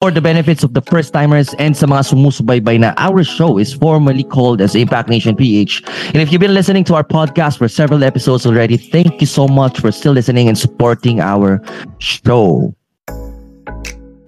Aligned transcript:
For 0.00 0.10
the 0.10 0.22
benefits 0.22 0.64
of 0.64 0.72
the 0.72 0.80
first 0.80 1.12
timers 1.12 1.52
and 1.60 1.76
sa 1.76 1.84
mga 1.84 2.08
sumusubaybay 2.08 2.80
na 2.80 2.96
our 2.96 3.20
show 3.20 3.60
is 3.60 3.76
formally 3.76 4.24
called 4.24 4.64
as 4.64 4.72
Impact 4.72 5.12
Nation 5.12 5.36
PH. 5.36 5.84
And 6.16 6.24
if 6.24 6.32
you've 6.32 6.40
been 6.40 6.56
listening 6.56 6.88
to 6.88 6.96
our 6.96 7.04
podcast 7.04 7.60
for 7.60 7.68
several 7.68 8.00
episodes 8.00 8.48
already, 8.48 8.80
thank 8.80 9.20
you 9.20 9.28
so 9.28 9.44
much 9.44 9.76
for 9.76 9.92
still 9.92 10.16
listening 10.16 10.48
and 10.48 10.56
supporting 10.56 11.20
our 11.20 11.60
show. 12.00 12.72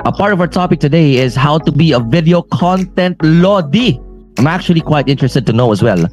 A 0.04 0.12
part 0.12 0.36
of 0.36 0.44
our 0.44 0.46
topic 0.46 0.76
today 0.76 1.16
is 1.16 1.32
how 1.32 1.56
to 1.64 1.72
be 1.72 1.96
a 1.96 2.00
video 2.04 2.44
content 2.52 3.16
lodi. 3.24 3.96
I'm 4.36 4.52
actually 4.52 4.84
quite 4.84 5.08
interested 5.08 5.48
to 5.48 5.56
know 5.56 5.72
as 5.72 5.80
well. 5.80 6.04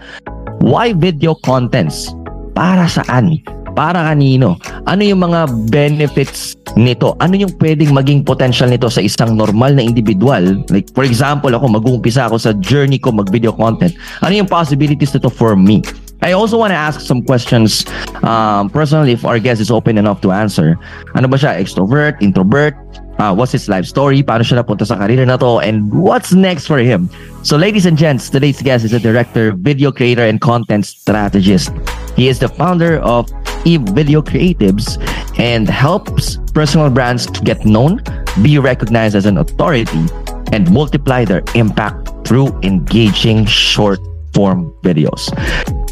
Why 0.63 0.95
video 0.95 1.35
contents? 1.35 2.07
Para 2.55 2.87
saan? 2.87 3.43
Para 3.79 4.11
kanino? 4.11 4.59
Ano 4.91 5.07
yung 5.07 5.23
mga 5.23 5.71
benefits 5.71 6.59
nito? 6.75 7.15
Ano 7.23 7.39
yung 7.39 7.55
pwedeng 7.63 7.95
maging 7.95 8.27
potential 8.27 8.67
nito 8.67 8.91
sa 8.91 8.99
isang 8.99 9.39
normal 9.39 9.71
na 9.71 9.79
individual? 9.79 10.59
Like 10.67 10.91
for 10.91 11.07
example, 11.07 11.55
ako 11.55 11.79
mag-uumpisa 11.79 12.27
ako 12.27 12.43
sa 12.43 12.51
journey 12.59 12.99
ko 12.99 13.15
mag-video 13.15 13.55
content. 13.55 13.95
Ano 14.19 14.35
yung 14.35 14.51
possibilities 14.51 15.15
nito 15.15 15.31
for 15.31 15.55
me? 15.55 15.79
I 16.19 16.35
also 16.35 16.59
want 16.59 16.75
to 16.75 16.79
ask 16.79 16.99
some 16.99 17.23
questions 17.23 17.87
um, 18.27 18.67
personally 18.67 19.15
if 19.15 19.23
our 19.23 19.39
guest 19.39 19.63
is 19.63 19.71
open 19.71 19.95
enough 19.95 20.19
to 20.27 20.35
answer. 20.35 20.75
Ano 21.15 21.31
ba 21.31 21.39
siya? 21.39 21.55
Extrovert? 21.55 22.19
Introvert? 22.19 22.75
Uh, 23.15 23.31
what's 23.31 23.55
his 23.55 23.71
life 23.71 23.87
story? 23.87 24.19
Paano 24.19 24.43
siya 24.43 24.59
napunta 24.59 24.83
sa 24.83 24.99
career 24.99 25.23
na 25.23 25.39
to? 25.39 25.63
And 25.63 25.87
what's 25.95 26.35
next 26.35 26.67
for 26.67 26.83
him? 26.83 27.07
So 27.47 27.55
ladies 27.55 27.87
and 27.87 27.95
gents, 27.95 28.27
today's 28.27 28.59
guest 28.59 28.83
is 28.83 28.91
a 28.91 28.99
director, 28.99 29.55
video 29.55 29.95
creator, 29.95 30.27
and 30.27 30.43
content 30.43 30.83
strategist. 30.83 31.71
He 32.19 32.27
is 32.27 32.43
the 32.43 32.51
founder 32.51 32.99
of 32.99 33.31
Eve 33.65 33.81
Video 33.81 34.21
Creatives 34.21 34.97
and 35.39 35.69
helps 35.69 36.37
personal 36.53 36.89
brands 36.89 37.25
to 37.27 37.41
get 37.41 37.65
known, 37.65 38.01
be 38.41 38.57
recognized 38.59 39.15
as 39.15 39.25
an 39.25 39.37
authority, 39.37 40.05
and 40.51 40.71
multiply 40.71 41.25
their 41.25 41.43
impact 41.55 42.09
through 42.27 42.47
engaging 42.61 43.45
short 43.45 43.99
form 44.33 44.73
videos. 44.83 45.29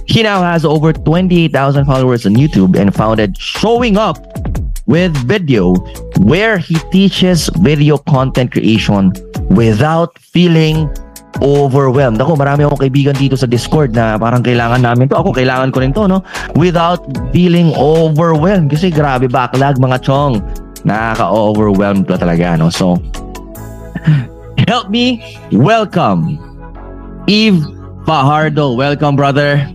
He 0.08 0.24
now 0.24 0.42
has 0.42 0.64
over 0.64 0.94
28,000 0.94 1.86
followers 1.86 2.26
on 2.26 2.34
YouTube 2.34 2.80
and 2.80 2.94
founded 2.94 3.38
Showing 3.38 3.98
Up 3.98 4.18
with 4.86 5.16
Video, 5.28 5.74
where 6.20 6.58
he 6.58 6.76
teaches 6.92 7.50
video 7.58 7.98
content 7.98 8.54
creation 8.54 9.12
without 9.50 10.18
feeling 10.20 10.90
overwhelmed. 11.42 12.18
Ako, 12.22 12.36
marami 12.38 12.66
akong 12.66 12.82
kaibigan 12.88 13.16
dito 13.18 13.38
sa 13.38 13.50
Discord 13.50 13.94
na 13.94 14.18
parang 14.18 14.42
kailangan 14.42 14.82
namin 14.82 15.10
to. 15.10 15.18
Ako, 15.18 15.34
kailangan 15.34 15.70
ko 15.70 15.78
rin 15.82 15.94
to, 15.94 16.10
no? 16.10 16.22
Without 16.58 17.04
feeling 17.32 17.74
overwhelmed. 17.78 18.72
Kasi 18.72 18.90
grabe, 18.90 19.30
backlog, 19.30 19.78
mga 19.78 20.02
chong. 20.02 20.42
Nakaka-overwhelmed 20.88 22.08
pa 22.08 22.16
talaga, 22.18 22.58
no? 22.58 22.72
So, 22.72 22.98
help 24.70 24.90
me 24.90 25.22
welcome 25.54 26.42
Eve 27.28 27.60
Fajardo. 28.08 28.74
Welcome, 28.76 29.20
brother. 29.20 29.68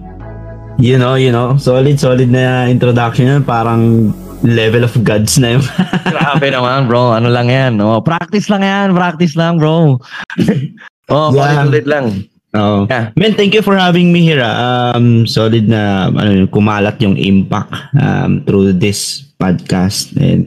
You 0.81 0.97
know, 0.97 1.15
you 1.15 1.31
know, 1.31 1.61
solid, 1.61 2.01
solid 2.01 2.33
na 2.33 2.67
introduction 2.67 3.29
yun. 3.29 3.45
Parang 3.45 4.11
level 4.43 4.83
of 4.83 4.97
gods 5.05 5.37
na 5.39 5.57
yun. 5.57 5.63
Grabe 6.13 6.49
naman, 6.49 6.89
bro. 6.89 7.13
Ano 7.13 7.29
lang 7.29 7.53
yan, 7.53 7.77
no? 7.77 8.01
Practice 8.01 8.49
lang 8.49 8.65
yan. 8.65 8.97
Practice 8.97 9.37
lang, 9.37 9.61
bro. 9.61 10.01
oh, 11.09 11.35
yeah. 11.35 11.65
ulit 11.67 11.87
lang. 11.87 12.29
Oh. 12.53 12.87
Yeah. 12.91 13.11
Man, 13.17 13.33
thank 13.33 13.55
you 13.55 13.63
for 13.63 13.77
having 13.77 14.13
me 14.13 14.21
here. 14.21 14.45
Ah. 14.45 14.93
Um, 14.93 15.27
solid 15.27 15.69
na 15.69 16.13
ano, 16.13 16.45
kumalat 16.47 17.01
yung 17.01 17.17
impact 17.17 17.73
um, 17.97 18.45
through 18.45 18.77
this 18.77 19.25
podcast. 19.41 20.13
And 20.21 20.47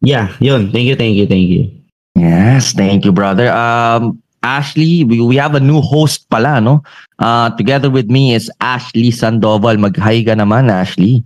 yeah, 0.00 0.30
yun. 0.38 0.70
Thank 0.70 0.86
you, 0.86 0.96
thank 0.96 1.18
you, 1.18 1.26
thank 1.26 1.48
you. 1.50 1.66
Yes, 2.14 2.72
thank 2.72 3.04
you, 3.04 3.10
brother. 3.10 3.50
Um, 3.50 4.22
Ashley, 4.44 5.02
we, 5.02 5.20
we 5.20 5.36
have 5.36 5.56
a 5.56 5.60
new 5.60 5.80
host 5.80 6.28
pala, 6.30 6.60
no? 6.60 6.84
Uh, 7.18 7.50
together 7.56 7.90
with 7.90 8.06
me 8.06 8.34
is 8.34 8.50
Ashley 8.60 9.10
Sandoval. 9.10 9.80
Mag-hi 9.80 10.22
ka 10.22 10.38
naman, 10.38 10.70
Ashley. 10.70 11.24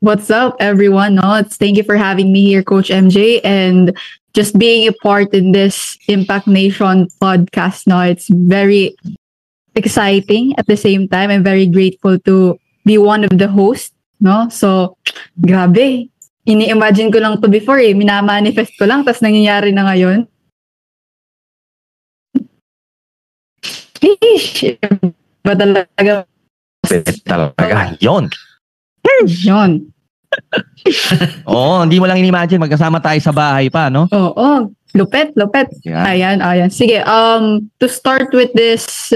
What's 0.00 0.30
up, 0.30 0.54
everyone? 0.60 1.16
No, 1.16 1.34
it's 1.34 1.56
thank 1.56 1.76
you 1.76 1.82
for 1.82 1.96
having 1.96 2.30
me 2.30 2.46
here, 2.46 2.62
Coach 2.62 2.90
MJ, 2.90 3.40
and 3.42 3.96
just 4.34 4.58
being 4.58 4.88
a 4.88 4.94
part 5.02 5.32
in 5.34 5.52
this 5.52 5.96
Impact 6.08 6.46
Nation 6.46 7.08
podcast. 7.20 7.86
No, 7.86 8.00
it's 8.00 8.28
very 8.28 8.96
exciting. 9.74 10.54
At 10.58 10.66
the 10.66 10.76
same 10.76 11.08
time, 11.08 11.30
I'm 11.30 11.44
very 11.44 11.66
grateful 11.66 12.18
to 12.20 12.58
be 12.84 12.98
one 12.98 13.24
of 13.24 13.36
the 13.36 13.48
hosts. 13.48 13.92
No, 14.20 14.48
so 14.50 14.96
grabe. 15.40 16.10
Ini-imagine 16.48 17.12
ko 17.12 17.20
lang 17.20 17.40
to 17.44 17.48
before 17.48 17.78
eh. 17.78 17.92
Minamanifest 17.92 18.74
ko 18.80 18.88
lang, 18.88 19.04
tapos 19.04 19.20
nangyayari 19.20 19.70
na 19.70 19.84
ngayon. 19.84 20.24
Fish! 23.98 24.78
Ba 25.44 25.52
talaga? 25.52 26.24
talaga. 27.26 27.98
Yun. 28.00 28.32
Yun. 29.26 29.92
Oo, 31.50 31.82
hindi 31.82 31.98
mo 32.00 32.06
lang 32.06 32.18
in-imagine 32.18 32.62
magkasama 32.62 33.02
tayo 33.02 33.18
sa 33.20 33.34
bahay 33.34 33.68
pa, 33.68 33.88
no? 33.90 34.06
Oo, 34.10 34.32
oh, 34.34 34.58
lupet, 34.94 35.34
lupet. 35.36 35.68
Yeah. 35.84 36.06
Ayan, 36.06 36.38
ayan. 36.40 36.70
Sige, 36.72 37.02
um, 37.04 37.68
to 37.78 37.86
start 37.88 38.32
with 38.32 38.52
this 38.54 39.12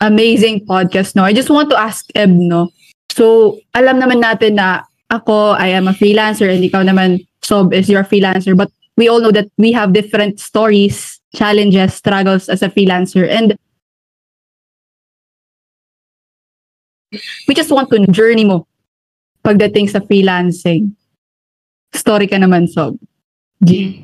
amazing 0.00 0.66
podcast, 0.66 1.14
no, 1.14 1.24
I 1.24 1.32
just 1.32 1.50
want 1.50 1.70
to 1.70 1.78
ask 1.78 2.06
Eb, 2.14 2.30
no? 2.30 2.70
So, 3.12 3.58
alam 3.76 4.00
naman 4.00 4.24
natin 4.24 4.56
na 4.56 4.88
ako, 5.12 5.52
I 5.60 5.76
am 5.76 5.88
a 5.88 5.96
freelancer 5.96 6.48
and 6.48 6.64
ikaw 6.64 6.80
naman, 6.80 7.26
Sob, 7.44 7.74
is 7.74 7.88
your 7.88 8.04
freelancer. 8.04 8.56
But 8.56 8.72
we 8.96 9.08
all 9.08 9.20
know 9.20 9.32
that 9.32 9.50
we 9.58 9.72
have 9.72 9.92
different 9.92 10.40
stories, 10.40 11.20
challenges, 11.36 11.94
struggles 11.94 12.48
as 12.48 12.62
a 12.62 12.70
freelancer. 12.72 13.28
And 13.28 13.56
we 17.46 17.52
just 17.52 17.70
want 17.70 17.90
to 17.90 18.06
journey 18.08 18.44
mo 18.44 18.66
pagdating 19.42 19.90
sa 19.90 20.00
freelancing. 20.00 20.94
Story 21.92 22.30
ka 22.30 22.40
naman, 22.40 22.70
Sob. 22.70 22.96
G. 23.62 24.00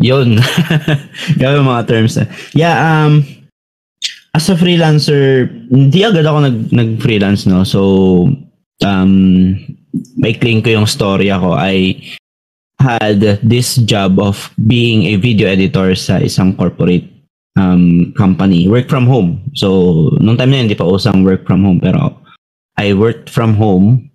Yun. 0.00 0.40
Grabe 1.38 1.60
mga 1.62 1.86
terms. 1.86 2.18
Yeah, 2.56 2.74
um, 2.80 3.22
as 4.34 4.48
a 4.48 4.56
freelancer, 4.56 5.46
hindi 5.70 6.02
agad 6.02 6.24
ako 6.24 6.38
nag, 6.48 6.58
nag-freelance, 6.72 7.46
no? 7.46 7.62
So, 7.62 8.26
um, 8.82 9.54
may 10.16 10.32
claim 10.32 10.64
ko 10.64 10.72
yung 10.72 10.88
story 10.88 11.28
ako. 11.28 11.52
I 11.52 12.00
had 12.80 13.20
this 13.44 13.76
job 13.86 14.18
of 14.18 14.50
being 14.66 15.06
a 15.12 15.20
video 15.20 15.46
editor 15.46 15.94
sa 15.94 16.18
isang 16.18 16.56
corporate 16.56 17.06
um, 17.54 18.10
company. 18.16 18.66
Work 18.66 18.88
from 18.88 19.06
home. 19.06 19.38
So, 19.54 20.10
nung 20.18 20.40
time 20.40 20.50
na 20.50 20.64
yun, 20.64 20.66
hindi 20.66 20.80
pa 20.80 20.88
usang 20.88 21.22
work 21.22 21.46
from 21.46 21.62
home. 21.62 21.78
Pero 21.78 22.21
I 22.76 22.94
worked 22.94 23.28
from 23.28 23.54
home 23.54 24.10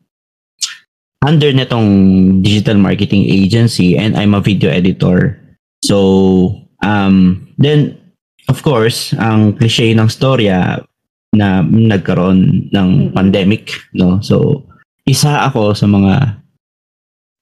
under 1.26 1.52
netong 1.52 2.42
digital 2.44 2.78
marketing 2.78 3.26
agency 3.26 3.98
and 3.98 4.16
I'm 4.16 4.34
a 4.34 4.42
video 4.42 4.70
editor. 4.70 5.40
So, 5.84 6.54
um, 6.84 7.48
then, 7.58 7.98
of 8.50 8.64
course, 8.64 9.14
ang 9.18 9.58
cliche 9.58 9.94
ng 9.94 10.08
storya 10.08 10.84
na 11.36 11.62
nagkaroon 11.62 12.72
ng 12.72 12.90
mm-hmm. 12.90 13.14
pandemic, 13.14 13.76
no? 13.94 14.22
So, 14.24 14.66
isa 15.06 15.48
ako 15.48 15.76
sa 15.76 15.88
mga 15.88 16.40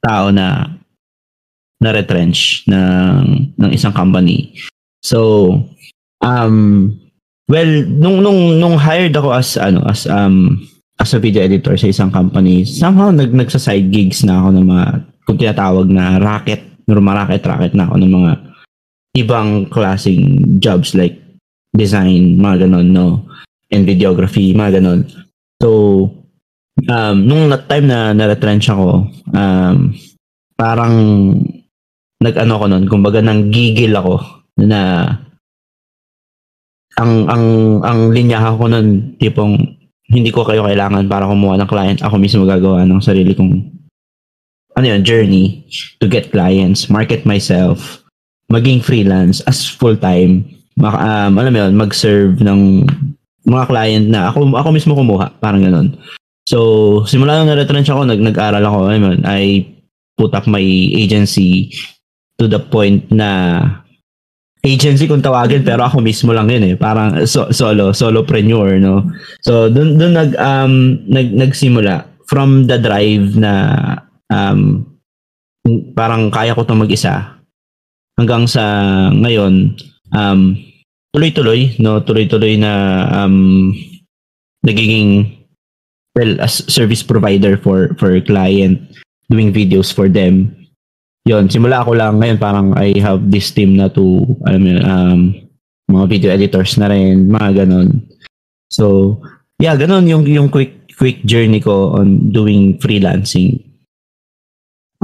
tao 0.06 0.30
na 0.30 0.70
na-retrench 1.82 2.66
ng, 2.70 3.54
ng 3.58 3.72
isang 3.74 3.94
company. 3.94 4.56
So, 5.04 5.52
um, 6.22 6.90
well, 7.50 7.72
nung, 7.86 8.24
nung, 8.24 8.58
nung 8.58 8.78
hired 8.78 9.14
ako 9.14 9.30
as, 9.36 9.58
ano, 9.58 9.86
as, 9.86 10.08
um, 10.08 10.66
as 11.00 11.12
a 11.14 11.20
video 11.20 11.44
editor 11.44 11.76
sa 11.76 11.92
isang 11.92 12.12
company, 12.12 12.64
somehow 12.64 13.12
nag 13.12 13.36
nagsa-side 13.36 13.92
gigs 13.92 14.24
na 14.24 14.40
ako 14.40 14.50
ng 14.56 14.66
mga 14.68 14.86
kung 15.26 15.38
tinatawag 15.42 15.88
na 15.92 16.22
racket, 16.22 16.62
normal 16.88 17.26
racket 17.26 17.44
racket 17.44 17.74
na 17.74 17.90
ako 17.90 17.96
ng 18.00 18.12
mga 18.14 18.32
ibang 19.16 19.50
klaseng 19.72 20.60
jobs 20.60 20.94
like 20.94 21.20
design, 21.76 22.40
mga 22.40 22.68
ganon, 22.68 22.96
no? 22.96 23.28
And 23.72 23.84
videography, 23.84 24.56
mga 24.56 24.80
ganon. 24.80 25.08
So, 25.60 25.70
um, 26.88 27.18
nung 27.28 27.52
time 27.68 27.88
na 27.88 28.16
na-retrench 28.16 28.72
ako, 28.72 29.12
um, 29.36 29.96
parang 30.56 30.96
nag-ano 32.24 32.54
ko 32.56 32.66
nun, 32.72 32.86
kumbaga 32.88 33.20
nang 33.20 33.52
gigil 33.52 33.92
ako 33.96 34.24
na 34.64 35.12
ang 36.96 37.28
ang 37.28 37.46
ang 37.84 38.00
linya 38.16 38.56
ko 38.56 38.72
nun 38.72 39.20
tipong 39.20 39.75
hindi 40.16 40.32
ko 40.32 40.48
kayo 40.48 40.64
kailangan 40.64 41.12
para 41.12 41.28
kumuha 41.28 41.60
ng 41.60 41.70
client. 41.70 42.00
Ako 42.00 42.16
mismo 42.16 42.48
gagawa 42.48 42.88
ng 42.88 43.04
sarili 43.04 43.36
kong 43.36 43.76
ano 44.76 44.86
yun, 44.88 45.04
journey 45.04 45.64
to 46.00 46.08
get 46.08 46.32
clients, 46.32 46.92
market 46.92 47.24
myself, 47.24 48.04
maging 48.52 48.84
freelance 48.84 49.40
as 49.48 49.64
full-time, 49.64 50.44
mak- 50.76 51.00
um, 51.00 51.40
alam 51.40 51.52
mo 51.52 51.60
yun, 51.64 51.74
mag-serve 51.76 52.36
ng 52.44 52.84
mga 53.48 53.66
client 53.72 54.06
na 54.12 54.32
ako, 54.32 54.52
ako 54.56 54.68
mismo 54.76 54.94
kumuha, 54.96 55.32
parang 55.40 55.64
ganun. 55.64 55.96
So, 56.46 57.02
simula 57.08 57.40
nung 57.40 57.50
na-retrench 57.50 57.90
ako, 57.90 58.06
nag, 58.06 58.22
nag-aral 58.22 58.62
ako, 58.62 58.78
alam 58.92 59.02
mo 59.02 59.12
I 59.26 59.64
put 60.20 60.36
up 60.36 60.46
my 60.46 60.64
agency 60.94 61.72
to 62.38 62.52
the 62.52 62.60
point 62.60 63.08
na 63.10 63.64
agency 64.66 65.06
kung 65.06 65.22
tawagin 65.22 65.62
pero 65.62 65.86
ako 65.86 66.02
mismo 66.02 66.34
lang 66.34 66.50
yun 66.50 66.74
eh. 66.74 66.76
Parang 66.76 67.24
so, 67.30 67.54
solo 67.54 67.94
solopreneur 67.94 68.82
no? 68.82 69.06
So 69.46 69.70
doon 69.70 70.02
doon 70.02 70.14
nag 70.18 70.32
um 70.42 70.74
nag 71.06 71.30
nagsimula 71.32 72.10
from 72.26 72.66
the 72.66 72.82
drive 72.82 73.38
na 73.38 73.54
um 74.34 74.84
parang 75.94 76.34
kaya 76.34 76.58
ko 76.58 76.66
'to 76.66 76.74
mag-isa 76.74 77.38
hanggang 78.18 78.50
sa 78.50 78.66
ngayon 79.14 79.78
um 80.18 80.58
tuloy-tuloy 81.14 81.78
no? 81.78 82.02
Tuloy-tuloy 82.02 82.58
na 82.58 83.06
um 83.14 83.70
nagiging 84.66 85.30
well 86.18 86.42
as 86.42 86.66
service 86.66 87.06
provider 87.06 87.54
for 87.62 87.94
for 88.02 88.18
client 88.26 88.82
doing 89.30 89.54
videos 89.54 89.94
for 89.94 90.10
them 90.10 90.65
yon 91.26 91.50
simula 91.50 91.82
ako 91.82 91.98
lang 91.98 92.22
ngayon 92.22 92.38
parang 92.38 92.68
I 92.78 92.98
have 93.02 93.26
this 93.30 93.50
team 93.50 93.78
na 93.78 93.90
to 93.90 94.24
alam 94.46 94.62
mo 94.62 94.70
yun, 94.70 94.82
um 94.86 95.20
mga 95.86 96.06
video 96.10 96.30
editors 96.34 96.78
na 96.78 96.90
rin 96.90 97.30
mga 97.30 97.66
ganon 97.66 98.02
so 98.70 99.18
yeah 99.58 99.74
ganon 99.74 100.06
yung 100.06 100.26
yung 100.26 100.50
quick 100.50 100.90
quick 100.96 101.26
journey 101.26 101.62
ko 101.62 101.98
on 101.98 102.30
doing 102.30 102.78
freelancing 102.78 103.66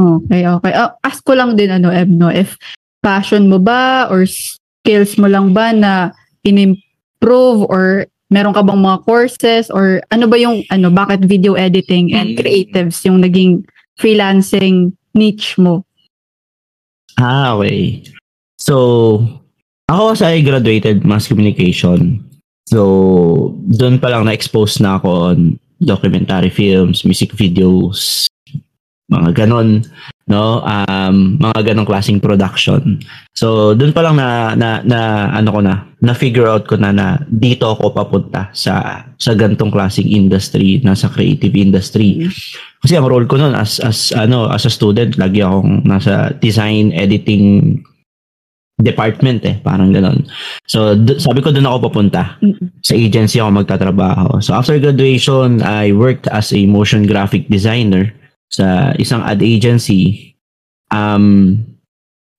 Okay, 0.01 0.47
okay. 0.47 0.73
Uh, 0.73 0.89
ask 1.03 1.21
ko 1.21 1.35
lang 1.35 1.59
din 1.59 1.69
ano, 1.69 1.91
Eb, 1.91 2.09
no, 2.09 2.31
if 2.31 2.55
passion 3.03 3.51
mo 3.51 3.59
ba 3.59 4.07
or 4.09 4.25
skills 4.25 5.17
mo 5.17 5.27
lang 5.27 5.53
ba 5.53 5.73
na 5.75 6.15
in-improve 6.47 7.67
or 7.69 8.05
meron 8.31 8.55
ka 8.55 8.63
bang 8.63 8.79
mga 8.79 9.03
courses 9.03 9.67
or 9.69 9.99
ano 10.09 10.25
ba 10.25 10.37
yung 10.39 10.63
ano 10.71 10.87
bakit 10.89 11.27
video 11.27 11.53
editing 11.59 12.15
and 12.15 12.39
creatives 12.39 13.03
yung 13.03 13.19
naging 13.19 13.61
freelancing 13.99 14.95
niche 15.13 15.59
mo? 15.59 15.83
Ah, 17.21 17.53
okay. 17.53 18.01
So, 18.57 19.21
ako 19.85 20.17
kasi 20.17 20.25
I 20.25 20.41
graduated 20.41 21.05
mass 21.05 21.29
communication. 21.29 22.25
So, 22.65 23.53
doon 23.69 24.01
pa 24.01 24.09
lang 24.09 24.25
na-expose 24.25 24.81
na 24.81 24.97
ako 24.97 25.09
on 25.29 25.37
documentary 25.81 26.49
films, 26.49 27.05
music 27.05 27.37
videos, 27.37 28.25
mga 29.11 29.43
ganon, 29.43 29.83
no? 30.31 30.63
Um, 30.63 31.35
mga 31.35 31.71
ganong 31.71 31.85
klaseng 31.85 32.23
production. 32.23 33.03
So, 33.35 33.75
doon 33.75 33.91
pa 33.91 34.07
lang 34.07 34.15
na, 34.15 34.55
na, 34.55 34.79
na 34.87 35.29
ano 35.35 35.49
ko 35.51 35.59
na, 35.59 35.83
na 35.99 36.15
figure 36.15 36.47
out 36.47 36.65
ko 36.65 36.79
na 36.79 36.95
na 36.95 37.19
dito 37.27 37.67
ako 37.67 37.91
papunta 37.91 38.47
sa 38.55 39.05
sa 39.19 39.35
gantong 39.35 39.69
klaseng 39.69 40.07
industry, 40.07 40.79
nasa 40.81 41.11
creative 41.11 41.53
industry. 41.53 42.25
Kasi 42.81 42.95
ang 42.95 43.05
role 43.11 43.27
ko 43.27 43.37
noon 43.37 43.53
as 43.53 43.83
as 43.83 44.15
ano, 44.15 44.47
as 44.47 44.63
a 44.65 44.71
student, 44.71 45.19
lagi 45.19 45.43
akong 45.43 45.83
nasa 45.83 46.31
design, 46.39 46.95
editing 46.95 47.77
department 48.81 49.45
eh, 49.45 49.61
parang 49.61 49.93
ganon. 49.93 50.25
So, 50.65 50.97
d- 50.97 51.21
sabi 51.21 51.45
ko 51.45 51.53
doon 51.53 51.69
ako 51.69 51.91
papunta. 51.91 52.41
Mm-mm. 52.41 52.81
Sa 52.81 52.97
agency 52.97 53.37
ako 53.37 53.61
magtatrabaho. 53.61 54.41
So, 54.41 54.57
after 54.57 54.81
graduation, 54.81 55.61
I 55.61 55.93
worked 55.93 56.25
as 56.33 56.49
a 56.49 56.65
motion 56.65 57.05
graphic 57.05 57.45
designer 57.45 58.09
sa 58.51 58.91
isang 58.99 59.23
ad 59.23 59.39
agency. 59.41 60.35
Um, 60.91 61.55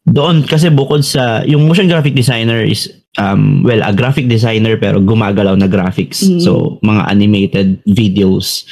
doon 0.05 0.43
kasi 0.45 0.69
bukod 0.69 1.07
sa 1.07 1.47
yung 1.47 1.65
motion 1.65 1.87
graphic 1.87 2.13
designer 2.13 2.59
is 2.59 2.91
um 3.23 3.63
well 3.63 3.79
a 3.81 3.95
graphic 3.95 4.27
designer 4.27 4.75
pero 4.75 4.99
gumagalaw 4.99 5.55
na 5.55 5.71
graphics 5.71 6.27
Mhm. 6.27 6.43
so 6.43 6.81
mga 6.83 7.03
animated 7.07 7.69
videos 7.87 8.67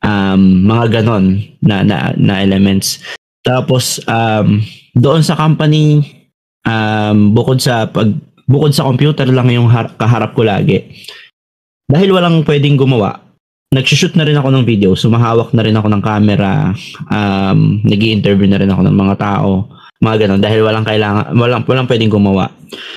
um 0.00 0.64
mga 0.64 1.00
ganon 1.00 1.36
na 1.60 1.84
na, 1.84 2.16
na 2.16 2.40
elements 2.40 2.96
tapos 3.44 4.00
um 4.08 4.64
doon 4.96 5.20
sa 5.20 5.36
company 5.36 6.00
um 6.64 7.36
bukod 7.36 7.60
sa 7.60 7.84
pag 7.84 8.16
bukod 8.48 8.72
sa 8.72 8.88
computer 8.88 9.28
lang 9.28 9.52
yung 9.52 9.68
har- 9.68 9.92
kaharap 10.00 10.32
ko 10.32 10.48
lagi 10.48 10.80
dahil 11.84 12.08
walang 12.16 12.40
pwedeng 12.48 12.80
gumawa 12.80 13.20
nagsushoot 13.70 14.18
na 14.18 14.26
rin 14.26 14.34
ako 14.34 14.50
ng 14.50 14.66
video, 14.66 14.98
sumahawak 14.98 15.54
na 15.54 15.62
rin 15.62 15.78
ako 15.78 15.86
ng 15.94 16.02
camera, 16.02 16.74
um, 17.06 17.78
nag 17.86 18.02
interview 18.02 18.50
na 18.50 18.58
rin 18.58 18.70
ako 18.70 18.82
ng 18.82 18.96
mga 18.98 19.14
tao, 19.22 19.70
mga 20.02 20.26
ganun, 20.26 20.42
dahil 20.42 20.66
walang 20.66 20.82
kailangan, 20.82 21.30
walang, 21.38 21.62
walang 21.70 21.86
pwedeng 21.86 22.10
gumawa. 22.10 22.50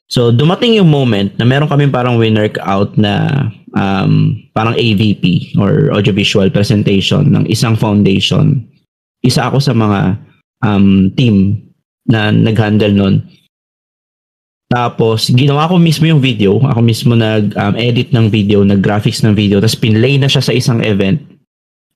So, 0.10 0.34
dumating 0.34 0.74
yung 0.81 0.90
moment 0.90 1.38
na 1.38 1.46
meron 1.46 1.70
kami 1.70 1.94
parang 1.94 2.18
winner 2.18 2.50
out 2.66 2.98
na 2.98 3.46
um, 3.78 4.34
parang 4.58 4.74
AVP 4.74 5.54
or 5.62 5.94
audiovisual 5.94 6.50
presentation 6.50 7.30
ng 7.30 7.46
isang 7.54 7.78
foundation. 7.78 8.66
Isa 9.22 9.54
ako 9.54 9.62
sa 9.62 9.78
mga 9.78 10.18
um, 10.66 11.14
team 11.14 11.62
na 12.10 12.34
nag-handle 12.34 12.98
nun. 12.98 13.22
Tapos, 14.74 15.30
ginawa 15.30 15.70
ko 15.70 15.78
mismo 15.78 16.10
yung 16.10 16.18
video. 16.18 16.58
Ako 16.58 16.81
mismo 16.81 17.14
nag-edit 17.14 18.10
ng 18.10 18.25
video, 18.34 18.66
nag-graphics 18.66 19.22
ng 19.22 19.38
video. 19.38 19.62
Tapos, 19.62 19.78
pinlay 19.78 20.18
na 20.18 20.25
siya 20.25 20.42
sa 20.42 20.50
isang 20.50 20.81
event. 20.81 21.22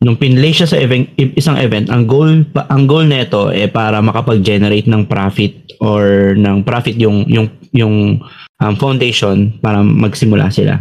Nung 0.05 0.13
pinlay 0.13 0.53
siya 0.53 0.69
sa 0.69 0.77
event, 0.77 1.09
isang 1.17 1.57
event, 1.57 1.89
ang 1.89 2.05
goal, 2.05 2.45
ang 2.53 2.85
goal 2.85 3.09
nito 3.09 3.49
eh 3.49 3.65
para 3.65 3.97
makapag-generate 3.97 4.85
ng 4.85 5.09
profit 5.09 5.73
or 5.81 6.37
ng 6.37 6.61
profit 6.61 6.93
yung, 7.01 7.25
yung, 7.25 7.49
yung 7.73 8.21
um, 8.61 8.73
foundation 8.77 9.57
para 9.57 9.81
magsimula 9.81 10.53
sila. 10.53 10.77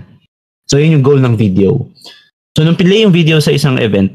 So, 0.68 0.76
yun 0.76 1.00
yung 1.00 1.06
goal 1.06 1.24
ng 1.24 1.32
video. 1.32 1.88
So, 2.52 2.60
nung 2.60 2.76
pinlay 2.76 3.08
yung 3.08 3.16
video 3.16 3.40
sa 3.40 3.56
isang 3.56 3.80
event, 3.80 4.12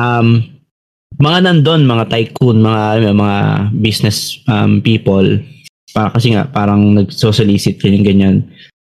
um, 0.00 0.40
mga 1.20 1.44
nandun, 1.44 1.84
mga 1.84 2.08
tycoon, 2.08 2.64
mga, 2.64 3.12
mga 3.12 3.38
business 3.84 4.40
um, 4.48 4.80
people, 4.80 5.28
para 5.92 6.08
kasi 6.10 6.32
nga 6.32 6.48
parang 6.48 6.96
nagso-solicit 6.96 7.78
ganyan 7.78 8.04
ganyan. 8.04 8.36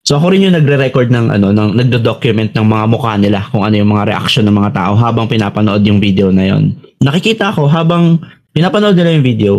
So 0.07 0.15
ako 0.15 0.31
rin 0.31 0.47
yung 0.47 0.55
nagre-record 0.55 1.11
ng 1.11 1.27
ano 1.33 1.51
ng 1.51 1.75
nagdo-document 1.75 2.55
ng 2.55 2.65
mga 2.65 2.85
mukha 2.87 3.13
nila 3.19 3.45
kung 3.51 3.67
ano 3.67 3.75
yung 3.75 3.91
mga 3.91 4.15
reaction 4.15 4.47
ng 4.47 4.55
mga 4.55 4.71
tao 4.73 4.93
habang 4.95 5.27
pinapanood 5.27 5.83
yung 5.83 5.99
video 5.99 6.31
na 6.31 6.47
yon. 6.47 6.77
Nakikita 7.03 7.51
ko 7.51 7.67
habang 7.67 8.17
pinapanood 8.55 8.95
nila 8.95 9.13
yung 9.13 9.25
video, 9.25 9.53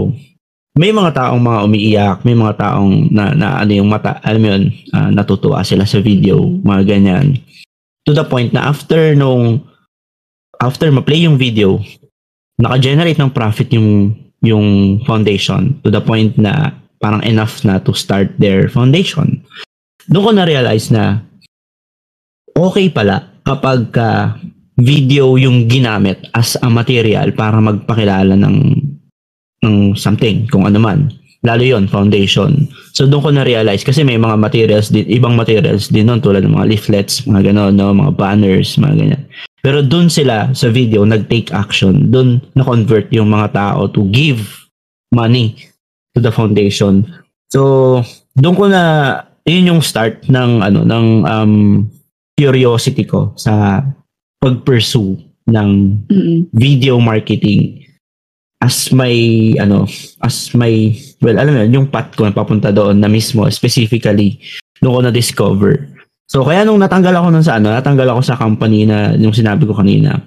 may 0.78 0.94
mga 0.94 1.12
taong 1.12 1.42
mga 1.42 1.60
umiiyak, 1.66 2.18
may 2.22 2.36
mga 2.38 2.54
taong 2.56 3.10
na, 3.10 3.34
na 3.34 3.48
ano 3.60 3.72
yung 3.74 3.90
mata, 3.90 4.22
alam 4.22 4.40
mo 4.40 4.48
yun, 4.54 4.64
ah, 4.94 5.10
natutuwa 5.10 5.60
sila 5.66 5.84
sa 5.84 5.98
video, 5.98 6.40
mga 6.62 6.82
ganyan. 6.86 7.36
To 8.08 8.16
the 8.16 8.24
point 8.24 8.54
na 8.54 8.70
after 8.70 9.12
nung 9.12 9.60
after 10.56 10.88
ma-play 10.88 11.26
yung 11.26 11.36
video, 11.36 11.82
naka-generate 12.60 13.18
ng 13.18 13.32
profit 13.32 13.68
yung 13.76 14.14
yung 14.40 15.00
foundation 15.04 15.76
to 15.84 15.92
the 15.92 16.00
point 16.00 16.32
na 16.40 16.72
parang 17.00 17.24
enough 17.24 17.64
na 17.64 17.80
to 17.80 17.96
start 17.96 18.30
their 18.36 18.68
foundation. 18.68 19.40
Doon 20.06 20.22
ko 20.22 20.30
na-realize 20.36 20.92
na 20.92 21.24
okay 22.54 22.92
pala 22.92 23.40
kapag 23.42 23.88
ka 23.90 24.36
video 24.80 25.36
yung 25.40 25.68
ginamit 25.68 26.28
as 26.36 26.56
a 26.60 26.68
material 26.68 27.32
para 27.32 27.60
magpakilala 27.60 28.36
ng 28.36 28.56
ng 29.60 29.92
something, 29.92 30.48
kung 30.48 30.64
ano 30.64 30.80
man. 30.80 31.12
Lalo 31.40 31.64
yon 31.64 31.88
foundation. 31.88 32.68
So 32.92 33.08
doon 33.08 33.24
ko 33.24 33.30
na-realize 33.32 33.80
kasi 33.80 34.04
may 34.04 34.20
mga 34.20 34.36
materials 34.36 34.92
din, 34.92 35.08
ibang 35.08 35.36
materials 35.36 35.88
din 35.88 36.08
nun 36.08 36.20
tulad 36.20 36.44
ng 36.44 36.52
mga 36.52 36.68
leaflets, 36.68 37.24
mga 37.24 37.52
gano'n, 37.52 37.76
no? 37.76 37.96
mga 37.96 38.12
banners, 38.16 38.76
mga 38.76 38.94
ganyan. 38.96 39.22
Pero 39.60 39.80
doon 39.84 40.08
sila 40.12 40.52
sa 40.52 40.68
video 40.72 41.04
nag-take 41.04 41.52
action. 41.52 42.12
Doon 42.12 42.44
na-convert 42.56 43.08
yung 43.12 43.32
mga 43.32 43.56
tao 43.56 43.88
to 43.88 44.04
give 44.12 44.68
money 45.12 45.56
to 46.14 46.18
the 46.22 46.32
foundation. 46.32 47.06
So, 47.50 48.02
doon 48.38 48.54
ko 48.56 48.64
na 48.70 48.82
yun 49.46 49.74
yung 49.76 49.82
start 49.82 50.26
ng 50.30 50.62
ano 50.62 50.86
ng 50.86 51.06
um 51.26 51.54
curiosity 52.38 53.04
ko 53.04 53.34
sa 53.34 53.84
pag-pursue 54.40 55.18
ng 55.50 55.70
Mm-mm. 56.08 56.38
video 56.54 56.96
marketing 57.02 57.84
as 58.60 58.92
my 58.92 59.12
ano 59.60 59.88
as 60.24 60.52
my 60.56 60.92
well 61.20 61.36
alam 61.36 61.52
mo 61.52 61.60
yun, 61.64 61.76
yung 61.82 61.88
path 61.88 62.12
ko 62.14 62.24
na 62.24 62.32
papunta 62.32 62.70
doon 62.70 63.00
na 63.00 63.08
mismo 63.08 63.44
specifically 63.48 64.40
doon 64.80 65.00
ko 65.00 65.00
na 65.04 65.12
discover 65.12 65.88
so 66.28 66.44
kaya 66.44 66.64
nung 66.64 66.80
natanggal 66.80 67.12
ako 67.16 67.26
nun 67.32 67.44
sa 67.44 67.56
ano 67.56 67.72
natanggal 67.72 68.08
ako 68.14 68.20
sa 68.20 68.36
company 68.36 68.84
na 68.84 69.16
yung 69.16 69.32
sinabi 69.34 69.64
ko 69.64 69.72
kanina 69.72 70.20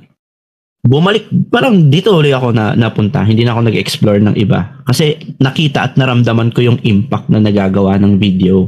bumalik 0.83 1.31
parang 1.47 1.87
dito 1.87 2.11
ulit 2.11 2.35
ako 2.35 2.51
na 2.51 2.75
napunta 2.75 3.23
hindi 3.23 3.47
na 3.47 3.55
ako 3.55 3.71
nag-explore 3.71 4.19
ng 4.19 4.35
iba 4.35 4.83
kasi 4.83 5.15
nakita 5.39 5.87
at 5.87 5.93
naramdaman 5.95 6.51
ko 6.51 6.59
yung 6.59 6.79
impact 6.83 7.31
na 7.31 7.39
nagagawa 7.39 7.95
ng 8.03 8.19
video 8.19 8.67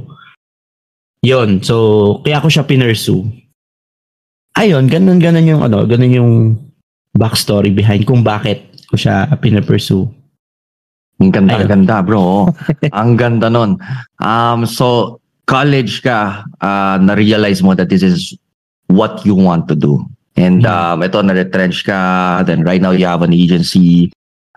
yon 1.19 1.59
so 1.59 1.75
kaya 2.23 2.39
ko 2.39 2.47
siya 2.47 2.63
pinursue 2.63 3.27
ayun 4.55 4.87
ganun 4.87 5.19
ganun 5.19 5.43
yung 5.43 5.61
ano 5.67 5.83
ganun 5.83 6.15
yung 6.15 6.31
backstory 7.11 7.75
behind 7.75 8.07
kung 8.07 8.23
bakit 8.23 8.63
ko 8.87 8.95
siya 8.95 9.27
pinupursue 9.35 10.07
Ang 11.15 11.31
ganda, 11.31 11.55
Ayun. 11.55 11.69
ganda, 11.71 11.95
bro. 12.03 12.51
ang 12.99 13.15
ganda 13.15 13.47
nun. 13.47 13.79
Um, 14.19 14.67
so, 14.67 15.19
college 15.47 16.03
ka, 16.03 16.43
uh, 16.59 16.99
na-realize 16.99 17.63
mo 17.63 17.71
that 17.71 17.87
this 17.87 18.03
is 18.03 18.35
what 18.91 19.23
you 19.23 19.31
want 19.31 19.71
to 19.71 19.75
do. 19.79 20.03
And 20.35 20.67
um, 20.67 20.99
ito, 20.99 21.23
na-retrench 21.23 21.87
ka, 21.87 22.43
then 22.43 22.63
right 22.67 22.83
now 22.83 22.91
you 22.91 23.07
have 23.07 23.23
an 23.23 23.31
agency. 23.31 24.11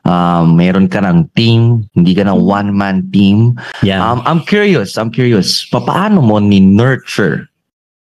Um, 0.08 0.56
meron 0.56 0.88
ka 0.88 1.04
ng 1.04 1.28
team, 1.36 1.86
hindi 1.94 2.16
ka 2.16 2.24
ng 2.26 2.40
one-man 2.40 3.06
team. 3.12 3.54
Yeah. 3.82 4.02
Um, 4.02 4.24
I'm 4.24 4.40
curious, 4.40 4.96
I'm 4.96 5.12
curious, 5.12 5.68
paano 5.70 6.24
mo 6.24 6.40
ni-nurture 6.40 7.46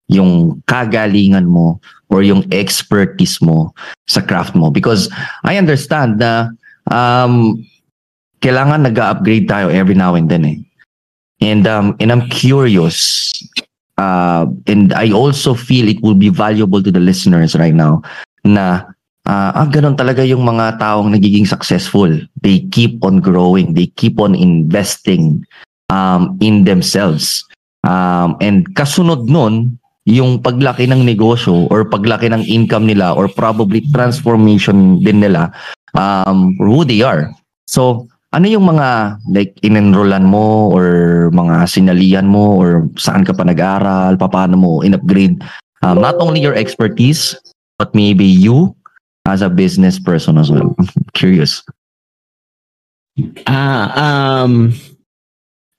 yung 0.09 0.63
kagalingan 0.69 1.49
mo 1.49 1.81
or 2.13 2.23
yung 2.23 2.45
expertise 2.53 3.41
mo 3.41 3.73
sa 4.07 4.21
craft 4.21 4.55
mo? 4.55 4.71
Because 4.71 5.09
I 5.45 5.57
understand 5.57 6.21
na 6.21 6.53
um, 6.93 7.65
kailangan 8.45 8.87
nag-upgrade 8.87 9.49
tayo 9.49 9.73
every 9.73 9.97
now 9.97 10.15
and 10.15 10.29
then 10.29 10.45
eh. 10.45 10.59
And, 11.41 11.67
um, 11.67 11.97
and 11.99 12.13
I'm 12.13 12.29
curious, 12.29 13.33
uh, 13.99 14.47
and 14.71 14.95
I 14.95 15.11
also 15.11 15.53
feel 15.53 15.91
it 15.91 16.01
will 16.01 16.17
be 16.17 16.31
valuable 16.31 16.81
to 16.83 16.91
the 16.95 17.03
listeners 17.03 17.59
right 17.59 17.75
now 17.75 18.01
na 18.47 18.87
uh, 19.27 19.51
ah, 19.53 19.67
ganun 19.69 19.99
talaga 19.99 20.25
yung 20.25 20.47
mga 20.47 20.79
taong 20.81 21.13
nagiging 21.13 21.45
successful. 21.45 22.09
They 22.41 22.65
keep 22.73 23.03
on 23.05 23.21
growing. 23.21 23.75
They 23.75 23.91
keep 23.99 24.23
on 24.23 24.39
investing 24.39 25.45
um, 25.91 26.39
in 26.41 26.65
themselves. 26.65 27.45
Um, 27.85 28.39
and 28.41 28.65
kasunod 28.73 29.29
nun, 29.29 29.77
yung 30.09 30.41
paglaki 30.41 30.89
ng 30.89 31.05
negosyo 31.05 31.69
or 31.69 31.85
paglaki 31.85 32.33
ng 32.33 32.41
income 32.49 32.89
nila 32.89 33.13
or 33.13 33.29
probably 33.29 33.85
transformation 33.93 35.05
din 35.05 35.21
nila 35.21 35.53
um, 35.93 36.57
who 36.57 36.81
they 36.81 37.05
are. 37.05 37.29
So, 37.69 38.09
ano 38.33 38.47
yung 38.47 38.69
mga 38.69 39.19
like 39.33 39.57
inenrollan 39.65 40.29
mo 40.29 40.69
or 40.69 40.87
mga 41.33 41.65
sinalian 41.65 42.29
mo 42.29 42.61
or 42.61 42.85
saan 43.01 43.25
ka 43.25 43.33
pa 43.33 43.45
nag-aral, 43.45 44.21
paano 44.21 44.55
mo 44.61 44.71
in-upgrade 44.85 45.41
um, 45.81 45.97
not 46.01 46.17
only 46.21 46.41
your 46.41 46.57
expertise 46.57 47.37
but 47.81 47.95
maybe 47.97 48.25
you 48.25 48.75
as 49.29 49.41
a 49.41 49.49
business 49.49 49.97
person 50.01 50.37
as 50.37 50.53
well. 50.53 50.77
curious. 51.19 51.65
Ah, 53.49 54.45
um 54.45 54.73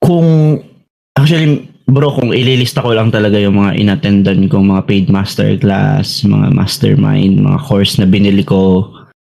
kung 0.00 0.60
actually 1.16 1.70
bro 1.90 2.14
kung 2.14 2.30
ililista 2.30 2.82
ko 2.82 2.94
lang 2.94 3.10
talaga 3.10 3.38
yung 3.38 3.58
mga 3.58 3.78
inattendan 3.78 4.46
kong 4.50 4.70
mga 4.70 4.86
paid 4.86 5.06
masterclass, 5.06 6.26
mga 6.26 6.50
mastermind, 6.54 7.42
mga 7.42 7.60
course 7.62 7.98
na 7.98 8.06
binili 8.06 8.42
ko, 8.42 8.90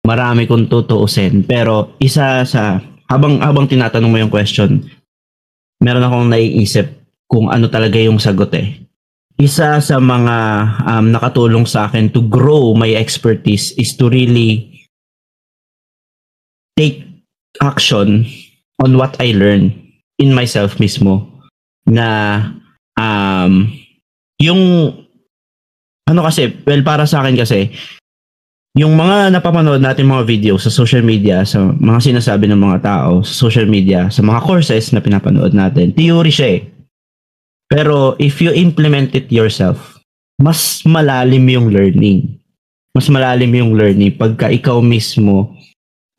marami 0.07 0.47
kong 0.47 0.67
tutuusin. 0.71 1.43
Pero 1.43 1.95
isa 1.99 2.43
sa 2.47 2.79
habang 3.09 3.41
habang 3.41 3.69
tinatanong 3.69 4.11
mo 4.11 4.17
yung 4.17 4.33
question, 4.33 4.81
meron 5.81 6.05
akong 6.05 6.27
naiisip 6.29 6.87
kung 7.29 7.49
ano 7.49 7.69
talaga 7.69 7.97
yung 8.01 8.21
sagot 8.21 8.53
eh. 8.57 8.85
Isa 9.35 9.83
sa 9.83 9.97
mga 9.99 10.37
um, 10.87 11.11
nakatulong 11.11 11.67
sa 11.67 11.91
akin 11.91 12.07
to 12.15 12.23
grow 12.31 12.71
my 12.71 12.95
expertise 12.95 13.75
is 13.75 13.91
to 13.99 14.07
really 14.07 14.71
take 16.79 17.03
action 17.59 18.23
on 18.79 18.95
what 18.95 19.19
I 19.19 19.35
learn 19.35 19.75
in 20.15 20.31
myself 20.31 20.79
mismo 20.79 21.27
na 21.83 22.39
um, 22.95 23.67
yung 24.39 24.91
ano 26.05 26.21
kasi, 26.23 26.55
well 26.63 26.83
para 26.85 27.03
sa 27.03 27.23
akin 27.23 27.35
kasi 27.35 27.75
yung 28.75 28.99
mga 28.99 29.31
napapanood 29.31 29.79
natin 29.79 30.11
mga 30.11 30.27
video 30.27 30.53
sa 30.59 30.67
social 30.67 30.99
media, 30.99 31.47
sa 31.47 31.71
mga 31.71 32.11
sinasabi 32.11 32.51
ng 32.51 32.59
mga 32.59 32.83
tao 32.83 33.23
sa 33.23 33.47
social 33.47 33.63
media, 33.71 34.11
sa 34.11 34.19
mga 34.19 34.43
courses 34.43 34.91
na 34.91 34.99
pinapanood 34.99 35.55
natin, 35.55 35.95
theory 35.95 36.27
siya 36.27 36.59
eh. 36.59 36.61
Pero 37.71 38.19
if 38.19 38.43
you 38.43 38.51
implement 38.51 39.15
it 39.15 39.31
yourself, 39.31 39.95
mas 40.35 40.83
malalim 40.83 41.47
yung 41.47 41.71
learning. 41.71 42.35
Mas 42.91 43.07
malalim 43.07 43.55
yung 43.55 43.79
learning 43.79 44.19
pagka 44.19 44.51
ikaw 44.51 44.83
mismo 44.83 45.55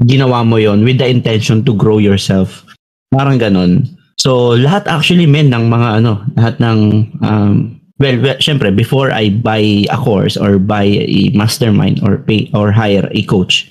ginawa 0.08 0.40
mo 0.40 0.56
yon 0.56 0.80
with 0.80 0.96
the 0.96 1.08
intention 1.08 1.60
to 1.60 1.76
grow 1.76 2.00
yourself. 2.00 2.64
Parang 3.12 3.36
ganun. 3.36 3.84
So, 4.16 4.56
lahat 4.56 4.88
actually 4.88 5.28
men 5.28 5.52
ng 5.52 5.68
mga 5.68 6.00
ano, 6.00 6.24
lahat 6.40 6.56
ng 6.56 6.78
um, 7.20 7.75
well, 7.98 8.16
well 8.20 8.38
syempre 8.38 8.74
before 8.74 9.12
I 9.12 9.30
buy 9.30 9.86
a 9.90 9.96
course 9.96 10.36
or 10.36 10.58
buy 10.58 10.84
a 10.84 11.30
mastermind 11.34 12.02
or 12.02 12.18
pay 12.18 12.50
or 12.54 12.72
hire 12.72 13.08
a 13.10 13.22
coach 13.24 13.70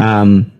um 0.00 0.50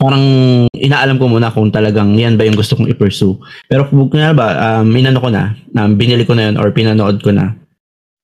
parang 0.00 0.24
inaalam 0.72 1.20
ko 1.20 1.28
muna 1.28 1.52
kung 1.52 1.68
talagang 1.68 2.16
yan 2.16 2.40
ba 2.40 2.48
yung 2.48 2.56
gusto 2.56 2.76
kong 2.76 2.88
i-pursue. 2.88 3.36
Pero 3.68 3.84
kung 3.88 4.08
nga 4.08 4.32
ba, 4.32 4.80
um, 4.80 4.88
inano 4.96 5.20
ko 5.20 5.28
na, 5.28 5.52
um, 5.76 5.92
binili 6.00 6.24
ko 6.24 6.32
na 6.32 6.48
yun 6.48 6.56
or 6.56 6.72
pinanood 6.72 7.20
ko 7.20 7.28
na, 7.28 7.52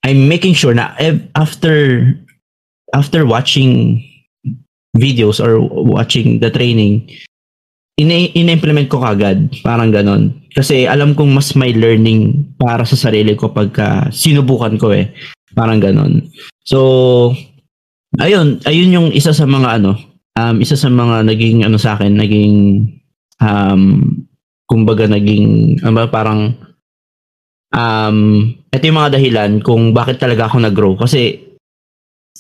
I'm 0.07 0.31
making 0.31 0.57
sure 0.57 0.73
na 0.73 0.97
after 1.37 2.01
after 2.97 3.29
watching 3.29 4.01
videos 4.97 5.37
or 5.43 5.61
watching 5.61 6.41
the 6.41 6.49
training, 6.49 7.05
ina-implement 8.01 8.89
ko 8.89 9.05
kagad. 9.05 9.53
Parang 9.61 9.93
ganon. 9.93 10.38
Kasi 10.53 10.89
alam 10.89 11.13
kong 11.13 11.33
mas 11.33 11.53
may 11.55 11.77
learning 11.77 12.55
para 12.57 12.83
sa 12.89 12.97
sarili 12.97 13.37
ko 13.37 13.53
pagka 13.53 14.09
sinubukan 14.09 14.75
ko 14.81 14.93
eh. 14.97 15.13
Parang 15.53 15.81
ganon. 15.81 16.25
So, 16.65 17.33
ayun, 18.17 18.61
ayun 18.65 18.95
yung 18.95 19.09
isa 19.13 19.33
sa 19.33 19.45
mga 19.45 19.81
ano, 19.81 19.97
um, 20.37 20.57
isa 20.61 20.77
sa 20.77 20.89
mga 20.89 21.25
naging 21.29 21.65
ano 21.65 21.77
sa 21.77 21.97
akin, 21.97 22.17
naging 22.17 22.85
um, 23.41 24.13
kumbaga 24.69 25.09
naging 25.09 25.81
ano, 25.85 26.09
parang 26.09 26.57
um, 27.73 28.19
ito 28.69 28.85
yung 28.85 28.99
mga 29.01 29.15
dahilan 29.17 29.51
kung 29.65 29.93
bakit 29.93 30.21
talaga 30.21 30.49
ako 30.49 30.57
nag-grow. 30.61 30.95
Kasi 30.97 31.41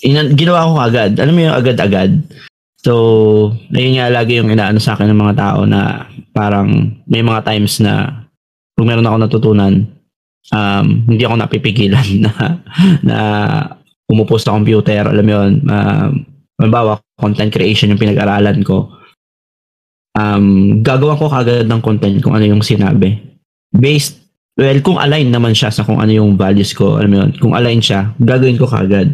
inan, 0.05 0.37
ginawa 0.37 0.69
ko 0.69 0.79
agad. 0.79 1.13
Alam 1.19 1.35
mo 1.35 1.41
yung 1.49 1.59
agad-agad. 1.59 2.13
So, 2.79 2.93
ayun 3.75 3.99
nga 3.99 4.13
lagi 4.13 4.39
yung 4.39 4.53
inaano 4.53 4.79
sa 4.79 4.95
akin 4.95 5.11
ng 5.11 5.19
mga 5.19 5.35
tao 5.35 5.67
na 5.67 6.07
parang 6.39 6.95
may 7.11 7.19
mga 7.19 7.43
times 7.43 7.83
na 7.83 8.23
kung 8.79 8.87
meron 8.87 9.11
ako 9.11 9.17
natutunan, 9.19 9.75
um, 10.55 10.87
hindi 11.11 11.27
ako 11.27 11.35
napipigilan 11.35 12.07
na, 12.31 12.33
na 13.03 13.19
umupo 14.07 14.39
sa 14.39 14.55
computer, 14.55 15.11
alam 15.11 15.25
mo 15.27 15.33
yun, 15.35 15.53
um, 15.67 16.11
halimbawa, 16.63 17.03
content 17.19 17.51
creation 17.51 17.91
yung 17.91 17.99
pinag-aralan 17.99 18.63
ko, 18.63 18.87
um, 20.15 20.79
gagawa 20.79 21.19
ko 21.19 21.27
kagad 21.27 21.67
ng 21.67 21.83
content 21.83 22.23
kung 22.23 22.39
ano 22.39 22.47
yung 22.47 22.63
sinabi. 22.63 23.19
Based, 23.75 24.23
well, 24.55 24.79
kung 24.81 25.03
align 25.03 25.35
naman 25.35 25.59
siya 25.59 25.75
sa 25.75 25.83
kung 25.83 25.99
ano 25.99 26.15
yung 26.15 26.39
values 26.39 26.71
ko, 26.71 27.03
alam 27.03 27.11
mo 27.11 27.17
yun, 27.27 27.31
kung 27.43 27.59
align 27.59 27.83
siya, 27.83 28.15
gagawin 28.23 28.57
ko 28.57 28.71
kagad. 28.71 29.11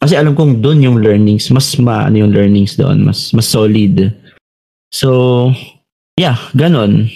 Kasi 0.00 0.16
alam 0.16 0.32
kong 0.32 0.64
doon 0.64 0.80
yung 0.84 0.96
learnings, 1.00 1.52
mas 1.52 1.68
ma, 1.76 2.08
ano 2.08 2.24
yung 2.24 2.32
learnings 2.32 2.80
doon, 2.80 3.04
mas, 3.04 3.32
mas 3.36 3.44
solid. 3.44 4.12
So, 4.92 5.52
yeah, 6.16 6.36
ganon. 6.56 7.12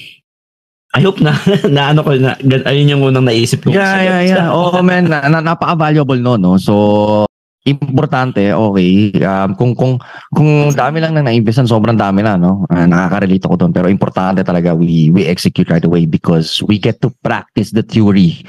I 0.90 1.00
hope 1.06 1.22
na, 1.22 1.38
na 1.74 1.94
ano 1.94 2.02
ko, 2.02 2.18
na, 2.18 2.34
ayun 2.66 2.98
yung 2.98 3.02
unang 3.10 3.26
naisip 3.26 3.62
ko. 3.62 3.70
Yeah, 3.70 4.02
yeah, 4.02 4.20
yeah. 4.22 4.46
Oo, 4.50 4.74
oh, 4.74 4.82
man, 4.82 5.06
na, 5.06 5.26
na, 5.30 5.38
napaka-valuable 5.38 6.18
no, 6.18 6.34
no? 6.34 6.58
So, 6.58 7.26
importante, 7.62 8.50
okay. 8.50 9.14
Um, 9.22 9.54
kung 9.54 9.72
kung 9.78 9.94
kung 10.34 10.74
dami 10.74 10.98
lang 10.98 11.14
nang 11.14 11.30
naimbisan, 11.30 11.70
sobrang 11.70 11.94
dami 11.94 12.26
na, 12.26 12.34
no? 12.34 12.66
Uh, 12.66 12.90
nakaka-relate 12.90 13.44
ako 13.46 13.54
doon. 13.54 13.72
Pero 13.72 13.86
importante 13.86 14.42
talaga 14.42 14.74
we 14.74 15.14
we 15.14 15.28
execute 15.30 15.70
right 15.70 15.84
away 15.84 16.10
because 16.10 16.58
we 16.66 16.80
get 16.80 16.98
to 16.98 17.12
practice 17.22 17.70
the 17.70 17.86
theory 17.86 18.42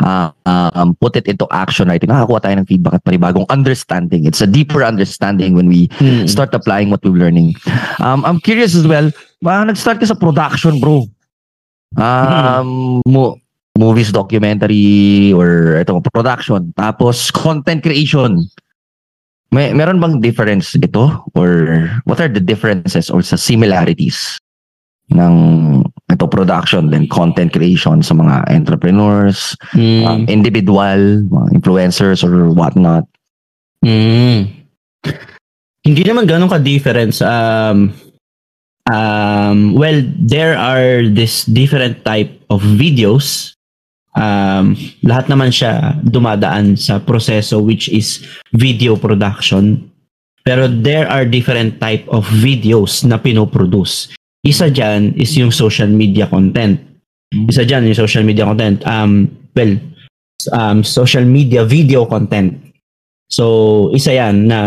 uh, 0.00 0.30
um, 0.46 0.94
put 0.96 1.16
it 1.16 1.28
into 1.28 1.46
action, 1.50 1.88
right? 1.88 2.00
Nakakuha 2.00 2.40
tayo 2.40 2.54
ng 2.62 2.68
feedback 2.68 2.94
at 2.94 3.04
panibagong 3.04 3.48
understanding. 3.50 4.24
It's 4.24 4.40
a 4.40 4.48
deeper 4.48 4.84
understanding 4.84 5.54
when 5.54 5.68
we 5.68 5.90
hmm. 5.98 6.26
start 6.26 6.54
applying 6.54 6.88
what 6.88 7.04
we're 7.04 7.18
learning. 7.18 7.54
Um, 8.00 8.24
I'm 8.24 8.40
curious 8.40 8.74
as 8.74 8.86
well, 8.86 9.10
ba, 9.42 9.66
nag-start 9.66 9.98
ka 9.98 10.06
sa 10.06 10.16
production, 10.16 10.78
bro. 10.78 11.04
Um, 11.98 13.02
mo, 13.04 13.36
movies, 13.76 14.14
documentary, 14.14 15.34
or 15.34 15.82
ito, 15.82 15.98
production. 16.14 16.72
Tapos, 16.78 17.34
content 17.34 17.82
creation. 17.82 18.46
May, 19.52 19.74
meron 19.76 20.00
bang 20.00 20.22
difference 20.22 20.72
ito? 20.78 21.12
Or 21.36 21.84
what 22.08 22.22
are 22.22 22.30
the 22.30 22.40
differences 22.40 23.10
or 23.10 23.20
sa 23.20 23.36
similarities 23.36 24.40
ng 25.12 25.34
ito 26.08 26.24
production 26.24 26.88
then 26.88 27.04
content 27.08 27.52
creation 27.52 28.00
sa 28.00 28.16
mga 28.16 28.48
entrepreneurs, 28.48 29.52
mm. 29.76 30.04
um, 30.08 30.24
individual, 30.24 31.20
mga 31.28 31.48
influencers 31.52 32.24
or 32.24 32.48
whatnot. 32.48 33.04
Mm. 33.84 34.48
Hindi 35.82 36.02
naman 36.06 36.24
ganun 36.24 36.48
ka-difference. 36.48 37.20
Um, 37.20 37.92
um, 38.90 39.74
well, 39.74 40.02
there 40.18 40.56
are 40.56 41.06
this 41.06 41.44
different 41.46 42.04
type 42.04 42.32
of 42.50 42.62
videos. 42.62 43.54
Um, 44.12 44.76
lahat 45.00 45.32
naman 45.32 45.48
siya 45.54 45.96
dumadaan 46.04 46.76
sa 46.76 47.00
proseso 47.00 47.62
which 47.62 47.88
is 47.88 48.20
video 48.52 48.96
production. 48.96 49.88
Pero 50.42 50.66
there 50.66 51.06
are 51.06 51.22
different 51.22 51.78
type 51.78 52.02
of 52.10 52.26
videos 52.42 53.06
na 53.06 53.14
pinoproduce. 53.14 54.10
Isa 54.42 54.74
dyan 54.74 55.14
is 55.14 55.38
yung 55.38 55.54
social 55.54 55.86
media 55.86 56.26
content. 56.26 56.82
Isa 57.30 57.62
dyan 57.62 57.86
yung 57.86 57.94
social 57.94 58.26
media 58.26 58.42
content. 58.42 58.82
Um, 58.82 59.30
well, 59.54 59.78
um, 60.50 60.82
social 60.82 61.22
media 61.22 61.62
video 61.62 62.10
content. 62.10 62.58
So, 63.30 63.88
isa 63.94 64.18
yan 64.18 64.50
na 64.50 64.58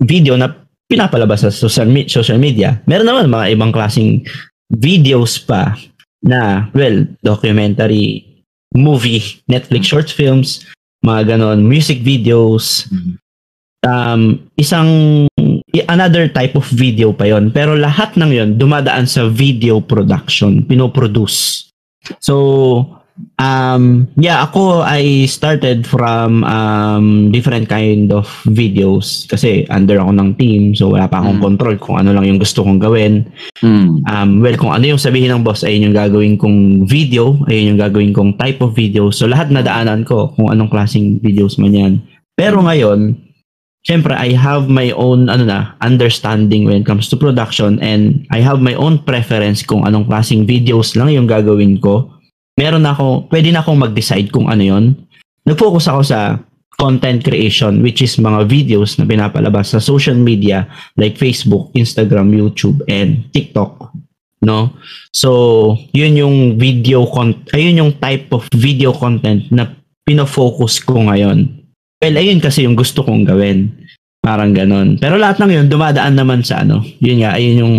video 0.00 0.34
na 0.40 0.50
pinapalabas 0.88 1.44
sa 1.44 1.52
social, 1.52 1.86
me- 1.86 2.08
social 2.08 2.40
media. 2.40 2.80
Meron 2.88 3.06
naman 3.06 3.28
mga 3.28 3.46
ibang 3.54 3.70
klaseng 3.70 4.24
videos 4.72 5.36
pa 5.38 5.76
na, 6.24 6.72
well, 6.74 7.06
documentary, 7.22 8.24
movie, 8.74 9.22
Netflix 9.46 9.86
short 9.86 10.08
films, 10.08 10.64
mga 11.04 11.36
ganon, 11.36 11.62
music 11.62 12.02
videos, 12.02 12.88
um, 13.86 14.40
isang 14.58 15.24
another 15.88 16.26
type 16.28 16.58
of 16.58 16.66
video 16.74 17.14
pa 17.14 17.30
yon 17.30 17.54
pero 17.54 17.78
lahat 17.78 18.18
ng 18.18 18.30
yon 18.34 18.50
dumadaan 18.58 19.06
sa 19.06 19.30
video 19.30 19.78
production 19.78 20.64
pinoproduce. 20.66 21.70
So 22.18 22.84
um 23.38 24.06
yeah 24.18 24.42
ako 24.42 24.82
I 24.82 25.26
started 25.30 25.86
from 25.86 26.42
um 26.42 27.30
different 27.30 27.70
kind 27.70 28.10
of 28.10 28.26
videos. 28.46 29.26
Kasi 29.26 29.66
under 29.70 29.98
ako 30.02 30.10
ng 30.14 30.30
team 30.34 30.74
so 30.74 30.90
wala 30.90 31.06
pa 31.06 31.22
akong 31.22 31.38
Mm. 31.38 31.46
control 31.46 31.74
kung 31.78 31.96
ano 32.02 32.10
lang 32.14 32.26
yung 32.26 32.38
gusto 32.42 32.66
kong 32.66 32.82
gawin. 32.82 33.26
Mm. 33.62 34.02
um 34.06 34.30
well 34.42 34.56
kung 34.58 34.74
ano 34.74 34.84
yung 34.94 35.02
sabihin 35.02 35.30
ng 35.34 35.42
boss 35.46 35.62
ayun 35.62 35.90
yung 35.90 35.96
gagawin 35.96 36.34
kong 36.34 36.86
video 36.86 37.38
ayun 37.46 37.74
yung 37.74 37.80
gagawin 37.80 38.10
kong 38.14 38.34
type 38.38 38.58
of 38.58 38.74
video. 38.74 39.10
So 39.14 39.30
lahat 39.30 39.50
nadaanan 39.54 40.02
ko 40.02 40.34
kung 40.34 40.50
anong 40.50 40.70
klaseng 40.70 41.22
videos 41.22 41.58
man 41.58 41.74
yan. 41.74 41.92
Pero 42.34 42.62
ngayon 42.62 43.18
syempre 43.86 44.12
I 44.12 44.34
have 44.34 44.66
my 44.68 44.90
own 44.92 45.30
ano 45.30 45.46
na 45.46 45.72
understanding 45.80 46.66
when 46.66 46.82
it 46.82 46.86
comes 46.86 47.08
to 47.08 47.16
production 47.16 47.78
and 47.80 48.26
I 48.28 48.42
have 48.42 48.58
my 48.60 48.74
own 48.74 49.00
preference 49.00 49.62
kung 49.62 49.86
anong 49.86 50.10
klaseng 50.10 50.44
videos 50.44 50.92
lang 50.98 51.14
yung 51.14 51.30
gagawin 51.30 51.78
ko 51.80 52.10
meron 52.58 52.82
na 52.82 52.92
ako 52.92 53.30
pwede 53.30 53.54
na 53.54 53.62
akong 53.62 53.78
mag-decide 53.78 54.34
kung 54.34 54.50
ano 54.50 54.66
yon 54.66 54.84
nag-focus 55.46 55.86
ako 55.86 56.02
sa 56.02 56.42
content 56.74 57.22
creation 57.22 57.78
which 57.82 58.02
is 58.02 58.18
mga 58.18 58.50
videos 58.50 58.98
na 58.98 59.06
pinapalabas 59.06 59.74
sa 59.74 59.80
social 59.82 60.18
media 60.18 60.66
like 60.98 61.14
Facebook, 61.14 61.70
Instagram, 61.78 62.34
YouTube 62.34 62.82
and 62.90 63.30
TikTok 63.30 63.94
no? 64.42 64.74
So 65.14 65.74
yun 65.94 66.18
yung 66.18 66.36
video 66.58 67.06
con 67.06 67.42
ayun 67.54 67.80
yung 67.86 67.92
type 67.98 68.30
of 68.34 68.46
video 68.54 68.94
content 68.94 69.46
na 69.50 69.74
pino-focus 70.06 70.82
ko 70.82 71.06
ngayon. 71.06 71.50
Well 71.98 72.16
ayun 72.18 72.38
kasi 72.38 72.62
yung 72.66 72.78
gusto 72.78 73.02
kong 73.02 73.26
gawin. 73.26 73.74
Parang 74.22 74.54
ganon. 74.54 74.98
Pero 74.98 75.18
lahat 75.18 75.42
ng 75.42 75.50
yun 75.50 75.66
dumadaan 75.70 76.14
naman 76.14 76.42
sa 76.42 76.62
ano. 76.62 76.82
Yun 77.02 77.22
nga 77.22 77.34
ayun 77.38 77.56
yung 77.62 77.76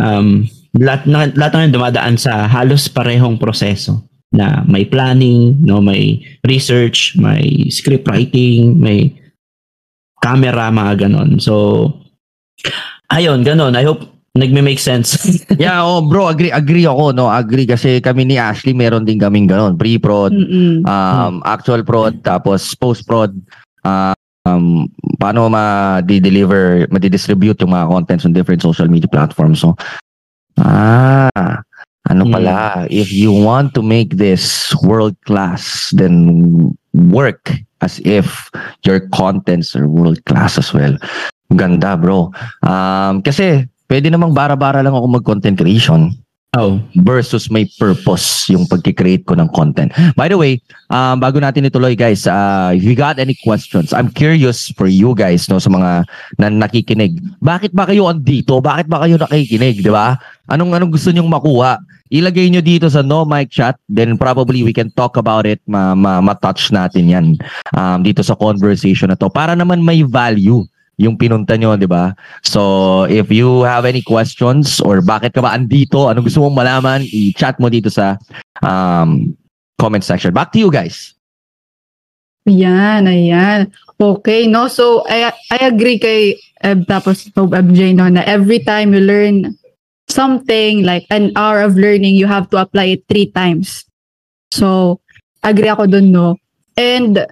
um 0.00 0.28
lahat, 0.76 1.02
na, 1.04 1.28
lahat 1.36 1.68
yun 1.68 1.76
dumadaan 1.76 2.16
sa 2.16 2.48
halos 2.48 2.88
parehong 2.88 3.36
proseso 3.36 4.00
na 4.32 4.64
may 4.64 4.88
planning 4.88 5.60
no 5.60 5.84
may 5.84 6.24
research 6.48 7.12
may 7.20 7.68
script 7.68 8.08
writing 8.08 8.80
may 8.80 9.12
camera 10.24 10.72
mga 10.72 11.06
ganon. 11.08 11.36
So 11.36 11.84
ayun 13.12 13.44
ganon. 13.44 13.76
I 13.76 13.84
hope 13.84 14.08
nagme-make 14.32 14.80
sense. 14.80 15.20
Yeah, 15.60 15.84
oh 15.84 16.00
bro, 16.00 16.32
agree 16.32 16.48
agree 16.48 16.88
ako 16.88 17.12
no, 17.12 17.28
agree 17.28 17.68
kasi 17.68 18.00
kami 18.00 18.24
ni 18.24 18.40
Ashley 18.40 18.72
meron 18.72 19.04
din 19.04 19.20
kaming 19.20 19.44
ganun, 19.44 19.76
pre-prod, 19.76 20.32
Mm-mm. 20.32 20.88
um 20.88 21.44
actual 21.44 21.84
prod 21.84 22.24
tapos 22.24 22.72
post 22.72 23.04
prod 23.04 23.36
uh, 23.84 24.16
um 24.48 24.88
paano 25.20 25.52
ma-deliver, 25.52 26.88
ma-distribute 26.88 27.60
yung 27.60 27.76
mga 27.76 27.92
contents 27.92 28.24
on 28.24 28.32
different 28.32 28.64
social 28.64 28.88
media 28.88 29.10
platforms. 29.12 29.60
So 29.60 29.76
ah 30.60 31.62
ano 32.10 32.26
Hmm. 32.26 32.32
pala, 32.34 32.56
if 32.90 33.14
you 33.14 33.30
want 33.30 33.72
to 33.78 33.82
make 33.82 34.18
this 34.18 34.74
world 34.82 35.14
class, 35.24 35.94
then 35.94 36.74
work 36.92 37.54
as 37.80 38.02
if 38.04 38.50
your 38.82 39.00
contents 39.14 39.74
are 39.78 39.86
world 39.86 40.18
class 40.26 40.58
as 40.58 40.74
well. 40.74 40.98
Ganda, 41.54 41.94
bro. 41.96 42.34
Um, 42.64 43.22
kasi 43.22 43.64
pwede 43.86 44.10
namang 44.10 44.34
bara-bara 44.34 44.82
lang 44.82 44.96
ako 44.96 45.20
mag-content 45.20 45.60
creation 45.60 46.16
oh 46.52 46.76
versus 47.00 47.48
may 47.48 47.64
purpose 47.80 48.44
yung 48.52 48.68
pagkikreate 48.68 49.24
ko 49.24 49.32
ng 49.32 49.48
content. 49.56 49.88
By 50.12 50.28
the 50.28 50.36
way, 50.36 50.60
um, 50.92 51.16
bago 51.16 51.40
natin 51.40 51.64
ituloy 51.64 51.96
guys, 51.96 52.28
uh, 52.28 52.76
if 52.76 52.84
you 52.84 52.92
got 52.92 53.16
any 53.16 53.32
questions, 53.40 53.96
I'm 53.96 54.12
curious 54.12 54.68
for 54.76 54.84
you 54.84 55.16
guys 55.16 55.48
no 55.48 55.56
sa 55.56 55.72
mga 55.72 56.04
na 56.36 56.48
nakikinig. 56.52 57.16
Bakit 57.40 57.72
ba 57.72 57.88
kayo 57.88 58.04
andito? 58.04 58.60
Bakit 58.60 58.84
ba 58.84 59.00
kayo 59.00 59.16
nakikinig, 59.16 59.80
di 59.80 59.88
ba? 59.88 60.20
Anong 60.52 60.76
anong 60.76 60.92
gusto 60.92 61.08
nyong 61.08 61.32
makuha? 61.32 61.80
Ilagay 62.12 62.52
nyo 62.52 62.60
dito 62.60 62.84
sa 62.92 63.00
no 63.00 63.24
mic 63.24 63.48
chat, 63.48 63.80
then 63.88 64.20
probably 64.20 64.60
we 64.60 64.76
can 64.76 64.92
talk 64.92 65.16
about 65.16 65.48
it, 65.48 65.64
ma, 65.64 65.96
ma, 65.96 66.20
ma-touch 66.20 66.68
natin 66.68 67.08
yan 67.08 67.26
um, 67.72 68.04
dito 68.04 68.20
sa 68.20 68.36
conversation 68.36 69.08
na 69.08 69.16
to 69.16 69.32
para 69.32 69.56
naman 69.56 69.80
may 69.80 70.04
value 70.04 70.60
yung 71.02 71.18
pinunta 71.18 71.58
nyo, 71.58 71.74
di 71.74 71.90
ba? 71.90 72.14
So, 72.46 73.04
if 73.10 73.26
you 73.34 73.66
have 73.66 73.82
any 73.82 74.06
questions 74.06 74.78
or 74.78 75.02
bakit 75.02 75.34
ka 75.34 75.42
ba 75.42 75.50
andito, 75.50 76.06
anong 76.06 76.30
gusto 76.30 76.46
mong 76.46 76.62
malaman, 76.62 77.02
i-chat 77.10 77.58
mo 77.58 77.66
dito 77.66 77.90
sa 77.90 78.14
um, 78.62 79.34
comment 79.82 80.06
section. 80.06 80.30
Back 80.30 80.54
to 80.54 80.62
you 80.62 80.70
guys. 80.70 81.18
Ayan, 82.46 83.10
ayan. 83.10 83.74
Okay, 83.98 84.46
no? 84.46 84.70
So, 84.70 85.02
I, 85.10 85.34
I 85.50 85.58
agree 85.66 85.98
kay 85.98 86.38
Eb, 86.62 86.86
tapos 86.86 87.26
so 87.26 87.50
MJ, 87.50 87.90
no, 87.90 88.06
na 88.06 88.22
every 88.22 88.62
time 88.62 88.94
you 88.94 89.02
learn 89.02 89.58
something, 90.06 90.86
like 90.86 91.06
an 91.10 91.34
hour 91.34 91.62
of 91.66 91.74
learning, 91.74 92.14
you 92.14 92.30
have 92.30 92.46
to 92.54 92.62
apply 92.62 92.98
it 92.98 93.02
three 93.10 93.26
times. 93.34 93.82
So, 94.54 94.98
agree 95.42 95.70
ako 95.70 95.90
dun, 95.90 96.14
no? 96.14 96.38
And 96.78 97.26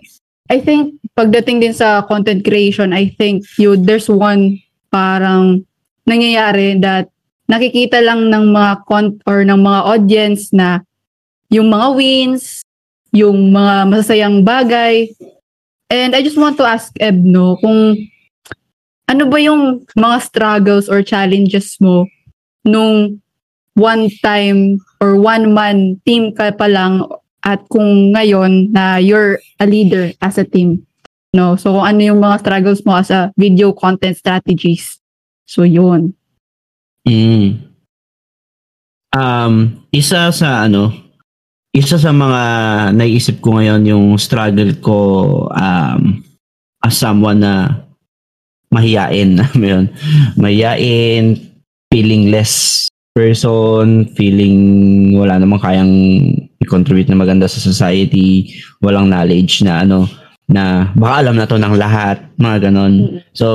I 0.51 0.59
think, 0.59 0.99
pagdating 1.15 1.63
din 1.63 1.75
sa 1.75 2.03
content 2.11 2.43
creation, 2.43 2.91
I 2.91 3.15
think 3.15 3.47
you 3.55 3.79
there's 3.79 4.11
one 4.11 4.59
parang 4.91 5.63
nangyayari 6.11 6.83
that 6.83 7.07
nakikita 7.47 8.03
lang 8.03 8.35
ng 8.35 8.51
mga 8.51 8.73
con 8.91 9.15
or 9.31 9.47
ng 9.47 9.59
mga 9.63 9.81
audience 9.87 10.51
na 10.51 10.83
yung 11.51 11.71
mga 11.71 11.87
wins, 11.95 12.67
yung 13.15 13.55
mga 13.55 13.91
masasayang 13.91 14.43
bagay. 14.43 15.11
And 15.91 16.15
I 16.15 16.23
just 16.23 16.39
want 16.39 16.59
to 16.59 16.67
ask 16.67 16.91
Eb, 16.99 17.19
no, 17.23 17.59
kung 17.63 17.95
ano 19.11 19.23
ba 19.27 19.39
yung 19.43 19.87
mga 19.99 20.19
struggles 20.23 20.87
or 20.87 21.03
challenges 21.03 21.79
mo 21.83 22.07
nung 22.63 23.19
one 23.75 24.07
time 24.23 24.79
or 25.03 25.19
one 25.19 25.51
man 25.51 25.99
team 26.07 26.31
ka 26.31 26.55
pa 26.55 26.71
lang 26.71 27.03
at 27.45 27.65
kung 27.73 28.13
ngayon 28.13 28.73
na 28.73 29.01
you're 29.01 29.41
a 29.59 29.67
leader 29.67 30.13
as 30.21 30.37
a 30.37 30.45
team. 30.45 30.85
No, 31.31 31.55
so 31.55 31.79
kung 31.79 31.87
ano 31.87 32.01
yung 32.03 32.21
mga 32.21 32.43
struggles 32.43 32.83
mo 32.83 32.99
as 32.99 33.11
a 33.15 33.31
video 33.39 33.71
content 33.73 34.19
strategies. 34.19 34.99
So 35.47 35.63
yun. 35.63 36.15
Mm. 37.07 37.71
Um, 39.15 39.87
isa 39.91 40.31
sa 40.35 40.67
ano, 40.67 40.91
isa 41.71 41.99
sa 41.99 42.11
mga 42.11 42.43
naiisip 42.99 43.39
ko 43.39 43.59
ngayon 43.59 43.83
yung 43.87 44.07
struggle 44.19 44.75
ko 44.83 44.99
um, 45.55 46.23
as 46.83 46.99
someone 46.99 47.43
na 47.43 47.87
mahiyain. 48.75 49.39
Mo 49.59 49.67
yun? 49.67 49.87
Mahiyain, 50.35 51.39
feeling 51.91 52.31
less 52.31 52.87
person, 53.15 54.11
feeling 54.15 54.59
wala 55.15 55.39
namang 55.39 55.63
kayang 55.63 55.95
i-contribute 56.61 57.09
na 57.09 57.19
maganda 57.19 57.49
sa 57.49 57.59
society, 57.61 58.53
walang 58.85 59.09
knowledge 59.09 59.65
na 59.65 59.83
ano, 59.83 60.07
na 60.51 60.91
baka 60.99 61.25
alam 61.25 61.39
na 61.39 61.47
to 61.47 61.57
ng 61.57 61.79
lahat, 61.79 62.21
mga 62.37 62.69
ganon. 62.69 63.23
So, 63.33 63.47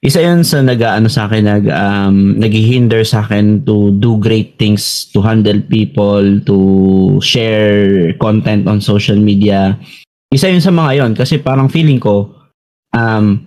isa 0.00 0.24
yun 0.24 0.40
sa 0.40 0.64
nag-ano 0.64 1.06
sa 1.06 1.28
akin, 1.28 1.44
nag, 1.44 1.64
um, 1.68 2.40
naghihinder 2.40 3.04
sa 3.04 3.22
akin 3.22 3.62
to 3.68 3.92
do 4.00 4.16
great 4.16 4.56
things, 4.56 5.08
to 5.12 5.20
handle 5.20 5.60
people, 5.68 6.24
to 6.48 6.56
share 7.20 8.12
content 8.18 8.64
on 8.64 8.80
social 8.80 9.20
media. 9.20 9.76
Isa 10.32 10.48
yun 10.48 10.64
sa 10.64 10.72
mga 10.72 11.04
yon 11.04 11.12
kasi 11.12 11.38
parang 11.38 11.68
feeling 11.68 12.00
ko, 12.00 12.32
um, 12.96 13.44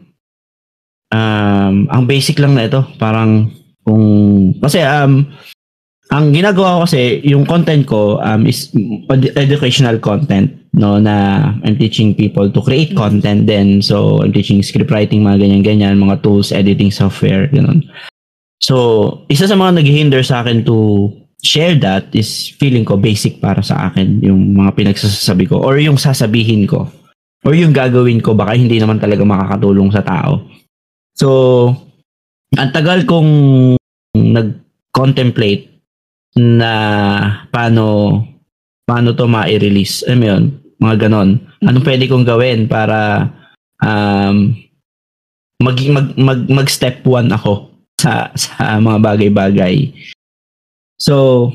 um, 1.11 1.75
ang 1.89 2.03
basic 2.05 2.37
lang 2.37 2.53
na 2.53 2.69
ito, 2.69 2.85
parang 3.01 3.49
kung, 3.81 4.05
kasi 4.61 4.85
um, 4.85 5.25
ang 6.07 6.31
ginagawa 6.31 6.79
ko 6.79 6.79
kasi, 6.87 7.19
yung 7.27 7.43
content 7.43 7.83
ko 7.83 8.23
um, 8.23 8.47
is 8.47 8.71
ed- 9.11 9.35
educational 9.35 9.99
content, 9.99 10.55
no, 10.71 10.99
na 11.03 11.51
I'm 11.67 11.75
teaching 11.75 12.15
people 12.15 12.47
to 12.47 12.61
create 12.63 12.95
content 12.95 13.43
then 13.47 13.83
So, 13.83 14.23
I'm 14.23 14.31
teaching 14.31 14.63
script 14.63 14.91
writing, 14.91 15.27
mga 15.27 15.43
ganyan-ganyan, 15.43 15.99
mga 15.99 16.23
tools, 16.23 16.55
editing 16.55 16.95
software, 16.95 17.51
ganun. 17.51 17.83
So, 18.63 19.25
isa 19.27 19.45
sa 19.51 19.59
mga 19.59 19.83
naghihinder 19.83 20.23
sa 20.23 20.41
akin 20.41 20.63
to 20.63 21.11
share 21.43 21.77
that 21.77 22.09
is 22.17 22.49
feeling 22.57 22.81
ko 22.81 22.97
basic 22.97 23.37
para 23.37 23.61
sa 23.61 23.91
akin 23.91 24.23
yung 24.25 24.57
mga 24.57 24.73
pinagsasabi 24.73 25.45
ko 25.45 25.61
or 25.61 25.77
yung 25.77 25.95
sasabihin 25.95 26.65
ko 26.65 26.89
or 27.45 27.53
yung 27.53 27.69
gagawin 27.69 28.17
ko 28.25 28.33
baka 28.33 28.57
hindi 28.57 28.81
naman 28.81 28.97
talaga 28.97 29.21
makakatulong 29.21 29.93
sa 29.93 30.01
tao. 30.01 30.49
So, 31.13 31.29
ang 32.57 32.73
tagal 32.73 33.05
kong 33.05 33.29
nag-contemplate 34.17 35.76
na 36.37 36.73
paano 37.49 38.21
paano 38.87 39.11
to 39.11 39.27
ma-release. 39.27 40.07
Alam 40.07 40.17
mo 40.17 40.25
yun? 40.25 40.43
Mga 40.79 40.95
ganon. 41.09 41.29
Anong 41.65 41.83
pwede 41.83 42.07
kong 42.07 42.23
gawin 42.23 42.71
para 42.71 43.27
um, 43.83 44.55
mag, 45.59 45.77
mag, 45.91 46.07
mag, 46.15 46.39
mag 46.47 46.67
step 46.71 47.03
one 47.03 47.27
ako 47.33 47.67
sa, 47.99 48.31
sa 48.37 48.79
mga 48.79 48.97
bagay-bagay. 49.03 49.91
So, 50.97 51.49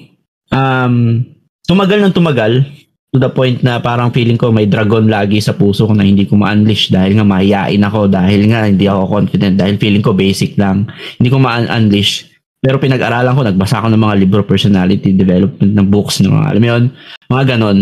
um, 0.53 1.25
tumagal 1.65 2.05
ng 2.05 2.15
tumagal 2.15 2.67
to 3.13 3.21
the 3.21 3.29
point 3.29 3.61
na 3.61 3.77
parang 3.77 4.09
feeling 4.09 4.41
ko 4.41 4.49
may 4.49 4.65
dragon 4.65 5.05
lagi 5.05 5.37
sa 5.41 5.53
puso 5.53 5.85
ko 5.85 5.93
na 5.93 6.05
hindi 6.05 6.25
ko 6.25 6.37
ma-unleash 6.37 6.89
dahil 6.89 7.21
nga 7.21 7.27
mahihain 7.29 7.85
ako, 7.85 8.09
dahil 8.09 8.49
nga 8.49 8.65
hindi 8.65 8.89
ako 8.89 9.09
confident, 9.09 9.61
dahil 9.61 9.77
feeling 9.77 10.01
ko 10.01 10.17
basic 10.17 10.57
lang. 10.57 10.89
Hindi 11.21 11.29
ko 11.29 11.39
ma-unleash. 11.41 12.32
Pero 12.63 12.79
pinag-aralan 12.79 13.35
ko, 13.35 13.43
nagbasa 13.43 13.83
ako 13.83 13.91
ng 13.91 14.03
mga 14.07 14.19
libro, 14.23 14.41
personality 14.47 15.11
development 15.11 15.75
ng 15.75 15.87
books, 15.91 16.23
ng 16.23 16.31
mga, 16.31 16.47
alam 16.47 16.61
mo 16.63 16.69
yun, 16.71 16.85
mga 17.27 17.45
ganon. 17.59 17.79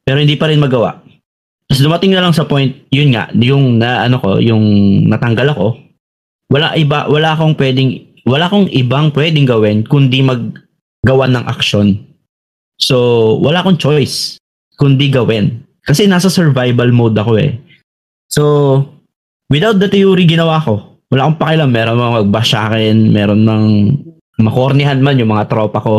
Pero 0.00 0.16
hindi 0.16 0.40
pa 0.40 0.48
rin 0.48 0.64
magawa. 0.64 1.04
Tapos 1.68 1.84
dumating 1.84 2.16
na 2.16 2.24
lang 2.24 2.32
sa 2.32 2.48
point, 2.48 2.72
yun 2.88 3.12
nga, 3.12 3.28
yung 3.36 3.76
na 3.76 4.08
ano 4.08 4.16
ko, 4.16 4.40
yung 4.40 4.64
natanggal 5.12 5.52
ako, 5.52 5.76
wala 6.48 6.72
iba, 6.78 7.04
wala 7.10 7.36
akong 7.36 7.52
pwedeng, 7.60 8.00
wala 8.24 8.48
akong 8.48 8.70
ibang 8.72 9.12
pwedeng 9.12 9.44
gawin 9.44 9.84
kundi 9.84 10.24
maggawa 10.24 11.28
ng 11.28 11.44
action. 11.44 12.00
So, 12.80 13.36
wala 13.44 13.60
akong 13.60 13.76
choice 13.76 14.40
kundi 14.80 15.12
gawin. 15.12 15.68
Kasi 15.84 16.08
nasa 16.08 16.32
survival 16.32 16.90
mode 16.96 17.18
ako 17.18 17.36
eh. 17.36 17.60
So, 18.32 18.42
without 19.52 19.76
the 19.78 19.90
theory 19.92 20.24
ginawa 20.24 20.64
ko, 20.64 20.95
wala 21.10 21.20
akong 21.26 21.40
pakialam. 21.40 21.70
Meron 21.70 21.98
mga 21.98 22.16
magbash 22.22 22.50
sa 22.52 22.70
akin, 22.70 22.96
meron 23.10 23.42
mang 23.46 23.66
makornihan 24.36 25.00
man 25.00 25.18
yung 25.18 25.32
mga 25.32 25.48
tropa 25.48 25.80
ko. 25.80 25.96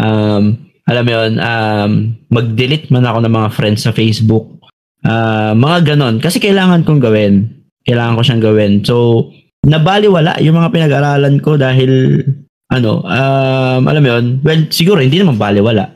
Um, 0.00 0.70
alam 0.88 1.04
mo 1.06 1.10
yun, 1.12 1.32
um, 1.38 1.90
mag-delete 2.32 2.88
man 2.90 3.06
ako 3.06 3.18
ng 3.22 3.34
mga 3.36 3.48
friends 3.52 3.84
sa 3.84 3.94
Facebook. 3.94 4.58
Uh, 5.04 5.52
mga 5.54 5.94
ganon. 5.94 6.18
Kasi 6.18 6.42
kailangan 6.42 6.82
kong 6.82 7.00
gawin. 7.00 7.64
Kailangan 7.84 8.16
ko 8.16 8.22
siyang 8.24 8.44
gawin. 8.44 8.72
So, 8.82 9.28
nabaliwala 9.64 10.40
yung 10.40 10.56
mga 10.56 10.72
pinag-aralan 10.72 11.36
ko 11.44 11.60
dahil 11.60 12.24
ano, 12.70 13.02
um, 13.02 13.82
alam 13.82 14.02
mo 14.02 14.08
yun, 14.14 14.24
well, 14.46 14.62
siguro 14.70 15.02
hindi 15.02 15.18
naman 15.18 15.36
baliwala. 15.36 15.90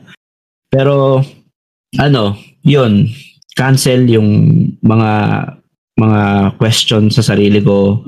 Pero, 0.67 1.23
ano, 1.95 2.23
yun, 2.67 3.07
cancel 3.55 4.03
yung 4.11 4.29
mga 4.83 5.11
mga 5.95 6.21
question 6.59 7.07
sa 7.07 7.23
sarili 7.23 7.63
ko, 7.63 8.03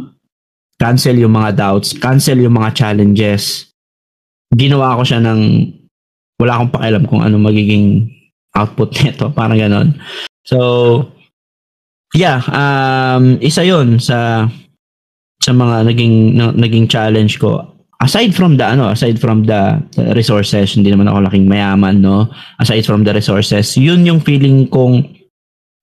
cancel 0.77 1.17
yung 1.17 1.33
mga 1.33 1.57
doubts, 1.57 1.97
cancel 1.97 2.37
yung 2.37 2.57
mga 2.57 2.73
challenges. 2.73 3.73
Ginawa 4.53 4.97
ko 4.97 5.03
siya 5.03 5.19
ng 5.21 5.41
wala 6.37 6.51
akong 6.57 6.73
pakialam 6.73 7.03
kung 7.09 7.21
ano 7.25 7.35
magiging 7.41 8.07
output 8.53 8.93
nito, 9.01 9.33
parang 9.33 9.57
ganon. 9.57 9.97
So, 10.45 10.57
yeah, 12.13 12.39
um, 12.53 13.41
isa 13.41 13.65
yon 13.65 13.99
sa 13.99 14.47
sa 15.41 15.51
mga 15.53 15.85
naging 15.93 16.15
na, 16.37 16.53
naging 16.53 16.89
challenge 16.89 17.37
ko 17.37 17.77
aside 18.01 18.33
from 18.33 18.57
the 18.57 18.65
ano 18.65 18.93
aside 18.93 19.17
from 19.17 19.45
the, 19.45 19.81
the 19.97 20.13
resources 20.13 20.77
hindi 20.77 20.93
naman 20.93 21.09
ako 21.09 21.29
laking 21.29 21.49
mayaman 21.49 22.01
no 22.01 22.29
aside 22.61 22.85
from 22.85 23.01
the 23.01 23.13
resources 23.13 23.73
yun 23.77 24.05
yung 24.05 24.21
feeling 24.21 24.69
kong 24.69 25.01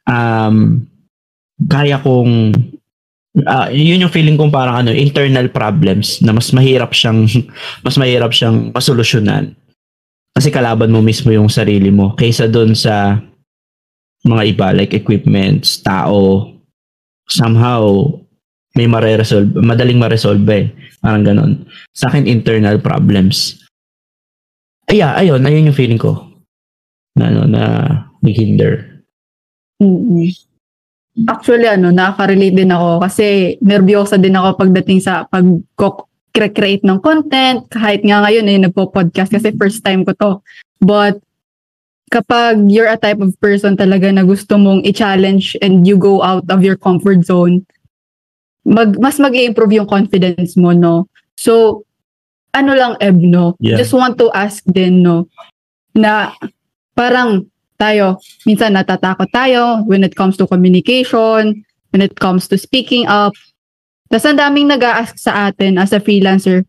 um 0.06 0.86
kaya 1.70 1.98
kong 2.02 2.54
uh, 3.42 3.66
yun 3.74 4.06
yung 4.06 4.14
feeling 4.14 4.38
kong 4.38 4.54
parang 4.54 4.86
ano 4.86 4.90
internal 4.94 5.50
problems 5.50 6.22
na 6.22 6.30
mas 6.30 6.54
mahirap 6.54 6.94
siyang 6.94 7.26
mas 7.84 7.98
mahirap 7.98 8.30
siyang 8.30 8.70
masolusyonan 8.70 9.56
kasi 10.34 10.50
kalaban 10.50 10.90
mo 10.90 11.02
mismo 11.02 11.30
yung 11.34 11.50
sarili 11.50 11.90
mo 11.90 12.14
kaysa 12.14 12.46
doon 12.46 12.74
sa 12.74 13.18
mga 14.24 14.42
iba 14.54 14.68
like 14.70 14.94
equipments 14.94 15.82
tao 15.82 16.50
somehow 17.30 18.06
may 18.74 18.90
mare-resolve, 18.90 19.54
madaling 19.62 20.02
ma-resolve 20.02 20.42
eh. 20.50 20.74
Parang 20.98 21.22
ganon. 21.22 21.52
Sa 21.94 22.10
akin, 22.10 22.26
internal 22.26 22.82
problems. 22.82 23.62
Ay, 24.90 25.00
yeah, 25.00 25.14
ayun, 25.14 25.46
ayun 25.46 25.70
yung 25.70 25.78
feeling 25.78 26.00
ko. 26.00 26.18
Na, 27.14 27.30
ano, 27.30 27.46
na 27.46 27.62
nag-hinder. 28.18 29.06
Mm-hmm. 29.78 30.53
Actually, 31.14 31.70
ano, 31.70 31.94
nakaka-relate 31.94 32.58
din 32.58 32.74
ako 32.74 32.98
kasi 32.98 33.54
nervyosa 33.62 34.18
din 34.18 34.34
ako 34.34 34.58
pagdating 34.58 34.98
sa 34.98 35.22
pag-create 35.30 36.82
ng 36.82 36.98
content. 36.98 37.62
Kahit 37.70 38.02
nga 38.02 38.26
ngayon, 38.26 38.50
eh, 38.50 38.58
nagpo-podcast 38.66 39.30
kasi 39.30 39.54
first 39.54 39.86
time 39.86 40.02
ko 40.02 40.10
to. 40.18 40.30
But, 40.82 41.22
kapag 42.10 42.66
you're 42.66 42.90
a 42.90 42.98
type 42.98 43.22
of 43.22 43.34
person 43.42 43.74
talaga 43.74 44.10
na 44.10 44.26
gusto 44.26 44.58
mong 44.58 44.82
i-challenge 44.86 45.58
and 45.62 45.86
you 45.86 45.94
go 45.98 46.22
out 46.22 46.46
of 46.50 46.66
your 46.66 46.74
comfort 46.78 47.22
zone, 47.22 47.62
mag, 48.66 48.98
mas 48.98 49.18
mag 49.22 49.34
improve 49.38 49.78
yung 49.78 49.90
confidence 49.90 50.58
mo, 50.58 50.74
no? 50.74 51.06
So, 51.38 51.82
ano 52.54 52.74
lang, 52.74 52.98
Eb, 52.98 53.18
no? 53.22 53.54
Yeah. 53.62 53.78
Just 53.78 53.94
want 53.94 54.18
to 54.18 54.34
ask 54.34 54.62
din, 54.66 55.02
no? 55.02 55.30
Na 55.94 56.34
parang 56.98 57.46
tayo, 57.84 58.16
minsan 58.48 58.72
natatakot 58.72 59.28
tayo 59.28 59.84
when 59.84 60.00
it 60.00 60.16
comes 60.16 60.40
to 60.40 60.48
communication, 60.48 61.60
when 61.92 62.00
it 62.00 62.16
comes 62.16 62.48
to 62.48 62.56
speaking 62.56 63.04
up. 63.04 63.36
Tapos 64.08 64.24
ang 64.24 64.40
daming 64.40 64.72
nag-ask 64.72 65.20
sa 65.20 65.52
atin 65.52 65.76
as 65.76 65.92
a 65.92 66.00
freelancer, 66.00 66.64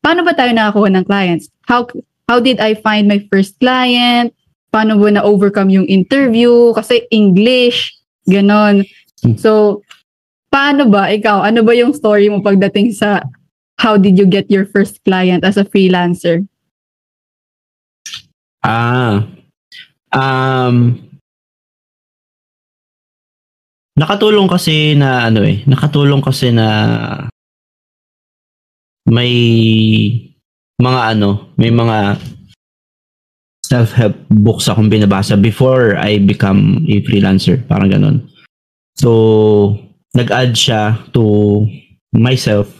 paano 0.00 0.24
ba 0.24 0.32
tayo 0.32 0.56
nakakuha 0.56 0.88
ng 0.88 1.04
clients? 1.04 1.52
How 1.68 1.84
how 2.28 2.40
did 2.40 2.56
I 2.64 2.72
find 2.80 3.04
my 3.04 3.20
first 3.28 3.60
client? 3.60 4.32
Paano 4.72 4.96
ba 4.96 5.12
na-overcome 5.12 5.70
yung 5.70 5.86
interview? 5.86 6.72
Kasi 6.72 7.04
English, 7.12 7.92
ganon. 8.26 8.82
Hmm. 9.22 9.36
So, 9.38 9.84
paano 10.50 10.90
ba, 10.90 11.12
ikaw, 11.12 11.44
ano 11.46 11.62
ba 11.62 11.76
yung 11.76 11.94
story 11.94 12.26
mo 12.26 12.42
pagdating 12.42 12.90
sa 12.96 13.22
how 13.78 13.94
did 13.98 14.18
you 14.18 14.26
get 14.26 14.50
your 14.50 14.66
first 14.66 15.02
client 15.04 15.44
as 15.44 15.58
a 15.58 15.66
freelancer? 15.66 16.42
Ah, 18.64 19.28
um, 20.14 20.94
nakatulong 23.98 24.48
kasi 24.50 24.94
na 24.98 25.26
ano 25.26 25.42
eh, 25.42 25.62
nakatulong 25.66 26.22
kasi 26.22 26.50
na 26.50 26.66
may 29.06 29.32
mga 30.80 31.00
ano, 31.14 31.54
may 31.54 31.70
mga 31.70 32.18
self-help 33.64 34.14
books 34.28 34.68
akong 34.68 34.92
binabasa 34.92 35.38
before 35.40 35.96
I 35.96 36.20
become 36.20 36.84
a 36.88 37.00
freelancer, 37.02 37.62
parang 37.64 37.90
ganun. 37.90 38.16
So, 38.98 39.74
nag-add 40.14 40.54
siya 40.54 41.00
to 41.16 41.64
myself 42.14 42.70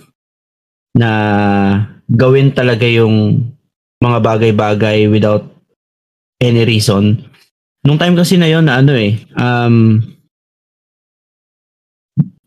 na 0.95 1.11
gawin 2.07 2.55
talaga 2.55 2.87
yung 2.87 3.49
mga 3.99 4.19
bagay-bagay 4.23 5.11
without 5.11 5.54
any 6.41 6.63
reason. 6.65 7.23
Nung 7.85 8.01
time 8.01 8.17
kasi 8.17 8.41
na 8.41 8.49
yon 8.49 8.67
na 8.67 8.81
ano 8.81 8.97
eh, 8.97 9.21
um, 9.37 10.01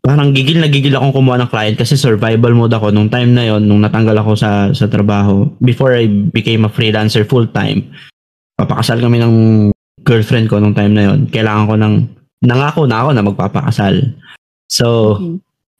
parang 0.02 0.32
gigil 0.32 0.58
na 0.58 0.72
gigil 0.72 0.96
akong 0.96 1.14
kumuha 1.14 1.36
ng 1.44 1.52
client 1.52 1.76
kasi 1.78 1.94
survival 1.94 2.56
mode 2.56 2.72
ako 2.72 2.90
nung 2.90 3.12
time 3.12 3.36
na 3.36 3.44
yon 3.44 3.68
nung 3.68 3.84
natanggal 3.84 4.16
ako 4.18 4.32
sa 4.34 4.72
sa 4.72 4.88
trabaho 4.88 5.44
before 5.60 5.92
I 5.92 6.08
became 6.08 6.64
a 6.64 6.72
freelancer 6.72 7.28
full 7.28 7.44
time 7.52 7.92
papakasal 8.56 9.04
kami 9.04 9.20
ng 9.20 9.34
girlfriend 10.08 10.48
ko 10.48 10.64
nung 10.64 10.72
time 10.72 10.96
na 10.96 11.12
yon 11.12 11.28
kailangan 11.28 11.68
ko 11.68 11.74
ng 11.76 11.94
nangako 12.40 12.88
na 12.88 13.04
ako 13.04 13.10
na 13.12 13.22
magpapakasal 13.26 13.94
So, 14.68 15.16
mm-hmm. 15.16 15.36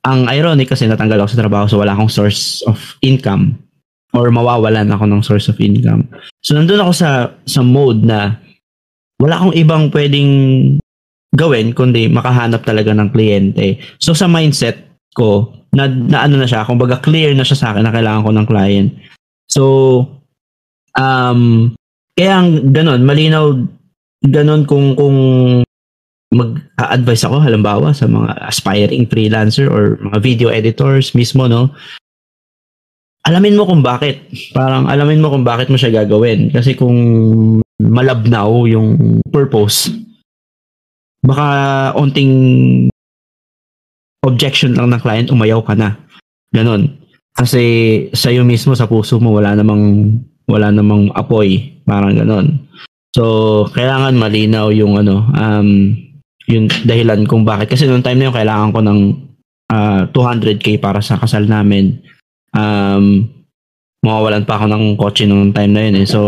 ang 0.08 0.20
ironic 0.32 0.72
kasi 0.72 0.88
natanggal 0.88 1.20
ako 1.20 1.28
sa 1.36 1.40
trabaho 1.44 1.64
so 1.68 1.76
wala 1.76 1.92
akong 1.92 2.08
source 2.08 2.64
of 2.64 2.96
income 3.04 3.60
or 4.16 4.32
mawawalan 4.32 4.88
ako 4.88 5.04
ng 5.04 5.22
source 5.24 5.48
of 5.52 5.60
income. 5.60 6.08
So, 6.40 6.56
nandun 6.56 6.80
ako 6.80 6.92
sa 6.96 7.10
sa 7.44 7.60
mode 7.60 8.04
na 8.04 8.40
wala 9.20 9.34
akong 9.36 9.54
ibang 9.58 9.90
pwedeng 9.92 10.30
gawin 11.34 11.76
kundi 11.76 12.08
makahanap 12.08 12.64
talaga 12.64 12.94
ng 12.96 13.12
kliyente. 13.12 13.76
So, 14.00 14.16
sa 14.16 14.30
mindset 14.30 14.80
ko, 15.12 15.52
na, 15.76 15.84
na 15.88 16.24
ano 16.24 16.40
na 16.40 16.48
siya, 16.48 16.64
kumbaga 16.64 17.02
clear 17.04 17.36
na 17.36 17.44
siya 17.44 17.58
sa 17.58 17.66
akin 17.74 17.84
na 17.84 17.92
kailangan 17.92 18.24
ko 18.24 18.30
ng 18.32 18.48
client. 18.48 18.90
So, 19.48 19.62
um, 20.96 21.74
kaya 22.16 22.42
ganun, 22.72 23.04
malinaw 23.04 23.54
ganun 24.24 24.66
kung 24.66 24.98
kung 24.98 25.18
mag-advise 26.28 27.24
ako 27.24 27.40
halimbawa 27.40 27.96
sa 27.96 28.04
mga 28.04 28.36
aspiring 28.44 29.08
freelancer 29.08 29.70
or 29.70 29.96
mga 30.02 30.18
video 30.20 30.48
editors 30.52 31.16
mismo 31.16 31.48
no 31.48 31.72
alamin 33.26 33.58
mo 33.58 33.64
kung 33.66 33.82
bakit. 33.82 34.28
Parang 34.54 34.86
alamin 34.86 35.22
mo 35.22 35.32
kung 35.32 35.46
bakit 35.46 35.72
mo 35.72 35.80
siya 35.80 36.04
gagawin. 36.04 36.52
Kasi 36.52 36.78
kung 36.78 36.98
malabnaw 37.78 38.66
yung 38.66 39.18
purpose 39.30 39.90
baka 41.22 41.46
onting 41.98 42.34
objection 44.22 44.74
lang 44.74 44.90
ng 44.90 45.02
client 45.02 45.28
umayaw 45.30 45.62
ka 45.62 45.74
na. 45.74 45.98
Ganon. 46.54 46.98
Kasi 47.34 47.62
sa 48.14 48.34
iyo 48.34 48.42
mismo 48.42 48.74
sa 48.74 48.90
puso 48.90 49.22
mo 49.22 49.34
wala 49.34 49.54
namang 49.54 50.14
wala 50.50 50.74
namang 50.74 51.10
apoy. 51.14 51.78
Parang 51.86 52.14
ganon. 52.14 52.66
So 53.14 53.66
kailangan 53.74 54.18
malinaw 54.18 54.74
yung 54.74 54.98
ano 54.98 55.26
um 55.34 55.94
yung 56.48 56.66
dahilan 56.88 57.28
kung 57.28 57.44
bakit. 57.44 57.68
Kasi 57.68 57.84
noong 57.84 58.02
time 58.02 58.24
na 58.24 58.26
yun, 58.32 58.34
kailangan 58.34 58.72
ko 58.72 58.80
ng 58.80 59.00
ah, 59.68 60.02
200k 60.10 60.80
para 60.80 61.04
sa 61.04 61.20
kasal 61.20 61.44
namin. 61.44 62.00
Um, 62.54 63.28
mawawalan 64.04 64.46
pa 64.46 64.56
ako 64.56 64.66
ng 64.70 64.84
kotse 64.94 65.24
nung 65.26 65.50
time 65.50 65.72
na 65.74 65.82
yun 65.84 65.96
eh. 66.02 66.06
So, 66.06 66.18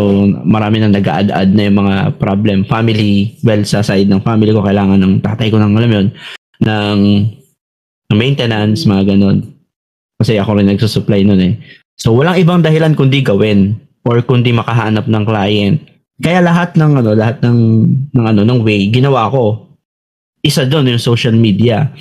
marami 0.42 0.82
nang 0.82 0.92
nag-add-add 0.92 1.50
na 1.54 1.62
yung 1.70 1.78
mga 1.80 1.96
problem. 2.18 2.66
Family, 2.66 3.38
well, 3.46 3.62
sa 3.62 3.80
side 3.80 4.10
ng 4.10 4.24
family 4.26 4.50
ko, 4.50 4.60
kailangan 4.60 4.98
ng 4.98 5.22
tatay 5.22 5.48
ko 5.48 5.56
ng, 5.62 5.72
alam 5.78 5.90
yun, 5.90 6.06
ng, 6.60 7.00
ng 8.10 8.18
maintenance, 8.18 8.84
mga 8.84 9.14
ganun. 9.14 9.46
Kasi 10.20 10.36
ako 10.36 10.60
rin 10.60 10.68
nagsusupply 10.68 11.24
nun 11.24 11.40
eh. 11.40 11.54
So, 11.96 12.12
walang 12.12 12.36
ibang 12.40 12.60
dahilan 12.60 12.98
kundi 12.98 13.24
gawin 13.24 13.76
or 14.04 14.20
kundi 14.24 14.50
makahanap 14.50 15.06
ng 15.06 15.24
client. 15.24 15.78
Kaya 16.20 16.44
lahat 16.44 16.76
ng 16.76 17.00
ano, 17.00 17.16
lahat 17.16 17.40
ng 17.40 17.58
ng 18.12 18.24
ano, 18.24 18.44
ng 18.44 18.60
way 18.60 18.92
ginawa 18.92 19.32
ko. 19.32 19.72
Isa 20.44 20.68
doon 20.68 20.92
yung 20.92 21.00
social 21.00 21.32
media. 21.32 21.92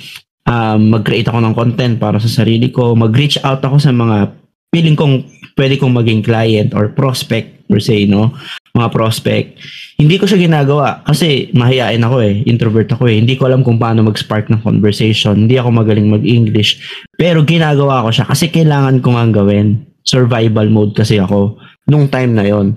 Um, 0.50 0.90
mag-create 0.90 1.30
ako 1.30 1.38
ng 1.46 1.54
content 1.54 1.94
para 2.02 2.18
sa 2.18 2.26
sarili 2.26 2.74
ko, 2.74 2.98
mag-reach 2.98 3.38
out 3.46 3.62
ako 3.62 3.78
sa 3.78 3.94
mga 3.94 4.34
feeling 4.74 4.98
kong 4.98 5.22
pwede 5.54 5.78
kong 5.78 5.94
maging 5.94 6.26
client 6.26 6.74
or 6.74 6.90
prospect 6.90 7.60
per 7.70 7.78
se, 7.78 8.02
no? 8.10 8.34
Mga 8.74 8.88
prospect. 8.90 9.62
Hindi 9.94 10.18
ko 10.18 10.26
siya 10.26 10.42
ginagawa 10.42 11.06
kasi 11.06 11.54
mahihain 11.54 12.02
ako 12.02 12.16
eh. 12.24 12.42
Introvert 12.50 12.90
ako 12.90 13.06
eh. 13.06 13.22
Hindi 13.22 13.38
ko 13.38 13.46
alam 13.46 13.62
kung 13.62 13.78
paano 13.78 14.02
mag-spark 14.02 14.50
ng 14.50 14.66
conversation. 14.66 15.46
Hindi 15.46 15.54
ako 15.54 15.70
magaling 15.70 16.10
mag-English. 16.10 16.82
Pero 17.14 17.46
ginagawa 17.46 18.02
ko 18.02 18.10
siya 18.10 18.26
kasi 18.26 18.50
kailangan 18.50 18.98
ko 19.04 19.14
nga 19.14 19.30
gawin. 19.30 19.86
Survival 20.02 20.66
mode 20.66 20.98
kasi 20.98 21.22
ako 21.22 21.60
nung 21.86 22.10
time 22.10 22.34
na 22.34 22.46
yon. 22.48 22.74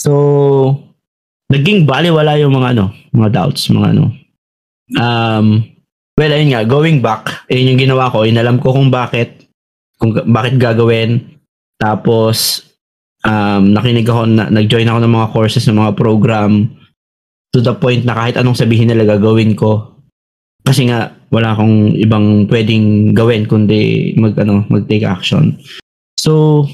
So, 0.00 0.10
naging 1.52 1.86
baliwala 1.86 2.34
yung 2.40 2.58
mga 2.58 2.74
ano, 2.74 2.90
mga 3.14 3.28
doubts, 3.30 3.70
mga 3.70 3.88
ano. 3.94 4.04
Um, 4.98 5.73
well, 6.14 6.32
ayun 6.32 6.54
nga, 6.54 6.62
going 6.66 6.98
back, 7.02 7.46
ayun 7.50 7.74
yung 7.74 7.82
ginawa 7.90 8.10
ko. 8.10 8.22
Inalam 8.22 8.62
ko 8.62 8.74
kung 8.74 8.90
bakit 8.90 9.44
kung 9.98 10.14
bakit 10.30 10.58
gagawin. 10.58 11.38
Tapos, 11.78 12.62
um, 13.26 13.72
nakinig 13.74 14.06
ako, 14.06 14.22
na, 14.28 14.50
nag-join 14.50 14.86
ako 14.86 14.98
ng 15.02 15.14
mga 15.14 15.30
courses, 15.32 15.64
ng 15.66 15.80
mga 15.80 15.96
program 15.98 16.70
to 17.54 17.62
the 17.62 17.74
point 17.74 18.02
na 18.02 18.14
kahit 18.14 18.34
anong 18.38 18.58
sabihin 18.58 18.90
nila 18.90 19.16
gagawin 19.16 19.54
ko. 19.54 20.02
Kasi 20.64 20.88
nga, 20.88 21.12
wala 21.30 21.52
akong 21.54 21.92
ibang 21.98 22.48
pwedeng 22.48 23.12
gawin 23.12 23.44
kundi 23.44 24.12
mag, 24.16 24.34
ano, 24.38 24.64
mag-take 24.70 25.04
action. 25.04 25.58
So, 26.18 26.64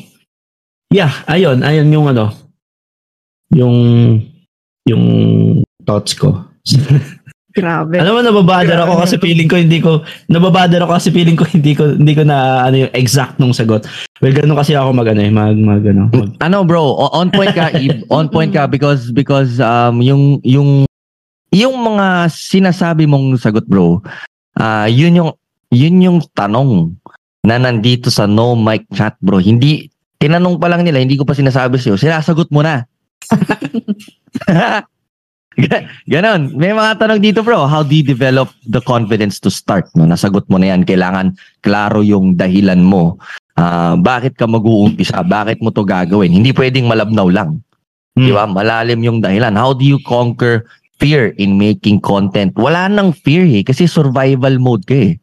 yeah, 0.95 1.11
ayun, 1.27 1.67
ayun 1.67 1.91
yung 1.91 2.07
ano, 2.13 2.31
yung, 3.51 3.77
yung 4.87 5.05
thoughts 5.83 6.15
ko. 6.15 6.45
Grabe. 7.51 7.99
Alam 7.99 8.15
mo, 8.15 8.21
nababother 8.23 8.79
ako 8.79 8.95
kasi 9.03 9.15
feeling 9.19 9.51
ko 9.51 9.59
hindi 9.59 9.83
ko, 9.83 10.07
nababother 10.31 10.87
ako 10.87 10.93
kasi 10.95 11.11
feeling 11.11 11.35
ko 11.35 11.43
hindi 11.51 11.75
ko, 11.75 11.99
hindi 11.99 12.15
ko 12.15 12.23
na, 12.23 12.63
ano 12.71 12.87
yung 12.87 12.93
exact 12.95 13.43
nung 13.43 13.51
sagot. 13.51 13.83
Well, 14.23 14.31
ganun 14.31 14.55
kasi 14.55 14.79
ako 14.79 14.95
mag, 14.95 15.11
ano, 15.11 15.21
eh, 15.25 15.33
mag, 15.35 15.59
mag, 15.59 15.83
ano, 15.83 16.07
mag, 16.15 16.31
Ano 16.39 16.63
bro, 16.63 16.95
on 17.11 17.35
point 17.35 17.51
ka, 17.51 17.75
on 18.15 18.31
point 18.31 18.55
ka 18.55 18.71
because 18.71 19.11
because 19.11 19.59
um 19.59 19.99
yung 19.99 20.39
yung 20.47 20.87
yung 21.51 21.75
mga 21.75 22.31
sinasabi 22.31 23.11
mong 23.11 23.35
sagot 23.41 23.67
bro, 23.67 23.99
ah 24.55 24.87
yun 24.87 25.19
yung 25.19 25.31
yun 25.75 25.97
yung 25.99 26.19
tanong 26.37 26.95
na 27.43 27.57
nandito 27.59 28.13
sa 28.13 28.29
no 28.31 28.55
mic 28.55 28.87
chat 28.95 29.17
bro. 29.19 29.41
Hindi 29.41 29.91
tinanong 30.21 30.61
pa 30.61 30.69
lang 30.69 30.85
nila, 30.85 31.01
hindi 31.01 31.17
ko 31.17 31.25
pa 31.25 31.33
sinasabi 31.33 31.81
sa'yo. 31.81 31.97
Sinasagot 31.97 32.53
mo 32.53 32.61
na. 32.61 32.85
Ga- 35.61 35.85
Ganon. 36.13 36.57
May 36.57 36.73
mga 36.73 36.97
tanong 37.01 37.21
dito 37.21 37.45
bro. 37.45 37.69
How 37.69 37.85
do 37.85 37.93
you 37.93 38.05
develop 38.05 38.49
the 38.65 38.81
confidence 38.81 39.37
to 39.45 39.53
start? 39.53 39.89
No? 39.93 40.09
Nasagot 40.09 40.49
mo 40.49 40.57
na 40.57 40.73
yan. 40.73 40.89
Kailangan 40.89 41.37
klaro 41.61 42.01
yung 42.01 42.35
dahilan 42.35 42.81
mo. 42.81 43.21
Ah, 43.61 43.95
bakit 44.01 44.41
ka 44.41 44.49
mag-uumpisa? 44.49 45.21
Bakit 45.21 45.61
mo 45.61 45.69
to 45.69 45.85
gagawin? 45.85 46.33
Hindi 46.33 46.57
pwedeng 46.57 46.89
malabnaw 46.89 47.29
lang. 47.29 47.61
Di 48.17 48.33
ba? 48.33 48.49
Malalim 48.49 49.01
yung 49.05 49.19
dahilan. 49.21 49.55
How 49.57 49.77
do 49.77 49.85
you 49.85 50.01
conquer 50.05 50.65
fear 51.01 51.33
in 51.41 51.57
making 51.57 52.01
content? 52.01 52.53
Wala 52.57 52.89
nang 52.89 53.13
fear 53.13 53.45
eh. 53.45 53.65
Kasi 53.65 53.85
survival 53.85 54.57
mode 54.61 54.85
ka 54.89 54.97
eh. 54.97 55.15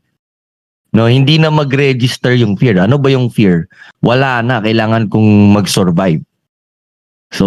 No, 0.95 1.05
hindi 1.05 1.37
na 1.37 1.51
mag-register 1.53 2.33
yung 2.33 2.57
fear. 2.57 2.79
Ano 2.79 2.97
ba 2.97 3.11
yung 3.11 3.29
fear? 3.29 3.69
Wala 4.01 4.41
na. 4.41 4.63
Kailangan 4.63 5.11
kong 5.11 5.53
mag-survive. 5.53 6.23
So, 7.35 7.45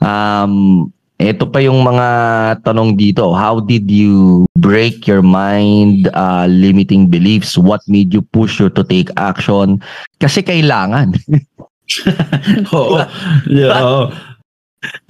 um, 0.00 0.88
ito 1.16 1.48
pa 1.48 1.64
yung 1.64 1.80
mga 1.80 2.06
tanong 2.60 2.92
dito. 2.94 3.32
How 3.32 3.58
did 3.58 3.88
you 3.88 4.44
break 4.60 5.08
your 5.08 5.24
mind, 5.24 6.12
uh, 6.12 6.44
limiting 6.44 7.08
beliefs? 7.08 7.56
What 7.56 7.80
made 7.88 8.12
you 8.12 8.20
push 8.20 8.60
you 8.60 8.68
to 8.76 8.84
take 8.84 9.08
action? 9.16 9.80
Kasi 10.20 10.44
kailangan. 10.44 11.16
Oo. 12.76 13.00
Yeah, 13.48 13.80
oo. 13.86 14.12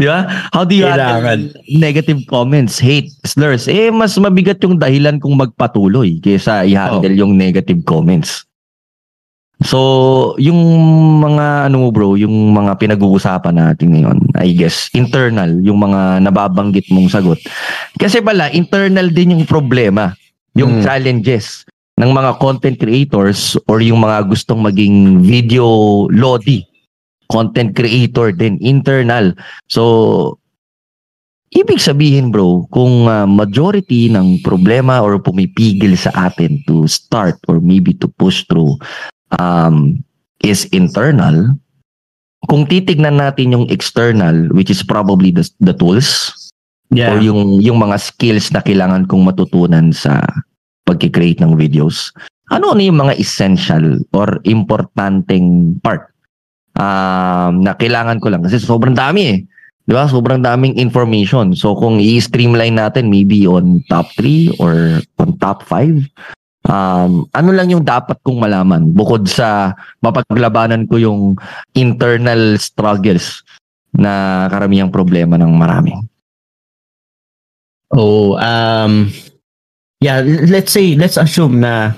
Di 0.00 0.08
ba? 0.08 0.24
How 0.56 0.64
do 0.64 0.72
you 0.72 0.88
Kailangan. 0.88 1.52
handle 1.52 1.52
negative 1.68 2.20
comments, 2.30 2.80
hate, 2.80 3.12
slurs? 3.26 3.68
Eh, 3.68 3.92
mas 3.92 4.16
mabigat 4.16 4.62
yung 4.64 4.80
dahilan 4.80 5.20
kung 5.20 5.36
magpatuloy 5.36 6.16
kaysa 6.22 6.64
i-handle 6.64 7.12
yung 7.12 7.36
negative 7.36 7.82
comments. 7.84 8.45
So, 9.64 10.36
yung 10.36 10.60
mga 11.24 11.72
ano 11.72 11.80
mo 11.80 11.88
bro, 11.88 12.12
yung 12.20 12.52
mga 12.52 12.76
pinag-uusapan 12.76 13.56
natin 13.56 13.96
ngayon, 13.96 14.18
I 14.36 14.52
guess, 14.52 14.92
internal, 14.92 15.48
yung 15.64 15.80
mga 15.80 16.20
nababanggit 16.20 16.92
mong 16.92 17.08
sagot. 17.08 17.40
Kasi 17.96 18.20
pala, 18.20 18.52
internal 18.52 19.08
din 19.08 19.32
yung 19.32 19.48
problema, 19.48 20.12
yung 20.52 20.80
Hmm. 20.80 20.84
challenges 20.84 21.64
ng 21.96 22.12
mga 22.12 22.36
content 22.36 22.76
creators 22.76 23.56
or 23.64 23.80
yung 23.80 24.04
mga 24.04 24.28
gustong 24.28 24.60
maging 24.60 25.24
video 25.24 25.64
lodi, 26.12 26.60
content 27.32 27.72
creator 27.72 28.36
din, 28.36 28.60
internal. 28.60 29.32
So, 29.72 30.36
ibig 31.48 31.80
sabihin 31.80 32.28
bro, 32.28 32.68
kung 32.68 33.08
ah, 33.08 33.24
majority 33.24 34.12
ng 34.12 34.44
problema 34.44 35.00
or 35.00 35.16
pumipigil 35.16 35.96
sa 35.96 36.28
atin 36.28 36.60
to 36.68 36.84
start 36.84 37.40
or 37.48 37.56
maybe 37.64 37.96
to 37.96 38.12
push 38.20 38.44
through 38.44 38.76
um, 39.34 39.98
is 40.44 40.68
internal, 40.70 41.50
kung 42.46 42.68
titignan 42.68 43.18
natin 43.18 43.56
yung 43.56 43.66
external, 43.72 44.46
which 44.54 44.70
is 44.70 44.82
probably 44.84 45.34
the, 45.34 45.46
the 45.60 45.74
tools 45.74 46.32
Yeah. 46.94 47.18
or 47.18 47.18
yung, 47.18 47.58
yung 47.58 47.82
mga 47.82 47.98
skills 47.98 48.54
na 48.54 48.62
kailangan 48.62 49.10
kong 49.10 49.26
matutunan 49.26 49.90
sa 49.90 50.22
pag-create 50.86 51.42
ng 51.42 51.58
videos, 51.58 52.14
ano 52.54 52.70
ano 52.70 52.78
yung 52.78 53.02
mga 53.02 53.18
essential 53.18 53.98
or 54.14 54.38
importanteng 54.46 55.74
part 55.82 56.14
um, 56.78 57.58
na 57.58 57.74
kailangan 57.74 58.22
ko 58.22 58.30
lang? 58.30 58.46
Kasi 58.46 58.62
sobrang 58.62 58.94
dami 58.94 59.20
eh. 59.34 59.38
Di 59.86 59.94
ba? 59.94 60.06
Sobrang 60.06 60.42
daming 60.42 60.78
information. 60.78 61.54
So 61.58 61.74
kung 61.74 61.98
i-streamline 61.98 62.78
natin 62.78 63.10
maybe 63.10 63.46
on 63.50 63.82
top 63.90 64.10
3 64.14 64.58
or 64.62 65.02
on 65.18 65.34
top 65.38 65.66
5, 65.66 66.06
um, 66.66 67.24
ano 67.30 67.50
lang 67.54 67.70
yung 67.70 67.86
dapat 67.86 68.18
kong 68.20 68.42
malaman 68.42 68.90
bukod 68.92 69.26
sa 69.30 69.72
mapaglabanan 70.02 70.84
ko 70.90 70.98
yung 70.98 71.20
internal 71.72 72.58
struggles 72.58 73.46
na 73.96 74.44
karamihang 74.52 74.92
problema 74.92 75.40
ng 75.40 75.52
marami. 75.56 75.96
Oh, 77.94 78.36
um, 78.36 79.08
yeah, 80.02 80.20
let's 80.26 80.74
say, 80.74 80.98
let's 80.98 81.16
assume 81.16 81.62
na 81.62 81.94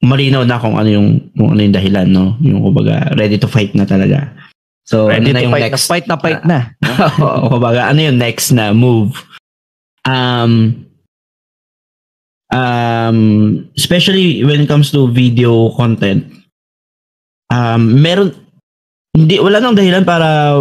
malinaw 0.00 0.46
na 0.46 0.62
kung 0.62 0.78
ano 0.78 0.88
yung, 0.88 1.08
kung 1.34 1.52
ano 1.52 1.60
yung 1.60 1.74
dahilan, 1.74 2.08
no? 2.08 2.38
Yung 2.40 2.62
kumbaga, 2.62 3.10
ready 3.18 3.36
to 3.36 3.50
fight 3.50 3.74
na 3.74 3.84
talaga. 3.84 4.32
So, 4.88 5.12
Ready 5.12 5.34
ano 5.34 5.36
na 5.36 5.42
yung 5.44 5.52
fight, 5.52 5.64
next? 5.68 5.84
na 5.84 5.90
fight 5.90 6.06
na 6.08 6.16
fight 6.16 6.42
na. 6.48 6.58
Oo, 7.20 7.58
kumbaga, 7.58 7.92
ano 7.92 8.00
yung 8.00 8.16
next 8.16 8.54
na 8.54 8.72
move? 8.72 9.12
Um, 10.08 10.87
um, 12.52 13.18
especially 13.76 14.44
when 14.44 14.60
it 14.60 14.68
comes 14.68 14.90
to 14.92 15.10
video 15.12 15.70
content, 15.76 16.26
um, 17.52 18.00
meron, 18.00 18.34
hindi, 19.16 19.40
wala 19.40 19.60
nang 19.60 19.76
dahilan 19.76 20.04
para 20.04 20.60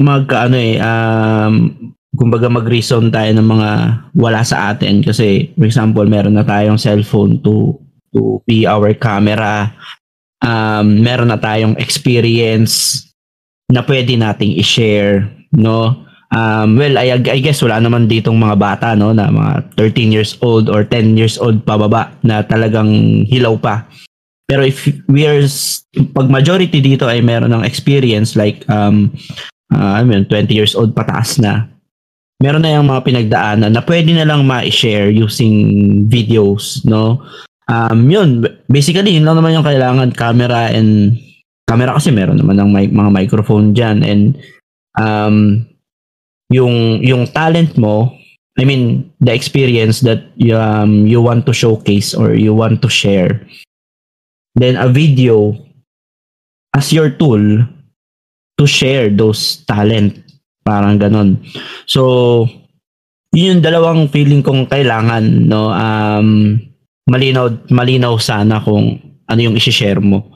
magka, 0.00 0.48
ano 0.50 0.56
eh, 0.56 0.76
um, 0.80 1.54
kumbaga 2.16 2.48
mag-reason 2.48 3.12
tayo 3.12 3.30
ng 3.36 3.44
mga 3.44 3.70
wala 4.16 4.40
sa 4.42 4.72
atin. 4.72 5.04
Kasi 5.04 5.52
for 5.54 5.68
example 5.68 6.08
meron 6.08 6.34
na 6.34 6.42
tayong 6.42 6.80
cellphone 6.80 7.38
to 7.44 7.76
to 8.10 8.40
be 8.48 8.64
our 8.64 8.96
camera. 8.96 9.70
Um 10.40 11.04
meron 11.04 11.28
na 11.30 11.38
tayong 11.38 11.76
experience 11.76 13.04
na 13.68 13.84
pwede 13.84 14.16
nating 14.16 14.56
i-share 14.56 15.28
no 15.52 16.05
um 16.34 16.78
well 16.78 16.94
I, 16.98 17.18
I 17.18 17.38
guess 17.42 17.62
wala 17.62 17.78
naman 17.78 18.10
ditong 18.10 18.38
mga 18.38 18.56
bata 18.58 18.88
no 18.98 19.12
na 19.14 19.30
mga 19.30 19.76
13 19.78 20.14
years 20.14 20.34
old 20.42 20.70
or 20.70 20.82
10 20.82 21.18
years 21.18 21.36
old 21.38 21.62
pababa 21.62 22.14
na 22.26 22.42
talagang 22.42 23.22
hilaw 23.26 23.54
pa 23.58 23.86
pero 24.46 24.62
if 24.62 24.86
we 25.10 25.26
are 25.26 25.42
pag 26.14 26.30
majority 26.30 26.78
dito 26.78 27.06
ay 27.10 27.22
meron 27.22 27.50
ng 27.50 27.66
experience 27.66 28.38
like 28.38 28.62
um 28.70 29.10
uh, 29.74 29.98
I 29.98 30.06
mean 30.06 30.26
20 30.30 30.50
years 30.50 30.74
old 30.74 30.94
pataas 30.94 31.38
na 31.42 31.66
meron 32.40 32.60
na 32.60 32.76
yung 32.76 32.88
mga 32.88 33.04
pinagdaanan 33.04 33.72
na 33.72 33.82
pwede 33.84 34.12
na 34.12 34.28
lang 34.28 34.44
ma-share 34.44 35.08
using 35.08 36.04
videos, 36.08 36.84
no? 36.84 37.24
Um, 37.66 38.06
yun, 38.06 38.44
basically, 38.68 39.16
yun 39.16 39.26
lang 39.26 39.40
naman 39.40 39.56
yung 39.56 39.66
kailangan, 39.66 40.12
camera 40.12 40.70
and, 40.70 41.16
camera 41.66 41.96
kasi 41.98 42.14
meron 42.14 42.38
naman 42.38 42.60
ng 42.60 42.70
mga 42.94 43.10
microphone 43.10 43.74
dyan 43.74 44.04
and, 44.04 44.38
um, 45.00 45.64
yung, 46.50 47.02
yung 47.02 47.26
talent 47.30 47.76
mo, 47.78 48.12
I 48.56 48.64
mean, 48.64 49.12
the 49.20 49.32
experience 49.32 50.00
that 50.00 50.32
you, 50.36 50.56
um, 50.56 51.06
you 51.06 51.20
want 51.20 51.44
to 51.46 51.52
showcase 51.52 52.14
or 52.14 52.32
you 52.34 52.54
want 52.54 52.80
to 52.82 52.88
share, 52.88 53.44
then 54.54 54.76
a 54.76 54.88
video 54.88 55.52
as 56.74 56.92
your 56.92 57.10
tool 57.10 57.64
to 58.56 58.64
share 58.66 59.08
those 59.12 59.64
talent. 59.68 60.24
Parang 60.64 60.98
ganon. 60.98 61.38
So, 61.86 62.48
yun 63.30 63.60
yung 63.60 63.62
dalawang 63.62 64.10
feeling 64.10 64.42
kong 64.42 64.66
kailangan, 64.66 65.46
no? 65.46 65.70
Um, 65.70 66.58
malinaw, 67.06 67.70
malinaw 67.70 68.18
sana 68.18 68.58
kung 68.64 68.98
ano 69.28 69.40
yung 69.40 69.54
isi-share 69.54 70.00
mo. 70.00 70.35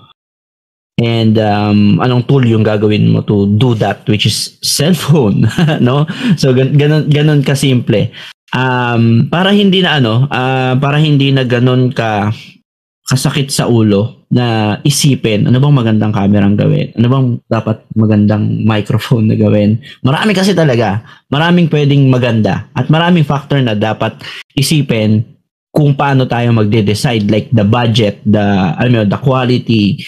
And 1.01 1.41
um, 1.41 1.97
anong 2.05 2.29
tool 2.29 2.45
yung 2.45 2.61
gagawin 2.61 3.09
mo 3.09 3.25
to 3.25 3.49
do 3.57 3.73
that, 3.81 4.05
which 4.05 4.29
is 4.29 4.61
cellphone, 4.61 5.49
no? 5.81 6.05
So, 6.37 6.53
gan- 6.53 6.77
ganon, 6.77 7.09
ganon 7.09 7.41
kasimple. 7.41 8.13
Um, 8.53 9.33
para 9.33 9.57
hindi 9.57 9.81
na 9.81 9.97
ano, 9.97 10.29
uh, 10.29 10.77
para 10.77 11.01
hindi 11.01 11.33
na 11.33 11.49
ganon 11.49 11.89
ka 11.97 12.29
kasakit 13.11 13.51
sa 13.51 13.67
ulo 13.67 14.23
na 14.31 14.79
isipin 14.87 15.43
ano 15.43 15.59
bang 15.59 15.75
magandang 15.75 16.15
camera 16.15 16.47
ang 16.47 16.55
gawin? 16.55 16.95
Ano 16.95 17.07
bang 17.11 17.27
dapat 17.51 17.83
magandang 17.99 18.63
microphone 18.63 19.27
na 19.27 19.35
gawin? 19.35 19.83
Marami 20.07 20.31
kasi 20.31 20.55
talaga. 20.55 21.03
Maraming 21.27 21.67
pwedeng 21.67 22.07
maganda 22.07 22.71
at 22.71 22.87
maraming 22.87 23.27
factor 23.27 23.59
na 23.59 23.75
dapat 23.75 24.15
isipin 24.55 25.27
kung 25.75 25.99
paano 25.99 26.27
tayo 26.27 26.55
magde-decide 26.55 27.27
like 27.31 27.51
the 27.51 27.67
budget, 27.67 28.23
the 28.27 28.43
alam 28.79 28.91
mo, 28.91 29.03
the 29.07 29.19
quality. 29.19 30.03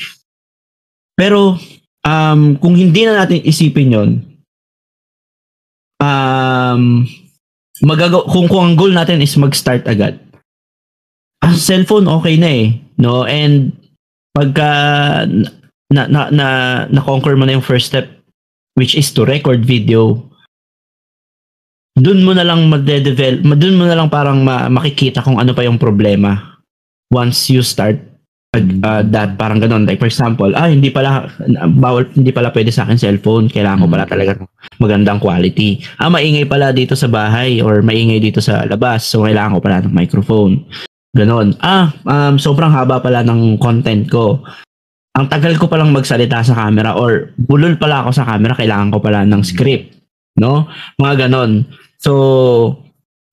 Pero 1.16 1.61
um, 2.05 2.40
kung 2.59 2.75
hindi 2.75 3.05
na 3.05 3.22
natin 3.25 3.44
isipin 3.44 3.94
'yon, 3.94 4.11
um 6.03 7.07
magagaw 7.83 8.27
kung 8.31 8.46
kung 8.46 8.72
ang 8.72 8.77
goal 8.79 8.92
natin 8.94 9.22
is 9.22 9.37
mag-start 9.38 9.87
agad. 9.87 10.18
Ang 11.42 11.59
cellphone 11.59 12.07
okay 12.07 12.38
na 12.38 12.51
eh 12.51 12.79
no? 13.03 13.27
And 13.27 13.75
pagka 14.33 14.70
na 15.92 16.09
na 16.09 16.33
na, 16.33 16.46
na 16.88 17.01
conquer 17.05 17.37
mo 17.37 17.44
na 17.44 17.59
yung 17.59 17.64
first 17.64 17.92
step 17.92 18.09
which 18.79 18.96
is 18.96 19.12
to 19.12 19.29
record 19.29 19.61
video 19.61 20.16
dun 21.92 22.25
mo 22.25 22.33
na 22.33 22.40
lang 22.40 22.72
magde-develop 22.72 23.44
dun 23.61 23.77
mo 23.77 23.85
na 23.85 23.92
lang 23.92 24.09
parang 24.09 24.40
ma- 24.40 24.72
makikita 24.72 25.20
kung 25.20 25.37
ano 25.37 25.53
pa 25.53 25.61
yung 25.68 25.77
problema 25.77 26.57
once 27.12 27.53
you 27.53 27.61
start 27.61 28.01
uh, 28.57 29.03
that 29.09 29.37
parang 29.41 29.61
ganun 29.61 29.88
like 29.88 30.01
for 30.01 30.09
example 30.09 30.53
ah 30.53 30.69
hindi 30.69 30.93
pala 30.93 31.29
bawal 31.77 32.05
hindi 32.12 32.33
pala 32.33 32.53
pwede 32.53 32.69
sa 32.69 32.85
akin 32.85 33.01
cellphone 33.01 33.49
kailangan 33.49 33.85
ko 33.85 33.88
pala 33.88 34.05
mm. 34.05 34.11
talaga 34.12 34.33
magandang 34.77 35.19
quality 35.19 35.81
ah 36.01 36.12
maingay 36.12 36.45
pala 36.45 36.73
dito 36.73 36.93
sa 36.93 37.09
bahay 37.09 37.65
or 37.65 37.81
maingay 37.81 38.21
dito 38.21 38.45
sa 38.45 38.69
labas 38.69 39.09
so 39.09 39.25
kailangan 39.25 39.57
ko 39.57 39.61
pala 39.65 39.85
ng 39.85 39.95
microphone 39.95 40.65
Ganon. 41.12 41.53
Ah, 41.61 41.93
um, 42.09 42.41
sobrang 42.41 42.73
haba 42.73 42.97
pala 43.05 43.21
ng 43.21 43.61
content 43.61 44.09
ko. 44.09 44.41
Ang 45.12 45.29
tagal 45.29 45.61
ko 45.61 45.69
palang 45.69 45.93
magsalita 45.93 46.41
sa 46.41 46.57
camera 46.57 46.97
or 46.97 47.37
bulol 47.37 47.77
pala 47.77 48.01
ako 48.01 48.17
sa 48.17 48.25
camera, 48.25 48.57
kailangan 48.57 48.88
ko 48.97 48.99
pala 49.05 49.29
ng 49.29 49.45
script. 49.45 49.93
No? 50.41 50.73
Mga 50.97 51.29
ganon. 51.29 51.69
So, 52.01 52.12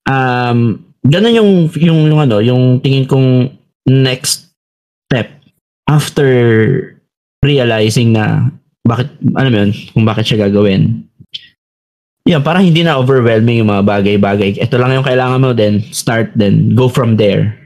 um, 0.03 0.91
ganon 1.07 1.39
yung, 1.39 1.51
yung, 1.79 1.99
yung 2.11 2.19
ano, 2.19 2.43
yung 2.43 2.83
tingin 2.83 3.07
kong 3.07 3.47
next 3.87 4.48
step 5.09 5.33
after 5.89 6.29
realizing 7.41 8.13
na 8.13 8.53
bakit, 8.85 9.09
ano 9.33 9.49
yun, 9.49 9.73
kung 9.91 10.05
bakit 10.05 10.29
siya 10.29 10.45
gagawin. 10.45 11.01
Yan, 12.29 12.45
para 12.45 12.61
hindi 12.61 12.85
na 12.85 13.01
overwhelming 13.01 13.65
yung 13.65 13.73
mga 13.73 13.85
bagay-bagay. 13.89 14.61
Ito 14.61 14.77
lang 14.77 14.93
yung 14.93 15.07
kailangan 15.07 15.41
mo, 15.41 15.49
then 15.57 15.81
start, 15.89 16.29
then 16.37 16.77
go 16.77 16.85
from 16.85 17.17
there. 17.17 17.57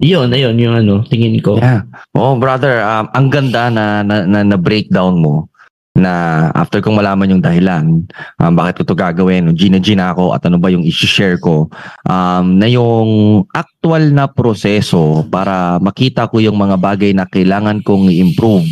Yun, 0.00 0.32
ayun, 0.32 0.56
yung 0.56 0.74
ano, 0.80 1.04
tingin 1.04 1.36
ko. 1.44 1.60
Yeah. 1.60 1.84
Oh, 2.16 2.40
brother, 2.40 2.80
um, 2.80 3.12
ang 3.12 3.28
ganda 3.28 3.68
na, 3.68 4.00
na, 4.00 4.24
na, 4.24 4.40
na 4.40 4.56
breakdown 4.56 5.20
mo 5.20 5.52
na 5.94 6.50
after 6.58 6.82
kong 6.82 6.98
malaman 6.98 7.38
yung 7.38 7.42
dahilan, 7.42 8.02
um, 8.42 8.52
bakit 8.58 8.82
ko 8.82 8.82
to 8.82 8.98
gagawin, 8.98 9.54
gina-gina 9.54 10.10
ako 10.10 10.34
at 10.34 10.42
ano 10.42 10.58
ba 10.58 10.66
yung 10.66 10.82
i-share 10.82 11.38
ko, 11.38 11.70
um, 12.10 12.58
na 12.58 12.66
yung 12.66 13.42
actual 13.54 14.10
na 14.10 14.26
proseso 14.26 15.22
para 15.30 15.78
makita 15.78 16.26
ko 16.26 16.42
yung 16.42 16.58
mga 16.58 16.76
bagay 16.82 17.14
na 17.14 17.30
kailangan 17.30 17.78
kong 17.86 18.10
i-improve 18.10 18.66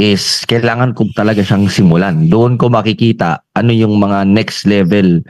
is 0.00 0.48
kailangan 0.48 0.96
ko 0.96 1.12
talaga 1.12 1.44
siyang 1.44 1.68
simulan. 1.68 2.24
Doon 2.32 2.56
ko 2.56 2.72
makikita 2.72 3.44
ano 3.52 3.70
yung 3.76 4.00
mga 4.00 4.24
next 4.24 4.64
level 4.64 5.20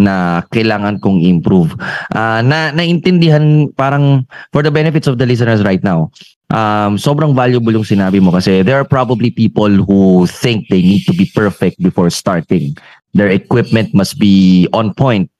na 0.00 0.40
kailangan 0.48 0.98
kong 1.04 1.20
improve. 1.20 1.76
Uh, 2.16 2.40
na 2.40 2.72
naintindihan 2.72 3.68
parang 3.76 4.24
for 4.50 4.64
the 4.64 4.72
benefits 4.72 5.06
of 5.06 5.20
the 5.20 5.26
listeners 5.28 5.60
right 5.60 5.84
now. 5.84 6.08
Um, 6.50 6.98
sobrang 6.98 7.36
valuable 7.36 7.70
yung 7.70 7.86
sinabi 7.86 8.18
mo 8.18 8.34
kasi 8.34 8.66
there 8.66 8.74
are 8.74 8.88
probably 8.88 9.30
people 9.30 9.70
who 9.70 10.26
think 10.26 10.66
they 10.66 10.82
need 10.82 11.06
to 11.06 11.14
be 11.14 11.30
perfect 11.30 11.78
before 11.78 12.10
starting. 12.10 12.74
Their 13.14 13.30
equipment 13.30 13.94
must 13.94 14.18
be 14.18 14.66
on 14.74 14.94
point 14.94 15.30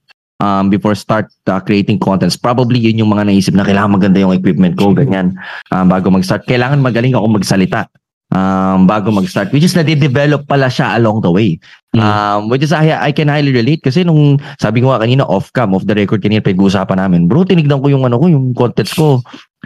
um, 0.40 0.70
before 0.70 0.94
start 0.94 1.28
uh, 1.46 1.60
creating 1.60 2.00
contents. 2.00 2.34
Probably 2.34 2.80
yun 2.80 2.98
yung 2.98 3.12
mga 3.12 3.26
naisip 3.26 3.54
na 3.54 3.66
kailangan 3.66 4.00
maganda 4.00 4.18
yung 4.18 4.34
equipment 4.34 4.74
ko, 4.74 4.94
ganyan. 4.96 5.36
Um, 5.70 5.86
bago 5.86 6.10
mag-start, 6.10 6.48
kailangan 6.48 6.82
magaling 6.82 7.14
ako 7.14 7.26
magsalita 7.26 7.86
um, 8.34 8.86
bago 8.86 9.10
mag-start. 9.10 9.50
Which 9.52 9.66
is 9.66 9.74
na-develop 9.76 10.46
pala 10.46 10.70
siya 10.70 10.96
along 10.98 11.22
the 11.22 11.30
way. 11.30 11.58
Mm. 11.94 12.00
Um, 12.00 12.40
which 12.48 12.62
is 12.62 12.72
I, 12.72 12.90
I 12.94 13.10
can 13.10 13.26
highly 13.26 13.50
relate 13.50 13.82
kasi 13.82 14.06
nung 14.06 14.38
sabi 14.62 14.78
ko 14.78 14.94
nga 14.94 15.02
kanina 15.02 15.26
off-cam, 15.26 15.74
off 15.74 15.86
the 15.86 15.94
record 15.94 16.22
kanina 16.22 16.42
pinag-uusapan 16.42 16.98
namin. 17.02 17.26
Bro, 17.26 17.50
tinignan 17.50 17.82
ko 17.82 17.90
yung 17.90 18.06
ano 18.06 18.18
ko, 18.18 18.26
yung 18.30 18.54
contents 18.54 18.94
ko. 18.94 19.22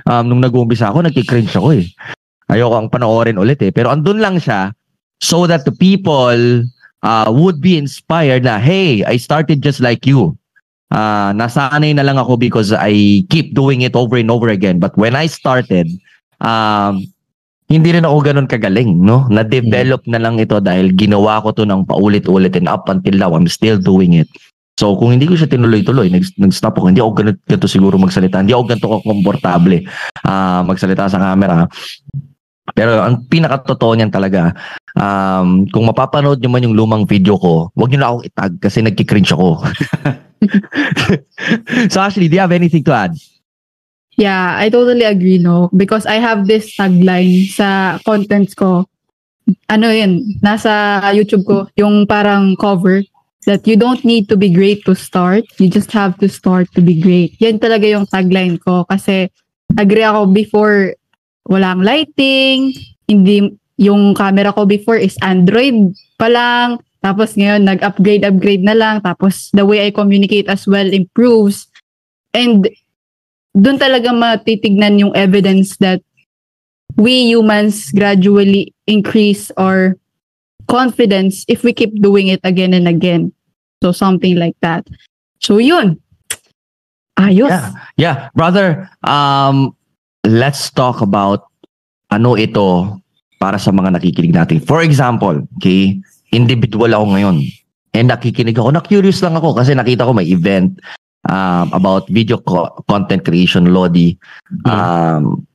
Um, 0.09 0.24
nung 0.33 0.42
nag-uumpisa 0.42 0.90
ako, 0.90 1.05
nagki-cringe 1.05 1.53
ako 1.53 1.77
eh. 1.77 1.87
Ayoko 2.53 2.77
ang 2.77 2.88
panoorin 2.92 3.40
ulit 3.40 3.61
eh. 3.64 3.72
Pero 3.72 3.88
andun 3.88 4.20
lang 4.20 4.37
siya 4.40 4.72
so 5.20 5.48
that 5.48 5.64
the 5.64 5.72
people 5.72 6.64
uh, 7.05 7.29
would 7.33 7.61
be 7.61 7.77
inspired 7.77 8.44
na, 8.44 8.61
hey, 8.61 9.05
I 9.05 9.16
started 9.16 9.61
just 9.61 9.81
like 9.81 10.05
you. 10.05 10.37
Uh, 10.92 11.33
nasanay 11.33 11.96
na 11.96 12.05
lang 12.05 12.20
ako 12.20 12.37
because 12.37 12.70
I 12.70 13.24
keep 13.33 13.57
doing 13.57 13.83
it 13.83 13.96
over 13.96 14.16
and 14.16 14.31
over 14.31 14.48
again. 14.48 14.79
But 14.79 14.96
when 14.96 15.16
I 15.16 15.27
started, 15.27 15.88
um, 16.40 17.09
hindi 17.68 17.88
rin 17.96 18.05
ako 18.05 18.16
ganun 18.20 18.48
kagaling, 18.48 19.00
no? 19.00 19.24
Na-develop 19.33 20.05
na 20.05 20.20
lang 20.20 20.37
ito 20.37 20.61
dahil 20.61 20.92
ginawa 20.92 21.40
ko 21.40 21.50
to 21.57 21.64
ng 21.64 21.88
paulit-ulit 21.88 22.55
and 22.61 22.68
up 22.68 22.87
until 22.92 23.16
now, 23.16 23.33
I'm 23.33 23.48
still 23.48 23.81
doing 23.81 24.20
it. 24.20 24.29
So 24.74 24.98
kung 24.98 25.14
hindi 25.14 25.31
ko 25.31 25.38
siya 25.38 25.48
tinuloy-tuloy, 25.48 26.11
nag- 26.11 26.37
nag-stop 26.37 26.77
ako, 26.77 26.90
hindi 26.90 27.00
ako 27.00 27.12
ganito, 27.14 27.40
ganito 27.46 27.68
siguro 27.70 27.94
magsalita, 27.96 28.42
hindi 28.42 28.53
ako 28.53 28.64
ganito 28.68 28.88
komportable 29.07 29.87
uh, 30.27 30.61
magsalita 30.66 31.07
sa 31.07 31.22
camera. 31.22 31.64
Pero 32.74 33.07
ang 33.07 33.22
pinakatotoo 33.31 33.94
niyan 33.94 34.11
talaga, 34.11 34.50
um, 34.98 35.62
kung 35.70 35.87
mapapanood 35.87 36.42
niyo 36.42 36.50
man 36.50 36.64
yung 36.66 36.74
lumang 36.74 37.05
video 37.07 37.38
ko, 37.38 37.70
wag 37.79 37.92
niyo 37.92 38.00
na 38.03 38.09
akong 38.11 38.27
itag 38.27 38.53
kasi 38.59 38.83
nagki-cringe 38.83 39.31
ako. 39.31 39.62
so 41.92 42.00
actually, 42.00 42.29
do 42.29 42.37
you 42.37 42.42
have 42.42 42.53
anything 42.53 42.85
to 42.85 42.92
add? 42.92 43.14
Yeah, 44.16 44.55
I 44.59 44.70
totally 44.70 45.03
agree, 45.03 45.38
no? 45.38 45.70
Because 45.74 46.07
I 46.07 46.22
have 46.22 46.46
this 46.46 46.70
tagline 46.79 47.50
sa 47.50 47.98
contents 48.07 48.55
ko. 48.55 48.87
Ano 49.68 49.90
yun, 49.90 50.22
nasa 50.40 51.03
YouTube 51.11 51.44
ko, 51.44 51.57
yung 51.74 52.07
parang 52.07 52.55
cover 52.57 53.03
that 53.44 53.66
you 53.68 53.77
don't 53.77 54.00
need 54.05 54.29
to 54.31 54.37
be 54.37 54.48
great 54.48 54.85
to 54.88 54.94
start. 54.96 55.44
You 55.61 55.68
just 55.68 55.92
have 55.92 56.16
to 56.24 56.29
start 56.31 56.72
to 56.79 56.81
be 56.81 56.96
great. 56.96 57.37
Yan 57.42 57.61
talaga 57.61 57.85
yung 57.85 58.09
tagline 58.09 58.57
ko 58.62 58.88
kasi 58.88 59.29
agree 59.77 60.06
ako 60.06 60.33
before 60.33 60.96
walang 61.50 61.85
lighting, 61.85 62.73
hindi 63.04 63.52
yung 63.77 64.15
camera 64.15 64.54
ko 64.54 64.65
before 64.65 64.96
is 64.96 65.19
Android 65.21 65.92
pa 66.17 66.31
lang, 66.31 66.81
tapos 67.04 67.37
ngayon 67.37 67.69
nag-upgrade 67.69 68.25
upgrade 68.25 68.65
na 68.65 68.73
lang, 68.73 69.02
tapos 69.04 69.52
the 69.52 69.67
way 69.67 69.85
I 69.85 69.90
communicate 69.92 70.48
as 70.48 70.65
well 70.65 70.88
improves. 70.88 71.69
And 72.33 72.65
doon 73.55 73.79
talaga 73.79 74.11
matitignan 74.11 74.98
yung 74.98 75.15
evidence 75.15 75.79
that 75.79 76.02
we 76.98 77.31
humans 77.31 77.94
gradually 77.94 78.75
increase 78.87 79.55
our 79.55 79.94
confidence 80.67 81.46
if 81.46 81.63
we 81.63 81.73
keep 81.73 81.94
doing 82.02 82.29
it 82.29 82.42
again 82.42 82.75
and 82.75 82.90
again. 82.90 83.31
So 83.83 83.94
something 83.94 84.37
like 84.37 84.59
that. 84.61 84.87
So 85.38 85.63
yun. 85.63 86.02
Ayos. 87.15 87.50
Yeah. 87.50 87.71
Yeah, 87.94 88.17
brother, 88.35 88.90
um 89.07 89.71
let's 90.27 90.73
talk 90.75 90.98
about 90.98 91.46
ano 92.11 92.35
ito 92.35 92.98
para 93.38 93.61
sa 93.61 93.71
mga 93.71 93.94
nakikinig 93.94 94.35
natin. 94.35 94.59
For 94.59 94.83
example, 94.83 95.46
okay, 95.61 96.00
individual 96.35 96.90
ako 96.90 97.15
ngayon. 97.15 97.37
And 97.94 98.11
nakikinig 98.11 98.59
ako, 98.59 98.75
na-curious 98.75 99.23
lang 99.23 99.38
ako 99.38 99.55
kasi 99.55 99.77
nakita 99.77 100.02
ko 100.02 100.11
may 100.11 100.27
event 100.27 100.83
um, 101.29 101.66
about 101.72 102.08
video 102.08 102.38
co- 102.40 102.72
content 102.88 103.25
creation, 103.25 103.72
Lodi. 103.72 104.16
Um, 104.64 105.46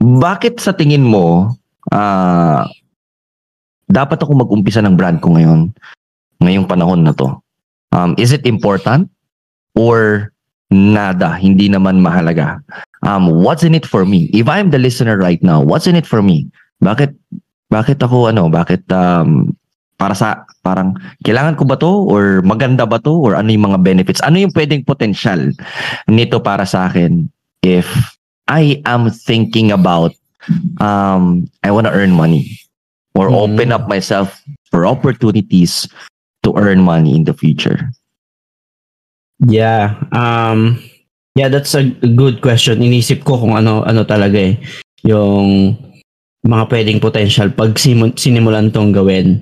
bakit 0.00 0.60
sa 0.60 0.76
tingin 0.76 1.04
mo 1.04 1.56
ah 1.92 2.68
dapat 3.88 4.20
ako 4.24 4.32
mag-umpisa 4.40 4.80
ng 4.80 4.96
brand 4.96 5.20
ko 5.20 5.36
ngayon 5.36 5.72
ngayong 6.40 6.68
panahon 6.68 7.04
na 7.04 7.12
to? 7.12 7.36
Um, 7.94 8.16
is 8.18 8.34
it 8.34 8.42
important 8.48 9.06
or 9.78 10.30
nada, 10.72 11.36
hindi 11.38 11.70
naman 11.70 12.02
mahalaga? 12.02 12.58
Um, 13.04 13.30
what's 13.44 13.62
in 13.62 13.76
it 13.76 13.86
for 13.86 14.02
me? 14.02 14.32
If 14.32 14.48
I'm 14.48 14.72
the 14.72 14.80
listener 14.80 15.20
right 15.20 15.40
now, 15.44 15.60
what's 15.60 15.86
in 15.86 15.94
it 15.94 16.08
for 16.08 16.24
me? 16.24 16.48
Bakit 16.82 17.14
bakit 17.70 18.02
ako 18.02 18.32
ano, 18.32 18.48
bakit 18.48 18.82
um, 18.90 19.54
para 20.04 20.12
sa 20.12 20.44
parang 20.60 20.92
kailangan 21.24 21.56
ko 21.56 21.64
ba 21.64 21.80
to 21.80 21.88
or 21.88 22.44
maganda 22.44 22.84
ba 22.84 23.00
to 23.00 23.16
or 23.16 23.32
ano 23.32 23.48
yung 23.48 23.72
mga 23.72 23.80
benefits? 23.80 24.20
Ano 24.20 24.36
yung 24.36 24.52
pwedeng 24.52 24.84
potential 24.84 25.48
nito 26.04 26.44
para 26.44 26.68
sa 26.68 26.92
akin 26.92 27.24
if 27.64 27.88
I 28.44 28.84
am 28.84 29.08
thinking 29.08 29.72
about 29.72 30.12
um 30.76 31.48
I 31.64 31.72
want 31.72 31.88
to 31.88 31.96
earn 31.96 32.12
money 32.12 32.60
or 33.16 33.32
Mhm. 33.32 33.36
open 33.48 33.68
up 33.72 33.88
myself 33.88 34.44
for 34.68 34.84
opportunities 34.84 35.88
to 36.44 36.52
earn 36.60 36.84
money 36.84 37.16
in 37.16 37.24
the 37.24 37.32
future. 37.32 37.88
Yeah. 39.40 39.96
Um 40.12 40.84
yeah, 41.32 41.48
that's 41.48 41.72
a 41.72 41.88
good 42.12 42.44
question. 42.44 42.84
Inisip 42.84 43.24
ko 43.24 43.40
kung 43.40 43.56
ano 43.56 43.80
ano 43.88 44.04
talaga 44.04 44.36
eh 44.36 44.60
yung 45.00 45.72
mga 46.44 46.68
pwedeng 46.68 47.00
potential 47.00 47.48
pag 47.56 47.72
simu- 47.80 48.12
sinimulan 48.12 48.68
tong 48.68 48.92
gawin. 48.92 49.40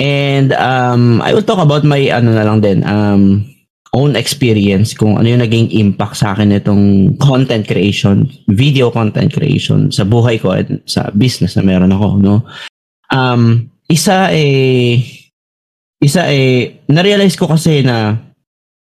And 0.00 0.52
um 0.56 1.20
I 1.20 1.34
will 1.36 1.44
talk 1.44 1.60
about 1.60 1.84
my 1.84 2.00
ano 2.08 2.32
na 2.32 2.44
lang 2.46 2.64
din 2.64 2.80
um 2.86 3.44
own 3.92 4.16
experience 4.16 4.96
kung 4.96 5.20
ano 5.20 5.28
yung 5.28 5.44
naging 5.44 5.68
impact 5.76 6.16
sa 6.16 6.32
akin 6.32 6.48
nitong 6.48 7.12
content 7.20 7.68
creation, 7.68 8.24
video 8.48 8.88
content 8.88 9.28
creation 9.28 9.92
sa 9.92 10.08
buhay 10.08 10.40
ko 10.40 10.56
at 10.56 10.64
sa 10.88 11.12
business 11.12 11.60
na 11.60 11.62
meron 11.62 11.92
ako, 11.92 12.16
no? 12.16 12.40
Um 13.12 13.68
isa 13.92 14.32
eh 14.32 15.04
isa 16.00 16.24
eh 16.32 16.82
na-realize 16.88 17.36
ko 17.36 17.46
kasi 17.46 17.84
na 17.84 18.16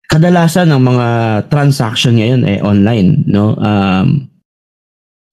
kadalasan 0.08 0.72
ng 0.72 0.82
mga 0.82 1.08
transaction 1.52 2.16
ngayon 2.16 2.42
eh 2.48 2.58
online, 2.64 3.28
no? 3.28 3.52
Um, 3.60 4.32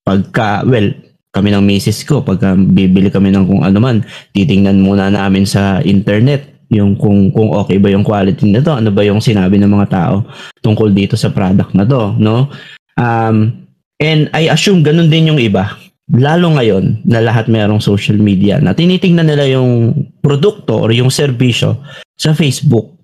pagka, 0.03 0.67
well, 0.67 0.91
kami 1.35 1.51
ng 1.51 1.63
misis 1.67 2.07
ko, 2.07 2.23
pagka 2.23 2.55
bibili 2.55 3.11
kami 3.11 3.35
ng 3.35 3.43
kung 3.43 3.61
ano 3.67 3.77
man, 3.83 4.07
titingnan 4.31 4.79
muna 4.79 5.11
namin 5.11 5.43
sa 5.43 5.83
internet 5.83 6.55
yung 6.71 6.95
kung 6.95 7.29
kung 7.29 7.53
okay 7.53 7.77
ba 7.77 7.91
yung 7.91 8.07
quality 8.07 8.49
nito, 8.49 8.71
ano 8.71 8.89
ba 8.89 9.03
yung 9.03 9.19
sinabi 9.19 9.59
ng 9.59 9.69
mga 9.69 9.87
tao 9.91 10.15
tungkol 10.63 10.95
dito 10.95 11.19
sa 11.19 11.29
product 11.29 11.75
na 11.75 11.83
to, 11.83 12.15
no? 12.17 12.47
Um, 12.95 13.67
and 13.99 14.31
I 14.31 14.47
assume 14.47 14.81
ganun 14.81 15.11
din 15.11 15.29
yung 15.29 15.37
iba. 15.43 15.75
Lalo 16.09 16.55
ngayon 16.55 17.03
na 17.03 17.19
lahat 17.19 17.51
mayroong 17.51 17.81
social 17.83 18.17
media 18.17 18.61
na 18.63 18.71
tinitingnan 18.71 19.27
nila 19.27 19.45
yung 19.51 19.93
produkto 20.23 20.79
or 20.79 20.93
yung 20.95 21.11
serbisyo 21.11 21.81
sa 22.15 22.31
Facebook 22.31 22.95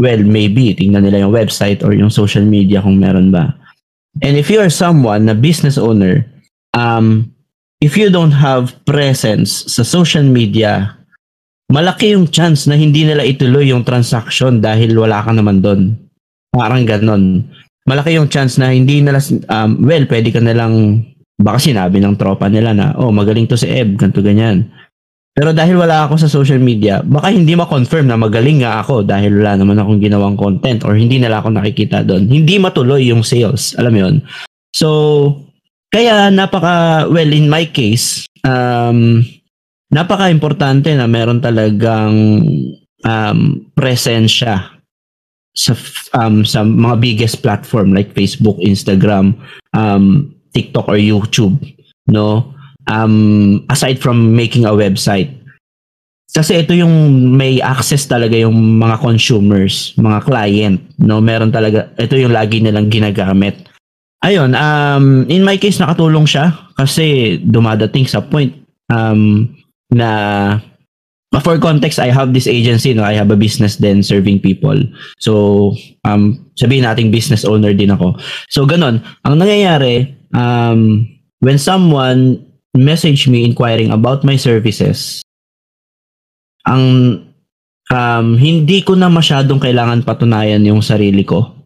well, 0.00 0.22
maybe 0.24 0.72
tingnan 0.72 1.04
nila 1.04 1.26
yung 1.26 1.34
website 1.36 1.84
or 1.84 1.92
yung 1.92 2.12
social 2.12 2.44
media 2.44 2.80
kung 2.80 2.96
meron 2.96 3.28
ba. 3.28 3.52
And 4.24 4.40
if 4.40 4.48
you 4.48 4.58
are 4.58 4.72
someone 4.72 5.28
na 5.28 5.36
business 5.36 5.76
owner, 5.76 6.24
um, 6.76 7.28
if 7.80 7.96
you 7.96 8.12
don't 8.12 8.32
have 8.32 8.76
presence 8.84 9.64
sa 9.66 9.82
social 9.82 10.22
media, 10.22 10.94
malaki 11.72 12.12
yung 12.12 12.28
chance 12.28 12.68
na 12.68 12.76
hindi 12.76 13.08
nila 13.08 13.24
ituloy 13.24 13.72
yung 13.72 13.82
transaction 13.82 14.60
dahil 14.60 14.92
wala 14.94 15.24
ka 15.24 15.32
naman 15.32 15.64
doon. 15.64 15.96
Parang 16.52 16.84
ganon. 16.84 17.48
Malaki 17.88 18.20
yung 18.20 18.28
chance 18.28 18.60
na 18.60 18.70
hindi 18.70 19.00
nila, 19.00 19.18
um, 19.48 19.80
well, 19.80 20.04
pwede 20.06 20.28
ka 20.28 20.38
nilang, 20.38 21.02
baka 21.40 21.58
sinabi 21.72 21.98
ng 22.04 22.20
tropa 22.20 22.52
nila 22.52 22.76
na, 22.76 22.92
oh, 23.00 23.08
magaling 23.08 23.48
to 23.48 23.56
si 23.56 23.66
Eb, 23.66 23.96
ganto 23.96 24.20
ganyan. 24.20 24.68
Pero 25.32 25.56
dahil 25.56 25.78
wala 25.80 26.04
ako 26.04 26.20
sa 26.20 26.28
social 26.28 26.60
media, 26.60 27.00
baka 27.00 27.32
hindi 27.32 27.56
ma-confirm 27.56 28.04
na 28.04 28.18
magaling 28.20 28.60
nga 28.60 28.84
ako 28.84 29.06
dahil 29.06 29.40
wala 29.40 29.56
naman 29.56 29.80
akong 29.80 30.02
ginawang 30.02 30.36
content 30.36 30.84
or 30.84 30.92
hindi 30.98 31.16
nila 31.16 31.40
ako 31.40 31.54
nakikita 31.54 32.04
doon. 32.04 32.28
Hindi 32.28 32.60
matuloy 32.60 33.08
yung 33.08 33.24
sales. 33.24 33.72
Alam 33.80 33.92
mo 33.94 33.98
yun? 34.04 34.14
So, 34.74 34.88
kaya 35.90 36.30
napaka, 36.30 37.06
well, 37.10 37.30
in 37.30 37.50
my 37.50 37.66
case, 37.66 38.26
um, 38.46 39.26
napaka-importante 39.90 40.94
na 40.94 41.10
meron 41.10 41.42
talagang 41.42 42.46
um, 43.02 43.38
presensya 43.74 44.70
sa 45.50 45.74
um, 46.14 46.46
sa 46.46 46.62
mga 46.62 46.96
biggest 47.02 47.42
platform 47.42 47.90
like 47.90 48.14
Facebook, 48.14 48.54
Instagram, 48.62 49.34
um, 49.74 50.30
TikTok 50.54 50.86
or 50.86 50.98
YouTube, 50.98 51.58
no? 52.06 52.54
Um, 52.86 53.66
aside 53.70 53.98
from 53.98 54.34
making 54.34 54.66
a 54.66 54.74
website. 54.74 55.30
Kasi 56.30 56.62
ito 56.62 56.70
yung 56.70 57.34
may 57.34 57.58
access 57.58 58.06
talaga 58.06 58.38
yung 58.38 58.78
mga 58.78 59.02
consumers, 59.02 59.90
mga 59.98 60.22
client, 60.22 60.78
no? 61.02 61.18
Meron 61.18 61.50
talaga 61.50 61.90
ito 61.98 62.14
yung 62.14 62.30
lagi 62.30 62.62
nilang 62.62 62.86
ginagamit. 62.86 63.69
Ayun, 64.20 64.52
um, 64.52 65.24
in 65.32 65.40
my 65.40 65.56
case 65.56 65.80
nakatulong 65.80 66.28
siya 66.28 66.52
kasi 66.76 67.40
dumadating 67.40 68.04
sa 68.04 68.20
point 68.20 68.52
um, 68.92 69.48
na 69.88 70.60
for 71.40 71.56
context, 71.62 72.02
I 72.02 72.10
have 72.10 72.34
this 72.34 72.50
agency, 72.50 72.92
no? 72.92 73.06
I 73.06 73.14
have 73.14 73.30
a 73.30 73.38
business 73.38 73.78
then 73.78 74.02
serving 74.02 74.42
people. 74.42 74.76
So, 75.22 75.72
um, 76.04 76.42
sabihin 76.58 76.84
nating 76.84 77.14
business 77.14 77.46
owner 77.46 77.70
din 77.72 77.94
ako. 77.94 78.18
So, 78.50 78.66
ganun. 78.66 78.98
Ang 79.22 79.38
nangyayari, 79.38 80.10
um, 80.34 81.06
when 81.38 81.56
someone 81.56 82.42
message 82.74 83.30
me 83.30 83.46
inquiring 83.46 83.94
about 83.94 84.26
my 84.26 84.34
services, 84.34 85.22
ang 86.66 87.22
um, 87.94 88.26
hindi 88.34 88.82
ko 88.82 88.98
na 88.98 89.06
masyadong 89.06 89.62
kailangan 89.62 90.02
patunayan 90.02 90.66
yung 90.66 90.82
sarili 90.82 91.22
ko 91.22 91.59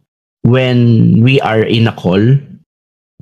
when 0.45 1.19
we 1.25 1.41
are 1.41 1.65
in 1.65 1.89
a 1.89 1.95
call. 1.97 2.23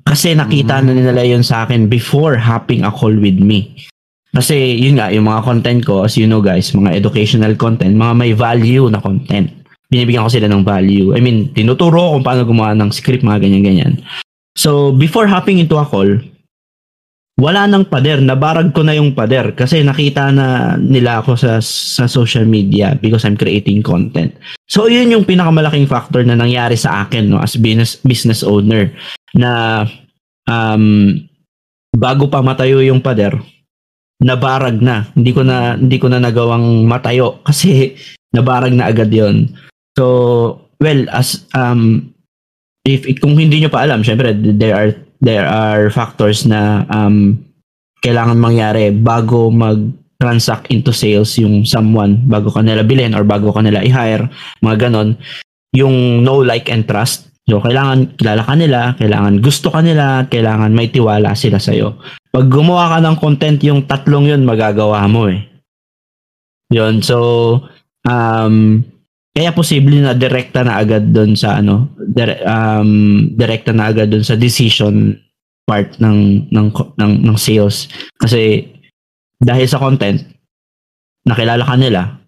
Kasi 0.02 0.34
nakita 0.34 0.82
na 0.82 0.92
nila 0.92 1.22
yun 1.22 1.46
sa 1.46 1.64
akin 1.64 1.86
before 1.86 2.34
hopping 2.34 2.82
a 2.82 2.90
call 2.90 3.14
with 3.14 3.38
me. 3.38 3.70
Kasi 4.34 4.80
yun 4.80 4.98
nga, 4.98 5.12
yung 5.14 5.30
mga 5.30 5.44
content 5.46 5.80
ko, 5.86 6.02
as 6.02 6.18
you 6.18 6.26
know 6.26 6.42
guys, 6.42 6.74
mga 6.74 6.96
educational 6.98 7.54
content, 7.54 7.94
mga 7.94 8.14
may 8.16 8.32
value 8.34 8.90
na 8.90 8.98
content. 8.98 9.52
Binibigyan 9.92 10.24
ko 10.24 10.32
sila 10.32 10.48
ng 10.48 10.64
value. 10.64 11.12
I 11.12 11.20
mean, 11.20 11.52
tinuturo 11.52 12.00
ko 12.00 12.08
kung 12.16 12.24
paano 12.24 12.48
gumawa 12.48 12.72
ng 12.74 12.90
script, 12.90 13.22
mga 13.22 13.44
ganyan-ganyan. 13.44 14.00
So, 14.56 14.90
before 14.96 15.28
hopping 15.28 15.60
into 15.60 15.76
a 15.76 15.84
call, 15.84 16.08
wala 17.40 17.64
nang 17.64 17.88
pader. 17.88 18.20
Nabarag 18.20 18.76
ko 18.76 18.84
na 18.84 18.92
yung 18.92 19.16
pader 19.16 19.56
kasi 19.56 19.80
nakita 19.80 20.28
na 20.34 20.76
nila 20.76 21.24
ako 21.24 21.38
sa, 21.38 21.58
sa 21.62 22.04
social 22.04 22.44
media 22.44 22.92
because 22.98 23.24
I'm 23.24 23.38
creating 23.38 23.80
content. 23.80 24.36
So, 24.68 24.88
yun 24.88 25.12
yung 25.12 25.24
pinakamalaking 25.24 25.88
factor 25.88 26.20
na 26.24 26.36
nangyari 26.36 26.76
sa 26.76 27.06
akin 27.06 27.32
no, 27.32 27.40
as 27.40 27.56
business, 27.56 27.96
business 28.04 28.44
owner 28.44 28.92
na 29.32 29.84
um, 30.44 31.16
bago 31.96 32.28
pa 32.28 32.44
matayo 32.44 32.80
yung 32.84 33.00
pader, 33.00 33.36
nabarag 34.22 34.78
na. 34.80 35.08
Hindi 35.12 35.30
ko 35.34 35.42
na 35.42 35.76
hindi 35.76 35.98
ko 35.98 36.06
na 36.08 36.22
nagawang 36.22 36.86
matayo 36.86 37.38
kasi 37.46 37.98
nabarag 38.32 38.72
na 38.72 38.88
agad 38.88 39.10
'yon. 39.12 39.52
So, 39.98 40.70
well, 40.80 41.04
as 41.12 41.44
um 41.52 42.14
if 42.86 43.04
kung 43.20 43.36
hindi 43.36 43.60
nyo 43.60 43.70
pa 43.70 43.84
alam, 43.84 44.00
syempre 44.06 44.32
there 44.32 44.72
are 44.72 44.90
there 45.22 45.46
are 45.46 45.88
factors 45.88 46.44
na 46.44 46.84
um 46.90 47.38
kailangan 48.02 48.36
mangyari 48.36 48.90
bago 48.90 49.48
mag 49.48 49.78
transact 50.22 50.70
into 50.70 50.94
sales 50.94 51.34
yung 51.34 51.66
someone 51.66 52.14
bago 52.30 52.46
ka 52.54 52.62
nila 52.62 52.86
bilhin 52.86 53.10
or 53.10 53.26
bago 53.26 53.50
ka 53.50 53.58
nila 53.58 53.82
i-hire, 53.82 54.30
mga 54.62 54.86
ganon. 54.86 55.18
Yung 55.74 56.22
know, 56.22 56.38
like, 56.38 56.70
and 56.70 56.86
trust. 56.86 57.26
So, 57.50 57.58
kailangan 57.58 58.14
kilala 58.14 58.46
ka 58.46 58.54
nila, 58.54 58.94
kailangan 59.02 59.42
gusto 59.42 59.74
ka 59.74 59.82
nila, 59.82 60.30
kailangan 60.30 60.70
may 60.70 60.94
tiwala 60.94 61.34
sila 61.34 61.58
sa'yo. 61.58 61.98
Pag 62.30 62.46
gumawa 62.46 62.94
ka 62.94 62.98
ng 63.02 63.18
content, 63.18 63.58
yung 63.66 63.82
tatlong 63.90 64.30
yun 64.30 64.46
magagawa 64.46 65.02
mo 65.10 65.26
eh. 65.26 65.42
Yun, 66.70 67.02
so, 67.02 67.18
um, 68.06 68.86
kaya 69.32 69.50
posible 69.56 69.96
na 70.00 70.12
direkta 70.12 70.60
na 70.60 70.76
agad 70.76 71.08
doon 71.08 71.32
sa 71.32 71.56
ano, 71.58 71.88
dire, 71.96 72.44
um, 72.44 73.32
direkta 73.32 73.72
na 73.72 73.88
agad 73.88 74.12
doon 74.12 74.24
sa 74.24 74.36
decision 74.36 75.16
part 75.64 75.96
ng 75.96 76.52
ng 76.52 76.68
ng, 77.00 77.12
ng 77.24 77.36
sales. 77.40 77.88
Kasi 78.20 78.68
dahil 79.42 79.66
sa 79.66 79.82
content 79.82 80.22
nakilala 81.26 81.66
ka 81.66 81.74
nila 81.74 82.22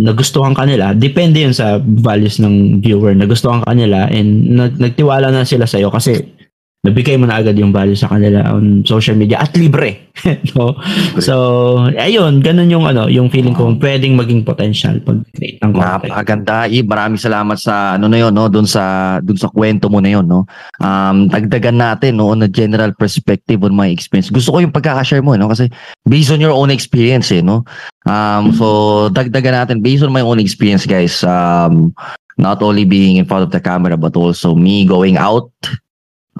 nagustuhan 0.00 0.56
ka 0.56 0.64
nila 0.64 0.96
depende 0.96 1.44
yun 1.44 1.56
sa 1.56 1.80
values 1.80 2.40
ng 2.40 2.80
viewer 2.80 3.12
nagustuhan 3.12 3.60
ka 3.64 3.72
nila 3.76 4.08
and 4.08 4.48
nag, 4.48 4.76
nagtiwala 4.80 5.28
na 5.28 5.44
sila 5.44 5.68
sa 5.68 5.76
iyo 5.76 5.92
kasi 5.92 6.24
nabigay 6.80 7.20
mo 7.20 7.28
na 7.28 7.36
agad 7.36 7.52
yung 7.60 7.76
value 7.76 7.96
sa 7.96 8.08
kanila 8.08 8.56
on 8.56 8.80
social 8.88 9.12
media 9.12 9.44
at 9.44 9.52
libre. 9.52 10.08
no? 10.56 10.72
So, 11.20 11.76
ayun, 11.92 12.40
ganun 12.40 12.72
yung 12.72 12.88
ano, 12.88 13.04
yung 13.04 13.28
feeling 13.28 13.52
ko 13.52 13.76
pwedeng 13.76 14.16
maging 14.16 14.48
potential 14.48 14.96
pag 15.04 15.20
create 15.36 15.60
ng 15.60 15.76
content. 15.76 16.08
Napakaganda. 16.08 16.72
Eh, 16.72 16.80
maraming 16.80 17.20
salamat 17.20 17.60
sa 17.60 18.00
ano 18.00 18.08
na 18.08 18.24
yon 18.24 18.32
no, 18.32 18.48
doon 18.48 18.64
sa 18.64 19.16
doon 19.20 19.36
sa 19.36 19.52
kwento 19.52 19.92
mo 19.92 20.00
na 20.00 20.16
yon 20.16 20.24
no. 20.24 20.48
Um 20.80 21.28
dagdagan 21.28 21.76
natin 21.76 22.16
no 22.16 22.32
on 22.32 22.40
a 22.44 22.48
general 22.48 22.96
perspective 22.96 23.60
on 23.60 23.76
my 23.76 23.92
experience. 23.92 24.32
Gusto 24.32 24.56
ko 24.56 24.64
yung 24.64 24.72
pagkaka-share 24.72 25.20
mo 25.20 25.36
no 25.36 25.52
kasi 25.52 25.68
based 26.08 26.32
on 26.32 26.40
your 26.40 26.56
own 26.56 26.72
experience 26.72 27.28
eh 27.28 27.44
no. 27.44 27.68
Um 28.08 28.56
so 28.56 28.66
dagdagan 29.12 29.52
natin 29.52 29.84
based 29.84 30.00
on 30.00 30.16
my 30.16 30.24
own 30.24 30.40
experience 30.40 30.88
guys. 30.88 31.20
Um 31.28 31.92
not 32.40 32.64
only 32.64 32.88
being 32.88 33.20
in 33.20 33.28
front 33.28 33.44
of 33.44 33.52
the 33.52 33.60
camera 33.60 34.00
but 34.00 34.16
also 34.16 34.56
me 34.56 34.88
going 34.88 35.20
out 35.20 35.52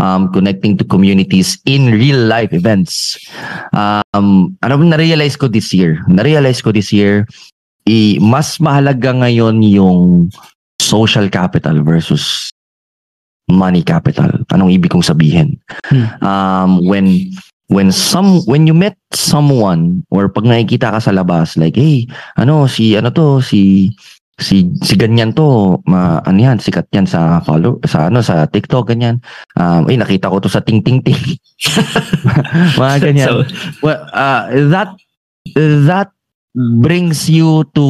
um, 0.00 0.32
connecting 0.32 0.80
to 0.80 0.84
communities 0.84 1.60
in 1.68 1.92
real 1.92 2.18
life 2.24 2.50
events. 2.56 3.20
Um, 3.76 4.56
ano 4.64 4.80
na-realize 4.80 5.36
ko 5.36 5.46
this 5.46 5.70
year? 5.76 6.00
Na-realize 6.08 6.64
ko 6.64 6.72
this 6.72 6.90
year, 6.90 7.28
i, 7.84 8.16
mas 8.18 8.56
mahalaga 8.56 9.12
ngayon 9.12 9.60
yung 9.62 10.32
social 10.80 11.28
capital 11.28 11.84
versus 11.84 12.48
money 13.52 13.84
capital. 13.84 14.32
Anong 14.50 14.72
ibig 14.72 14.90
kong 14.90 15.04
sabihin? 15.04 15.60
Hmm. 15.92 16.08
Um, 16.24 16.70
when 16.88 17.28
when 17.70 17.94
some 17.94 18.42
when 18.50 18.66
you 18.66 18.74
met 18.74 18.98
someone 19.14 20.02
or 20.10 20.26
pag 20.26 20.42
nakikita 20.42 20.90
ka 20.90 20.98
sa 20.98 21.14
labas 21.14 21.54
like 21.54 21.78
hey 21.78 22.02
ano 22.34 22.66
si 22.66 22.98
ano 22.98 23.14
to 23.14 23.38
si 23.38 23.94
si 24.40 24.72
si 24.80 24.96
ganyan 24.96 25.36
to 25.36 25.78
ma, 25.84 26.24
ano 26.24 26.38
yan 26.40 26.58
sikat 26.58 26.88
yan 26.90 27.04
sa 27.04 27.44
follow 27.44 27.76
sa 27.84 28.08
ano 28.08 28.24
sa 28.24 28.48
TikTok 28.48 28.90
ganyan. 28.90 29.20
Um 29.54 29.86
ay 29.86 30.00
nakita 30.00 30.32
ko 30.32 30.40
to 30.40 30.48
sa 30.48 30.64
ting 30.64 30.80
ting 30.80 31.04
ting. 31.04 31.16
Mga 32.80 32.96
ganyan. 33.04 33.28
So, 33.28 33.34
well, 33.84 34.00
uh, 34.16 34.48
that 34.72 34.96
that 35.86 36.10
brings 36.56 37.30
you 37.30 37.62
to 37.76 37.86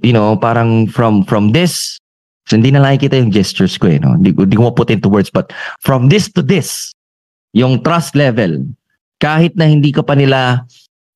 you 0.00 0.14
know 0.14 0.38
parang 0.38 0.88
from 0.88 1.26
from 1.28 1.52
this 1.52 2.00
so 2.48 2.56
hindi 2.56 2.72
na 2.72 2.80
lang 2.80 2.96
kita 2.96 3.20
yung 3.20 3.28
gestures 3.28 3.76
ko 3.76 3.92
eh 3.92 4.00
no? 4.00 4.16
Hindi, 4.16 4.32
hindi 4.32 4.56
ko 4.56 4.72
put 4.72 4.88
into 4.88 5.12
words 5.12 5.28
but 5.28 5.52
from 5.84 6.08
this 6.08 6.32
to 6.32 6.40
this 6.40 6.96
yung 7.52 7.84
trust 7.84 8.16
level 8.16 8.64
kahit 9.20 9.52
na 9.60 9.68
hindi 9.68 9.92
ka 9.92 10.00
pa 10.00 10.16
nila 10.16 10.64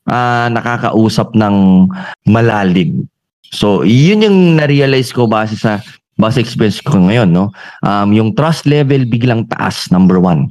ah, 0.04 0.52
nakakausap 0.52 1.32
ng 1.32 1.88
malalim 2.28 3.08
so 3.51 3.82
yun 3.86 4.24
yung 4.24 4.38
na-realize 4.59 5.11
ko 5.11 5.26
base 5.28 5.59
sa 5.59 5.82
base 6.16 6.40
experience 6.40 6.80
ko 6.80 6.97
ngayon 6.97 7.30
no 7.30 7.53
um, 7.84 8.09
yung 8.14 8.32
trust 8.32 8.64
level 8.64 9.05
biglang 9.05 9.44
taas 9.53 9.90
number 9.92 10.18
one 10.18 10.51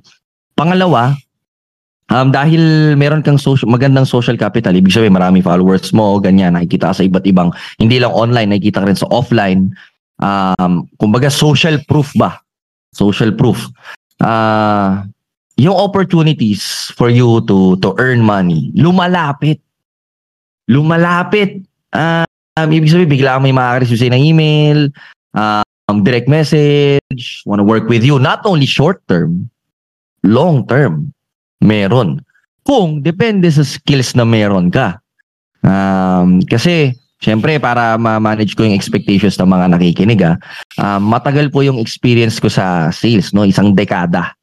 pangalawa 0.54 1.16
Um, 2.14 2.30
dahil 2.30 2.94
meron 2.94 3.26
kang 3.26 3.42
social, 3.42 3.66
magandang 3.66 4.06
social 4.06 4.38
capital, 4.38 4.78
ibig 4.78 4.94
sabihin 4.94 5.18
marami 5.18 5.42
followers 5.42 5.90
mo, 5.90 6.22
ganyan, 6.22 6.54
nakikita 6.54 6.94
sa 6.94 7.02
iba't 7.02 7.26
ibang, 7.26 7.50
hindi 7.82 7.98
lang 7.98 8.14
online, 8.14 8.54
nakikita 8.54 8.86
ka 8.86 8.90
rin 8.94 9.00
sa 9.00 9.10
offline. 9.10 9.74
Um, 10.22 10.86
kumbaga 11.02 11.34
social 11.34 11.82
proof 11.90 12.14
ba? 12.14 12.38
Social 12.94 13.34
proof. 13.34 13.74
Uh, 14.22 15.02
yung 15.58 15.74
opportunities 15.74 16.94
for 16.94 17.10
you 17.10 17.42
to 17.50 17.74
to 17.82 17.98
earn 17.98 18.22
money, 18.22 18.70
lumalapit. 18.78 19.58
Lumalapit. 20.70 21.66
Uh, 21.90 22.25
um, 22.56 22.70
ibig 22.72 22.92
sabihin, 22.92 23.12
bigla 23.12 23.36
kang 23.36 23.46
may 23.46 23.56
makaka-receive 23.56 24.00
sa'yo 24.00 24.14
ng 24.16 24.26
email, 24.26 24.80
um, 25.36 25.98
direct 26.02 26.32
message, 26.32 27.44
want 27.46 27.60
to 27.60 27.68
work 27.68 27.86
with 27.92 28.02
you, 28.02 28.18
not 28.18 28.42
only 28.48 28.66
short 28.66 29.04
term, 29.08 29.52
long 30.24 30.66
term 30.66 31.12
meron. 31.62 32.24
Kung 32.66 33.06
depende 33.06 33.46
sa 33.52 33.62
skills 33.62 34.18
na 34.18 34.26
meron 34.26 34.74
ka. 34.74 34.98
Um, 35.62 36.42
kasi, 36.46 36.98
syempre, 37.22 37.62
para 37.62 37.94
ma-manage 37.98 38.58
ko 38.58 38.66
yung 38.66 38.74
expectations 38.74 39.38
ng 39.38 39.50
mga 39.50 39.66
nakikinig, 39.78 40.22
ah, 40.26 40.38
um, 40.82 41.06
matagal 41.06 41.54
po 41.54 41.62
yung 41.62 41.78
experience 41.78 42.42
ko 42.42 42.50
sa 42.50 42.90
sales, 42.90 43.34
no? 43.38 43.46
Isang 43.46 43.78
dekada. 43.78 44.34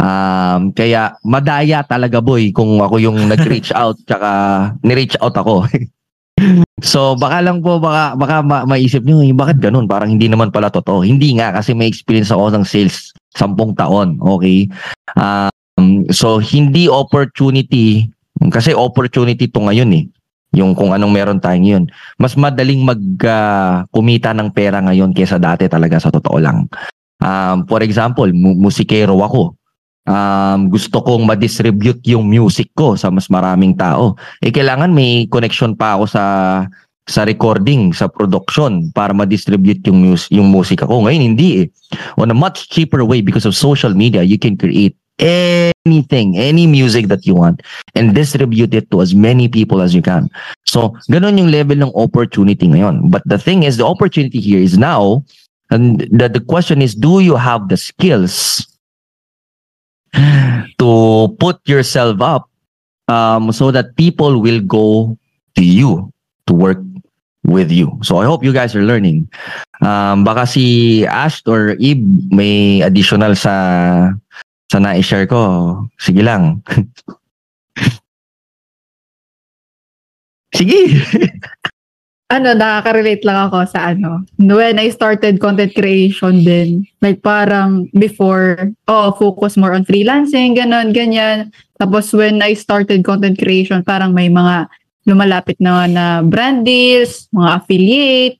Um, 0.00 0.72
kaya, 0.72 1.12
madaya 1.20 1.84
talaga, 1.84 2.24
boy, 2.24 2.48
kung 2.56 2.80
ako 2.80 2.96
yung 2.96 3.20
nag-reach 3.28 3.76
out, 3.80 4.00
tsaka 4.08 4.30
ni-reach 4.80 5.20
out 5.20 5.36
ako. 5.36 5.68
so, 6.92 7.14
baka 7.16 7.42
lang 7.44 7.60
po, 7.60 7.78
baka, 7.78 8.16
baka 8.18 8.36
ma- 8.42 8.66
maisip 8.66 9.02
nyo, 9.06 9.22
"Eh, 9.22 9.34
bakit 9.34 9.62
ganun? 9.62 9.86
Parang 9.86 10.12
hindi 10.12 10.26
naman 10.26 10.50
pala 10.50 10.68
totoo. 10.68 11.02
Hindi 11.02 11.36
nga, 11.38 11.54
kasi 11.54 11.72
may 11.72 11.88
experience 11.88 12.30
ako 12.30 12.52
ng 12.54 12.64
sales 12.66 13.12
sampung 13.32 13.72
taon, 13.76 14.20
okay? 14.20 14.68
Um, 15.16 16.04
so 16.12 16.36
hindi 16.38 16.86
opportunity 16.86 18.12
kasi 18.50 18.74
opportunity 18.74 19.46
to 19.46 19.60
ngayon 19.62 19.90
eh. 19.94 20.04
Yung 20.52 20.76
kung 20.76 20.92
anong 20.92 21.14
meron 21.14 21.40
tayo 21.40 21.56
ngayon. 21.56 21.88
Mas 22.20 22.36
madaling 22.36 22.82
mag 22.84 23.00
ah, 23.24 23.86
kumita 23.88 24.34
ng 24.36 24.50
pera 24.52 24.82
ngayon 24.84 25.14
kaysa 25.16 25.40
dati 25.40 25.64
talaga 25.70 25.96
sa 26.02 26.12
totoo 26.12 26.36
lang. 26.42 26.66
Um, 27.22 27.64
for 27.70 27.80
example, 27.80 28.28
mu- 28.34 28.58
musikero 28.58 29.14
ako. 29.22 29.54
Um, 30.02 30.66
gusto 30.66 30.98
kong 30.98 31.22
ma-distribute 31.30 32.02
yung 32.10 32.26
music 32.26 32.74
ko 32.74 32.98
sa 32.98 33.06
mas 33.14 33.30
maraming 33.30 33.78
tao. 33.78 34.18
Eh 34.42 34.50
kailangan 34.50 34.90
may 34.90 35.30
connection 35.30 35.78
pa 35.78 35.94
ako 35.94 36.10
sa 36.10 36.24
sa 37.06 37.26
recording, 37.26 37.90
sa 37.94 38.06
production 38.06 38.90
para 38.94 39.14
ma-distribute 39.14 39.82
yung 39.86 40.02
mus 40.02 40.26
yung 40.30 40.50
musika 40.50 40.86
ko. 40.86 41.06
Ngayon 41.06 41.34
hindi 41.34 41.48
eh. 41.62 41.66
On 42.18 42.30
a 42.30 42.36
much 42.36 42.66
cheaper 42.70 43.06
way 43.06 43.22
because 43.22 43.46
of 43.46 43.54
social 43.54 43.94
media, 43.94 44.26
you 44.26 44.38
can 44.38 44.58
create 44.58 44.98
anything, 45.22 46.34
any 46.34 46.66
music 46.66 47.06
that 47.06 47.26
you 47.26 47.34
want 47.34 47.62
and 47.94 48.14
distribute 48.14 48.74
it 48.74 48.90
to 48.90 49.02
as 49.02 49.14
many 49.14 49.46
people 49.46 49.82
as 49.82 49.94
you 49.94 50.02
can. 50.02 50.30
So, 50.66 50.98
ganun 51.10 51.38
yung 51.38 51.54
level 51.54 51.78
ng 51.78 51.94
opportunity 51.94 52.66
ngayon. 52.66 53.10
But 53.10 53.22
the 53.26 53.38
thing 53.38 53.62
is, 53.62 53.76
the 53.76 53.86
opportunity 53.86 54.40
here 54.40 54.58
is 54.58 54.78
now, 54.78 55.22
and 55.70 56.02
the, 56.10 56.26
the 56.26 56.40
question 56.42 56.82
is, 56.82 56.94
do 56.94 57.20
you 57.20 57.36
have 57.36 57.68
the 57.68 57.76
skills 57.76 58.66
to 60.78 61.28
put 61.38 61.60
yourself 61.66 62.20
up 62.20 62.48
um, 63.08 63.52
so 63.52 63.70
that 63.70 63.96
people 63.96 64.40
will 64.40 64.60
go 64.60 65.16
to 65.56 65.64
you 65.64 66.12
to 66.46 66.52
work 66.54 66.78
with 67.44 67.70
you. 67.70 67.98
So 68.02 68.18
I 68.18 68.24
hope 68.24 68.44
you 68.44 68.52
guys 68.52 68.74
are 68.76 68.84
learning. 68.84 69.28
Um, 69.82 70.24
baka 70.24 70.46
si 70.46 71.06
Ash 71.06 71.42
or 71.46 71.74
Ib 71.80 72.30
may 72.30 72.82
additional 72.82 73.34
sa 73.34 74.12
sa 74.70 74.78
na-share 74.78 75.26
ko. 75.26 75.88
Sige 75.98 76.22
lang. 76.22 76.62
Sige. 80.54 81.02
ano, 82.32 82.56
nakaka-relate 82.56 83.28
lang 83.28 83.52
ako 83.52 83.68
sa 83.68 83.92
ano. 83.92 84.24
When 84.40 84.80
I 84.80 84.88
started 84.88 85.36
content 85.36 85.76
creation 85.76 86.40
din, 86.40 86.88
like 87.04 87.20
parang 87.20 87.92
before, 87.92 88.72
oh, 88.88 89.12
focus 89.20 89.60
more 89.60 89.76
on 89.76 89.84
freelancing, 89.84 90.56
ganon, 90.56 90.96
ganyan. 90.96 91.52
Tapos 91.76 92.08
when 92.16 92.40
I 92.40 92.56
started 92.56 93.04
content 93.04 93.36
creation, 93.36 93.84
parang 93.84 94.16
may 94.16 94.32
mga 94.32 94.64
lumalapit 95.04 95.60
na 95.60 95.84
na 95.84 96.24
brand 96.24 96.64
deals, 96.64 97.28
mga 97.36 97.50
affiliate. 97.60 98.36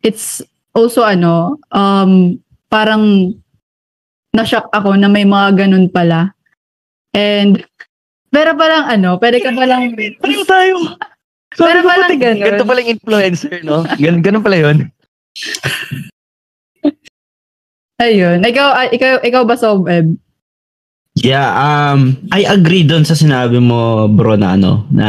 It's 0.00 0.40
also 0.72 1.04
ano, 1.04 1.60
um, 1.68 2.40
parang 2.72 3.36
na-shock 4.32 4.72
ako 4.72 4.96
na 4.96 5.12
may 5.12 5.28
mga 5.28 5.68
ganun 5.68 5.92
pala. 5.92 6.32
And, 7.12 7.60
pero 8.32 8.56
palang 8.56 8.88
ano, 8.88 9.20
pwede 9.20 9.38
ka 9.44 9.52
palang, 9.52 9.92
Pareho 10.18 10.42
tayo. 10.48 10.96
Pero 11.58 11.80
ko 11.82 11.88
parang 11.88 12.10
puti, 12.10 12.16
ganun. 12.18 12.42
Ganito 12.42 12.66
pala 12.66 12.78
yung 12.82 12.92
influencer, 12.98 13.54
no? 13.62 13.86
Gan 14.02 14.20
ganun 14.20 14.42
pala 14.42 14.58
yun. 14.58 14.76
ayun, 18.02 18.38
ikaw, 18.42 18.68
ah, 18.74 18.88
ikaw, 18.90 19.22
ikaw 19.22 19.42
ba 19.46 19.56
Eb? 19.90 20.18
Yeah, 21.14 21.46
um, 21.54 22.18
I 22.34 22.42
agree 22.42 22.82
doon 22.82 23.06
sa 23.06 23.14
sinabi 23.14 23.62
mo, 23.62 24.10
bro, 24.10 24.34
na 24.34 24.58
ano, 24.58 24.82
na 24.90 25.08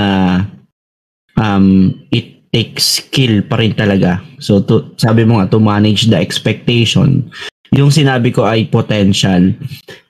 um, 1.41 1.97
it 2.13 2.53
takes 2.53 3.01
skill 3.01 3.41
pa 3.41 3.57
rin 3.57 3.73
talaga. 3.73 4.21
So, 4.37 4.61
to, 4.69 4.93
sabi 5.01 5.25
mo 5.25 5.41
nga, 5.41 5.49
to 5.49 5.59
manage 5.59 6.07
the 6.13 6.15
expectation. 6.15 7.25
Yung 7.73 7.89
sinabi 7.89 8.29
ko 8.29 8.45
ay 8.45 8.69
potential. 8.69 9.51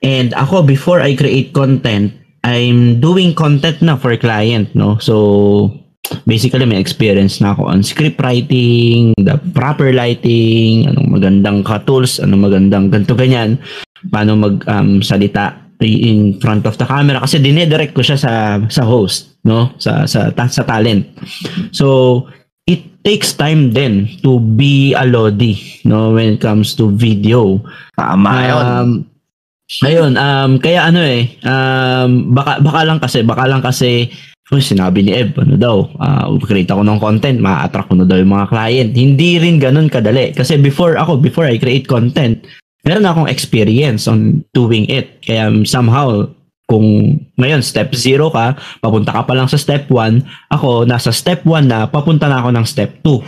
And 0.04 0.30
ako, 0.36 0.62
before 0.68 1.00
I 1.00 1.16
create 1.16 1.56
content, 1.56 2.12
I'm 2.46 3.02
doing 3.02 3.34
content 3.34 3.82
na 3.82 3.98
for 3.98 4.14
client, 4.20 4.70
no? 4.76 5.00
So, 5.02 5.74
basically 6.26 6.66
may 6.66 6.78
experience 6.78 7.40
na 7.40 7.54
ako 7.54 7.70
on 7.70 7.82
script 7.82 8.20
writing, 8.22 9.14
the 9.18 9.38
proper 9.54 9.92
lighting, 9.92 10.86
anong 10.86 11.08
magandang 11.20 11.58
ka-tools, 11.66 12.18
anong 12.18 12.50
magandang 12.50 12.90
ganto 12.90 13.14
ganyan, 13.14 13.58
paano 14.10 14.36
mag 14.38 14.62
um, 14.66 15.02
salita 15.02 15.56
in 15.80 16.40
front 16.40 16.64
of 16.64 16.78
the 16.80 16.86
camera. 16.88 17.20
Kasi 17.20 17.36
dinedirect 17.38 17.92
ko 17.92 18.00
siya 18.00 18.16
sa 18.16 18.32
sa 18.72 18.82
host 18.82 19.36
no? 19.44 19.74
Sa 19.76 20.08
sa 20.08 20.32
ta- 20.32 20.50
sa 20.50 20.64
talent. 20.64 21.04
So 21.70 22.26
it 22.66 23.04
takes 23.04 23.36
time 23.36 23.70
then 23.76 24.08
to 24.26 24.40
be 24.40 24.96
a 24.96 25.04
lodi 25.04 25.84
no? 25.84 26.16
When 26.16 26.38
it 26.38 26.40
comes 26.40 26.72
to 26.80 26.88
video. 26.90 27.60
Tama 27.94 28.30
yun. 28.46 28.64
um, 28.64 28.90
Ayun, 29.82 30.14
um, 30.14 30.62
kaya 30.62 30.86
ano 30.86 31.02
eh, 31.02 31.42
um, 31.42 32.30
baka, 32.30 32.62
baka 32.62 32.86
lang 32.86 33.02
kasi, 33.02 33.26
baka 33.26 33.50
lang 33.50 33.58
kasi, 33.58 34.14
oh, 34.52 34.62
sinabi 34.62 35.02
ni 35.02 35.12
Eb, 35.14 35.34
ano 35.42 35.58
daw, 35.58 35.76
uh, 35.98 36.30
create 36.38 36.70
ako 36.70 36.86
ng 36.86 37.02
content, 37.02 37.38
ma-attract 37.42 37.90
ko 37.90 37.94
na 37.98 38.06
daw 38.06 38.18
yung 38.18 38.30
mga 38.30 38.50
client. 38.50 38.90
Hindi 38.94 39.42
rin 39.42 39.58
ganun 39.58 39.90
kadali. 39.90 40.30
Kasi 40.30 40.54
before 40.60 40.94
ako, 40.94 41.18
before 41.18 41.50
I 41.50 41.58
create 41.58 41.90
content, 41.90 42.46
meron 42.86 43.06
akong 43.06 43.26
experience 43.26 44.06
on 44.06 44.46
doing 44.54 44.86
it. 44.86 45.18
Kaya 45.26 45.50
somehow, 45.66 46.30
kung 46.70 47.18
ngayon 47.38 47.62
step 47.62 47.94
0 47.94 48.30
ka, 48.30 48.58
papunta 48.78 49.10
ka 49.14 49.22
pa 49.26 49.34
lang 49.34 49.50
sa 49.50 49.58
step 49.58 49.90
1, 49.90 50.50
ako 50.54 50.86
nasa 50.86 51.10
step 51.10 51.42
1 51.42 51.66
na, 51.66 51.90
papunta 51.90 52.30
na 52.30 52.42
ako 52.42 52.54
ng 52.54 52.66
step 52.66 53.02
2. 53.02 53.22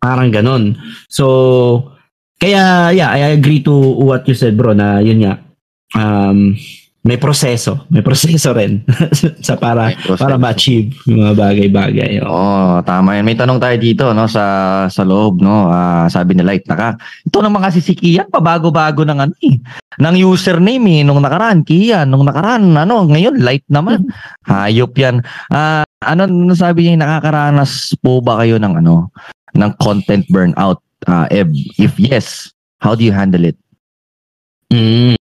Parang 0.00 0.32
ganun. 0.32 0.76
So, 1.12 1.92
kaya, 2.40 2.90
yeah, 2.90 3.12
I 3.12 3.36
agree 3.36 3.60
to 3.62 3.72
what 4.00 4.24
you 4.26 4.34
said, 4.34 4.56
bro, 4.56 4.72
na 4.72 4.98
yun 5.04 5.22
nga, 5.22 5.38
um, 5.94 6.56
may 7.02 7.18
proseso. 7.18 7.82
May 7.90 8.06
proseso 8.06 8.54
rin 8.54 8.86
sa 9.46 9.58
para 9.58 9.90
para 10.14 10.38
ma-achieve 10.38 10.94
yung 11.10 11.26
mga 11.26 11.34
bagay-bagay. 11.34 12.22
Oo, 12.22 12.30
oh, 12.30 12.72
tama 12.86 13.18
yan. 13.18 13.26
May 13.26 13.34
tanong 13.34 13.58
tayo 13.58 13.76
dito 13.76 14.04
no 14.14 14.30
sa 14.30 14.86
sa 14.86 15.02
loob 15.02 15.42
no. 15.42 15.66
Uh, 15.66 16.06
sabi 16.06 16.38
ni 16.38 16.46
Light 16.46 16.62
naka. 16.70 16.94
Ito 17.26 17.42
naman 17.42 17.66
kasi 17.66 17.82
si 17.82 17.98
Kian 17.98 18.30
pabago-bago 18.30 19.02
ng 19.02 19.18
ano 19.18 19.34
eh. 19.42 19.58
Ng 19.98 20.16
username 20.22 21.02
eh 21.02 21.02
nung 21.02 21.18
nakaraan 21.18 21.66
Kian, 21.66 22.06
nung 22.06 22.22
nakaraan 22.22 22.70
ano, 22.78 23.02
ngayon 23.10 23.42
Light 23.42 23.66
naman. 23.66 24.06
Hayop 24.50 24.94
yan. 24.94 25.26
Uh, 25.50 25.82
ano, 26.06 26.22
sabi 26.54 26.86
niya 26.86 27.02
nakakaranas 27.02 27.98
po 27.98 28.22
ba 28.22 28.38
kayo 28.46 28.62
ng 28.62 28.78
ano 28.78 29.10
ng 29.52 29.72
content 29.82 30.22
burnout? 30.30 30.78
uh, 31.06 31.26
Eb? 31.30 31.50
If 31.78 31.98
yes, 31.98 32.52
how 32.80 32.94
do 32.94 33.04
you 33.04 33.12
handle 33.12 33.44
it? 33.44 33.56
Mm. 34.70 35.16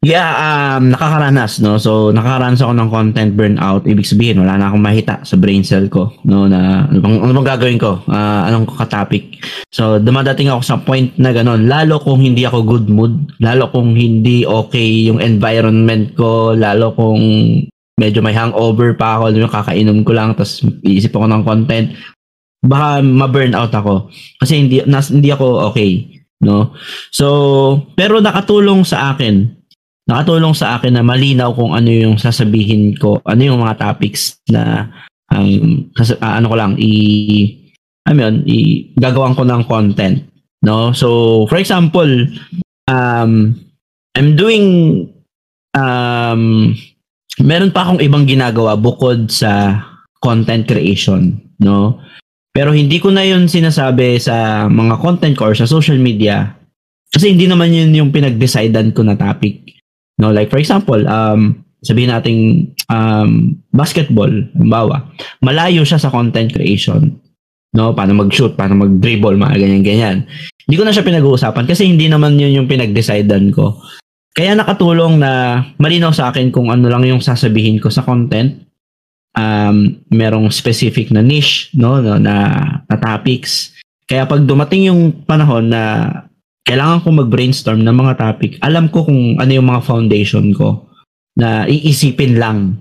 Yeah, 0.00 0.32
um, 0.32 0.96
nakakaranas, 0.96 1.60
no? 1.60 1.76
So, 1.76 2.08
nakakaranas 2.08 2.64
ako 2.64 2.72
ng 2.72 2.88
content 2.88 3.30
burnout. 3.36 3.84
Ibig 3.84 4.08
sabihin, 4.08 4.40
wala 4.40 4.56
na 4.56 4.72
akong 4.72 4.80
mahita 4.80 5.20
sa 5.28 5.36
brain 5.36 5.60
cell 5.60 5.92
ko, 5.92 6.08
no? 6.24 6.48
Na, 6.48 6.88
ano 6.88 7.04
bang, 7.04 7.20
ano 7.20 7.32
bang 7.36 7.48
gagawin 7.52 7.76
ko? 7.76 8.00
Uh, 8.08 8.48
anong 8.48 8.64
kakatopic? 8.64 9.44
So, 9.68 10.00
dumadating 10.00 10.48
ako 10.48 10.64
sa 10.64 10.80
point 10.80 11.12
na 11.20 11.36
gano'n. 11.36 11.68
Lalo 11.68 12.00
kung 12.00 12.16
hindi 12.24 12.48
ako 12.48 12.64
good 12.64 12.88
mood, 12.88 13.28
lalo 13.44 13.68
kung 13.68 13.92
hindi 13.92 14.48
okay 14.48 15.04
yung 15.04 15.20
environment 15.20 16.16
ko, 16.16 16.56
lalo 16.56 16.96
kung 16.96 17.20
medyo 18.00 18.24
may 18.24 18.32
hangover 18.32 18.96
pa 18.96 19.20
ako, 19.20 19.36
yung 19.36 19.52
kakainom 19.52 20.00
ko 20.00 20.16
lang, 20.16 20.32
tapos 20.32 20.64
iisip 20.80 21.12
ako 21.12 21.28
ng 21.28 21.44
content, 21.44 21.92
baka 22.64 23.00
ma-burnout 23.00 23.72
ako 23.72 24.12
kasi 24.36 24.60
hindi 24.60 24.84
nas, 24.84 25.08
hindi 25.08 25.32
ako 25.32 25.72
okay 25.72 26.20
no 26.44 26.76
so 27.08 27.80
pero 27.96 28.20
nakatulong 28.20 28.84
sa 28.84 29.16
akin 29.16 29.59
nakatulong 30.10 30.50
sa 30.50 30.74
akin 30.74 30.98
na 30.98 31.06
malinaw 31.06 31.54
kung 31.54 31.70
ano 31.70 31.86
yung 31.86 32.18
sasabihin 32.18 32.98
ko 32.98 33.22
ano 33.22 33.42
yung 33.46 33.62
mga 33.62 33.78
topics 33.78 34.42
na 34.50 34.90
um, 35.30 35.86
kas, 35.94 36.10
uh, 36.18 36.34
ano 36.34 36.50
ko 36.50 36.56
lang 36.58 36.74
i 36.82 36.92
I 38.10 38.12
mean, 38.16 38.42
i 38.50 38.90
gagawan 38.98 39.38
ko 39.38 39.46
ng 39.46 39.70
content 39.70 40.26
no 40.66 40.90
so 40.90 41.46
for 41.46 41.62
example 41.62 42.10
um 42.90 43.54
I'm 44.18 44.34
doing 44.34 45.06
um 45.78 46.74
meron 47.38 47.70
pa 47.70 47.86
akong 47.86 48.02
ibang 48.02 48.26
ginagawa 48.26 48.74
bukod 48.74 49.30
sa 49.30 49.78
content 50.18 50.66
creation 50.66 51.38
no 51.62 52.02
pero 52.50 52.74
hindi 52.74 52.98
ko 52.98 53.14
na 53.14 53.22
yun 53.22 53.46
sinasabi 53.46 54.18
sa 54.18 54.66
mga 54.66 54.98
content 54.98 55.38
ko 55.38 55.54
or 55.54 55.54
sa 55.54 55.70
social 55.70 56.02
media 56.02 56.58
kasi 57.10 57.34
hindi 57.34 57.50
naman 57.50 57.74
yun 57.74 57.90
yung 57.90 58.10
pinag-decidean 58.14 58.94
ko 58.94 59.02
na 59.02 59.18
topic. 59.18 59.79
No, 60.20 60.28
like 60.28 60.52
for 60.52 60.60
example, 60.60 61.00
um, 61.08 61.64
sabihin 61.80 62.12
nating 62.12 62.68
um, 62.92 63.56
basketball, 63.72 64.28
halimbawa, 64.28 65.08
malayo 65.40 65.80
siya 65.80 65.96
sa 65.96 66.12
content 66.12 66.52
creation. 66.52 67.16
No, 67.72 67.96
paano 67.96 68.18
mag-shoot, 68.18 68.52
paano 68.58 68.76
mag-dribble, 68.76 69.40
mga 69.40 69.56
ganyan-ganyan. 69.56 70.28
Hindi 70.68 70.76
ko 70.76 70.84
na 70.84 70.92
siya 70.92 71.06
pinag-uusapan 71.06 71.64
kasi 71.64 71.88
hindi 71.88 72.10
naman 72.10 72.36
yun 72.36 72.62
yung 72.62 72.68
pinag-decidean 72.68 73.48
ko. 73.54 73.80
Kaya 74.36 74.54
nakatulong 74.54 75.18
na 75.18 75.62
malinaw 75.80 76.14
sa 76.14 76.30
akin 76.30 76.52
kung 76.54 76.70
ano 76.70 76.86
lang 76.86 77.02
yung 77.02 77.18
sasabihin 77.18 77.82
ko 77.82 77.90
sa 77.90 78.06
content 78.06 78.70
um, 79.34 79.98
merong 80.10 80.50
specific 80.50 81.10
na 81.10 81.22
niche 81.22 81.70
no, 81.74 81.98
no 81.98 82.18
na, 82.18 82.46
na 82.86 82.96
topics. 82.98 83.74
Kaya 84.06 84.26
pag 84.26 84.42
dumating 84.42 84.90
yung 84.90 85.22
panahon 85.26 85.70
na 85.70 85.82
kailangan 86.66 87.02
ko 87.02 87.08
mag-brainstorm 87.14 87.80
ng 87.82 87.96
mga 87.96 88.14
topic, 88.20 88.60
alam 88.60 88.88
ko 88.92 89.04
kung 89.04 89.36
ano 89.40 89.50
yung 89.50 89.68
mga 89.68 89.82
foundation 89.84 90.52
ko 90.54 90.86
na 91.36 91.64
iisipin 91.66 92.36
lang. 92.36 92.76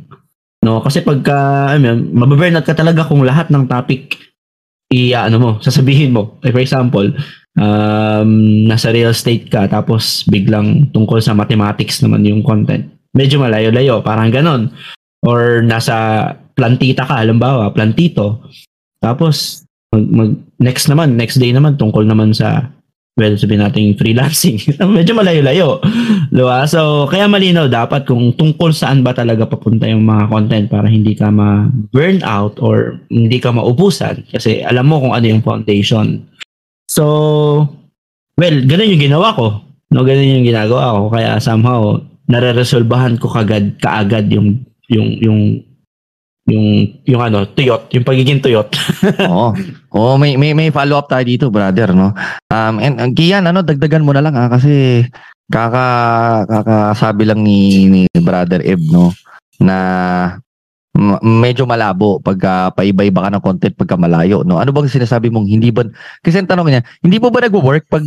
No, 0.59 0.83
kasi 0.83 0.99
pagka 0.99 1.71
I 1.71 1.79
mean, 1.79 2.11
mababurnout 2.11 2.67
ka 2.67 2.75
talaga 2.75 3.07
kung 3.07 3.23
lahat 3.23 3.47
ng 3.47 3.65
topic 3.71 4.19
i 4.89 5.13
ano 5.13 5.37
mo, 5.37 5.51
sasabihin 5.61 6.11
mo. 6.11 6.41
Like 6.41 6.57
for 6.57 6.63
example, 6.65 7.07
um, 7.55 8.31
nasa 8.65 8.89
real 8.91 9.13
estate 9.13 9.47
ka 9.47 9.69
tapos 9.69 10.25
biglang 10.27 10.89
tungkol 10.91 11.21
sa 11.21 11.37
mathematics 11.37 12.01
naman 12.03 12.25
yung 12.25 12.41
content. 12.43 12.89
Medyo 13.15 13.39
malayo-layo, 13.39 14.01
parang 14.03 14.33
ganon 14.33 14.73
or 15.23 15.63
nasa 15.63 16.31
plantita 16.55 17.07
ka, 17.07 17.19
halimbawa, 17.19 17.71
plantito. 17.71 18.43
Tapos, 18.99 19.63
mag, 19.95 20.05
mag, 20.11 20.31
next 20.59 20.91
naman, 20.91 21.15
next 21.15 21.39
day 21.39 21.55
naman, 21.55 21.79
tungkol 21.79 22.03
naman 22.03 22.35
sa, 22.35 22.67
well, 23.17 23.33
sabihin 23.35 23.63
natin 23.65 23.97
freelancing. 23.97 24.59
Medyo 24.97 25.17
malayo-layo. 25.17 25.81
Diba? 26.29 26.63
So, 26.69 27.09
kaya 27.09 27.25
malinaw 27.25 27.71
dapat 27.71 28.05
kung 28.05 28.35
tungkol 28.37 28.75
saan 28.75 29.01
ba 29.01 29.15
talaga 29.15 29.49
papunta 29.49 29.89
yung 29.89 30.05
mga 30.05 30.29
content 30.29 30.65
para 30.69 30.85
hindi 30.85 31.17
ka 31.17 31.33
ma-burn 31.33 32.21
out 32.23 32.59
or 32.61 32.99
hindi 33.09 33.41
ka 33.41 33.49
maubusan. 33.51 34.23
Kasi 34.29 34.61
alam 34.61 34.87
mo 34.87 35.01
kung 35.01 35.13
ano 35.17 35.25
yung 35.25 35.43
foundation. 35.43 36.23
So, 36.87 37.05
well, 38.39 38.57
ganun 38.63 38.93
yung 38.93 39.03
ginawa 39.03 39.35
ko. 39.35 39.63
No, 39.89 40.05
ganun 40.05 40.39
yung 40.41 40.47
ginagawa 40.47 40.93
ko. 40.93 41.01
Kaya 41.09 41.41
somehow, 41.41 41.97
nare-resolbahan 42.29 43.17
ko 43.17 43.25
kagad, 43.33 43.81
kaagad 43.81 44.29
yung 44.29 44.61
yung 44.89 45.09
yung 45.21 45.41
yung 46.49 46.67
yung 47.05 47.21
ano, 47.21 47.45
tuyot, 47.45 47.93
yung 47.93 48.05
pagiging 48.05 48.41
tuyot. 48.41 48.67
Oo. 49.31 49.53
Oh, 49.93 50.15
may 50.17 50.35
may 50.35 50.57
may 50.57 50.69
follow-up 50.73 51.07
tayo 51.07 51.23
dito, 51.23 51.45
brother, 51.53 51.93
no. 51.93 52.11
Um 52.49 52.81
and 52.81 52.97
uh, 52.97 53.09
Kian, 53.13 53.45
ano, 53.45 53.61
dagdagan 53.61 54.03
mo 54.03 54.11
na 54.11 54.25
lang 54.25 54.35
ha 54.35 54.49
kasi 54.49 55.05
kaka 55.49 55.85
kakasabi 56.45 57.23
lang 57.25 57.41
ni 57.45 57.89
ni 57.89 58.01
brother 58.17 58.61
Eb, 58.65 58.81
no, 58.89 59.13
na 59.61 59.77
m- 60.97 61.21
medyo 61.21 61.69
malabo 61.69 62.21
pag 62.21 62.39
uh, 62.41 62.69
paiba-iba 62.73 63.25
ka 63.25 63.29
ng 63.33 63.43
content 63.45 63.75
pagka 63.77 63.97
malayo, 63.97 64.41
no. 64.41 64.57
Ano 64.57 64.73
bang 64.73 64.89
sinasabi 64.89 65.29
mong 65.29 65.47
hindi 65.49 65.69
ba 65.69 65.85
kasi 66.25 66.41
ang 66.41 66.49
tanong 66.49 66.67
niya, 66.69 66.83
hindi 67.05 67.17
po 67.21 67.29
ba 67.29 67.45
nagwo-work 67.45 67.85
pag 67.89 68.05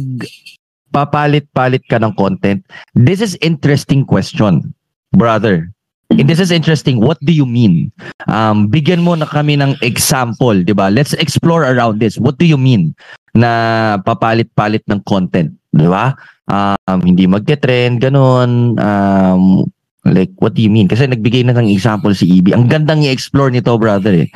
papalit-palit 0.92 1.82
ka 1.88 1.96
ng 1.96 2.12
content? 2.14 2.60
This 2.92 3.24
is 3.24 3.40
interesting 3.40 4.04
question, 4.04 4.76
brother. 5.16 5.72
And 6.12 6.28
this 6.28 6.40
is 6.40 6.52
interesting. 6.52 7.00
What 7.00 7.16
do 7.24 7.32
you 7.32 7.48
mean? 7.48 7.88
Um, 8.28 8.68
bigyan 8.68 9.00
mo 9.00 9.16
na 9.16 9.24
kami 9.24 9.56
ng 9.56 9.80
example, 9.80 10.60
di 10.60 10.76
ba? 10.76 10.92
Let's 10.92 11.16
explore 11.16 11.64
around 11.64 12.04
this. 12.04 12.20
What 12.20 12.36
do 12.36 12.44
you 12.44 12.60
mean 12.60 12.92
na 13.32 13.96
papalit-palit 14.04 14.84
ng 14.92 15.00
content? 15.08 15.56
Di 15.72 15.88
ba? 15.88 16.12
Um, 16.52 17.00
hindi 17.00 17.24
magte-trend, 17.24 18.04
ganun. 18.04 18.76
Um, 18.76 19.64
like, 20.04 20.36
what 20.36 20.52
do 20.52 20.60
you 20.60 20.68
mean? 20.68 20.84
Kasi 20.84 21.08
nagbigay 21.08 21.48
na 21.48 21.56
ng 21.56 21.72
example 21.72 22.12
si 22.12 22.28
EB. 22.28 22.52
Ang 22.52 22.68
gandang 22.68 23.00
i-explore 23.00 23.48
nito, 23.48 23.72
brother. 23.80 24.12
Eh. 24.12 24.28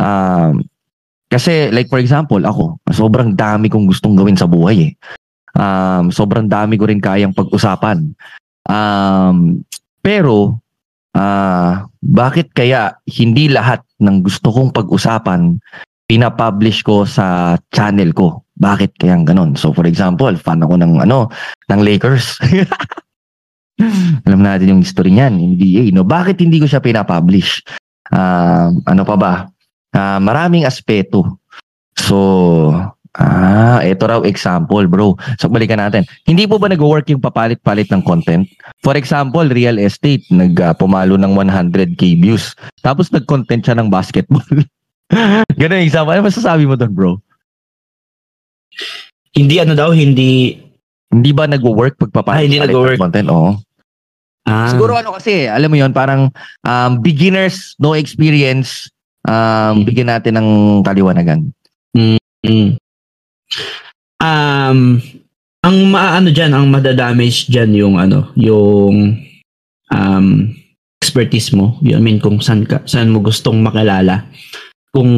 Um, 0.00 0.64
kasi, 1.28 1.68
like 1.72 1.92
for 1.92 2.00
example, 2.00 2.40
ako, 2.40 2.80
sobrang 2.92 3.36
dami 3.36 3.68
kong 3.68 3.88
gustong 3.88 4.16
gawin 4.16 4.36
sa 4.36 4.48
buhay 4.48 4.92
eh. 4.92 4.92
Um, 5.52 6.08
sobrang 6.08 6.48
dami 6.48 6.80
ko 6.80 6.88
rin 6.88 7.00
kayang 7.00 7.36
pag-usapan. 7.36 8.16
Um, 8.64 9.60
pero, 10.00 10.61
uh, 11.16 11.84
bakit 12.02 12.52
kaya 12.52 12.96
hindi 13.08 13.48
lahat 13.48 13.84
ng 14.02 14.26
gusto 14.26 14.52
kong 14.52 14.74
pag-usapan 14.74 15.60
pinapublish 16.10 16.84
ko 16.84 17.08
sa 17.08 17.56
channel 17.72 18.12
ko? 18.12 18.44
Bakit 18.58 19.00
kaya 19.00 19.16
ganon? 19.24 19.56
So 19.56 19.72
for 19.72 19.88
example, 19.88 20.32
fan 20.36 20.60
ako 20.60 20.76
ng 20.76 21.00
ano, 21.00 21.32
ng 21.72 21.80
Lakers. 21.80 22.36
Alam 24.28 24.40
natin 24.44 24.76
yung 24.76 24.82
history 24.84 25.10
niyan, 25.10 25.56
NBA, 25.56 25.90
no? 25.90 26.06
Bakit 26.06 26.38
hindi 26.38 26.62
ko 26.62 26.68
siya 26.68 26.84
pinapublish? 26.84 27.64
Uh, 28.12 28.76
ano 28.86 29.02
pa 29.02 29.16
ba? 29.16 29.34
Uh, 29.90 30.20
maraming 30.22 30.68
aspeto. 30.68 31.40
So, 31.98 32.70
Ah, 33.12 33.84
ito 33.84 34.08
raw 34.08 34.24
example, 34.24 34.88
bro. 34.88 35.12
So 35.36 35.52
balikan 35.52 35.76
natin. 35.76 36.08
Hindi 36.24 36.48
po 36.48 36.56
ba 36.56 36.72
nag-work 36.72 37.12
yung 37.12 37.20
papalit-palit 37.20 37.92
ng 37.92 38.00
content? 38.00 38.48
For 38.80 38.96
example, 38.96 39.44
real 39.52 39.76
estate, 39.76 40.24
nag 40.32 40.56
uh, 40.56 40.72
pumalo 40.72 41.20
ng 41.20 41.36
100k 41.36 42.16
views. 42.16 42.56
Tapos 42.80 43.12
nag-content 43.12 43.68
siya 43.68 43.76
ng 43.76 43.92
basketball. 43.92 44.48
Ganun 45.60 45.84
example. 45.84 46.16
Ano 46.16 46.24
masasabi 46.24 46.64
mo 46.64 46.72
doon, 46.72 46.92
bro? 46.96 47.12
Hindi 49.36 49.60
ano 49.60 49.76
daw, 49.76 49.92
hindi 49.92 50.56
Hindi 51.12 51.36
ba 51.36 51.44
nagwo-work 51.44 52.00
pagpapalit 52.00 52.40
Ah, 52.40 52.44
hindi 52.48 52.56
ng 52.56 52.96
content? 52.96 53.28
Oo. 53.28 53.60
Ah, 54.48 54.72
Siguro 54.72 54.96
ano 54.96 55.12
kasi, 55.12 55.44
alam 55.44 55.68
mo 55.68 55.76
yon 55.76 55.92
parang 55.92 56.32
um, 56.64 56.92
beginners, 57.04 57.76
no 57.76 57.92
experience, 57.92 58.88
um, 59.28 59.84
bigyan 59.84 60.08
natin 60.08 60.40
ng 60.40 60.48
kaliwanagan. 60.80 61.52
Mm. 61.92 62.80
Um, 64.22 65.02
ang 65.62 65.76
maano 65.90 66.34
diyan, 66.34 66.52
ang 66.54 66.66
madadamage 66.70 67.46
diyan 67.46 67.70
yung 67.78 67.94
ano, 67.98 68.34
yung 68.34 69.18
um 69.94 70.28
expertise 71.02 71.50
mo. 71.54 71.78
I 71.82 71.98
mean 71.98 72.22
kung 72.22 72.38
saan 72.38 72.64
ka, 72.64 72.82
saan 72.86 73.10
mo 73.10 73.22
gustong 73.22 73.58
makilala. 73.62 74.26
Kung 74.94 75.10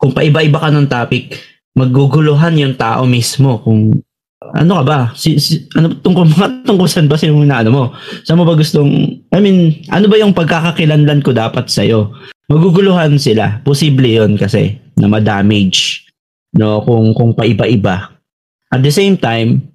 kung 0.00 0.12
paiba-iba 0.16 0.56
ka 0.56 0.72
ng 0.72 0.88
topic, 0.88 1.36
maguguluhan 1.76 2.56
yung 2.56 2.74
tao 2.74 3.04
mismo 3.04 3.60
kung 3.60 4.00
ano 4.40 4.72
ka 4.80 4.84
ba? 4.84 4.98
Si, 5.12 5.36
si, 5.36 5.68
ano 5.76 5.92
tungkol 6.00 6.24
mga 6.34 6.48
tungkol 6.64 6.88
saan 6.88 7.06
ba 7.06 7.20
sino 7.20 7.36
na 7.44 7.60
ano 7.60 7.70
mo? 7.70 7.84
Saan 8.24 8.40
mo 8.40 8.48
ba 8.48 8.56
gustong 8.56 9.20
I 9.30 9.38
mean, 9.38 9.84
ano 9.92 10.08
ba 10.08 10.16
yung 10.16 10.32
pagkakakilanlan 10.32 11.20
ko 11.20 11.36
dapat 11.36 11.68
sa 11.68 11.84
maguguluhan 12.50 13.20
sila. 13.20 13.60
Posible 13.62 14.08
'yon 14.08 14.34
kasi 14.34 14.76
na 14.98 15.06
ma-damage 15.06 16.09
no 16.56 16.82
kung 16.82 17.12
kung 17.14 17.36
paiba-iba. 17.36 18.10
At 18.70 18.80
the 18.82 18.90
same 18.94 19.18
time, 19.18 19.66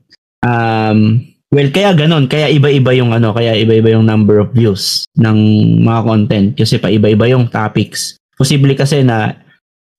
um 0.43 1.23
well 1.51 1.69
kaya 1.71 1.95
ganon, 1.95 2.28
kaya 2.28 2.51
iba-iba 2.51 2.91
yung 2.95 3.15
ano, 3.15 3.32
kaya 3.32 3.55
iba-iba 3.55 3.95
yung 3.95 4.07
number 4.07 4.43
of 4.43 4.51
views 4.51 5.07
ng 5.15 5.38
mga 5.84 6.01
content 6.03 6.47
kasi 6.55 6.80
paiba-iba 6.80 7.32
yung 7.32 7.47
topics. 7.47 8.19
Posible 8.36 8.76
kasi 8.76 9.03
na 9.03 9.36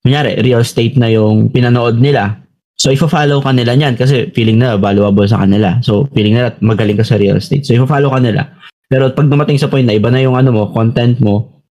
kunyari 0.04 0.38
real 0.44 0.60
estate 0.60 1.00
na 1.00 1.08
yung 1.08 1.48
pinanood 1.48 1.98
nila. 1.98 2.44
So 2.76 2.92
ifo-follow 2.92 3.40
ka 3.40 3.56
nila 3.56 3.72
niyan 3.72 3.96
kasi 3.96 4.28
feeling 4.36 4.60
nila 4.60 4.76
valuable 4.76 5.24
sa 5.24 5.40
kanila. 5.40 5.80
So 5.80 6.04
feeling 6.12 6.36
nila 6.36 6.52
magaling 6.60 7.00
ka 7.00 7.08
sa 7.08 7.16
real 7.16 7.40
estate. 7.40 7.64
So 7.64 7.72
ifo-follow 7.72 8.12
ka 8.12 8.20
nila. 8.20 8.52
Pero 8.86 9.10
pag 9.10 9.26
dumating 9.26 9.58
sa 9.58 9.66
point 9.66 9.82
na 9.82 9.96
iba 9.96 10.12
na 10.12 10.22
yung 10.22 10.36
ano 10.38 10.52
mo, 10.52 10.62
content 10.70 11.18
mo, 11.18 11.64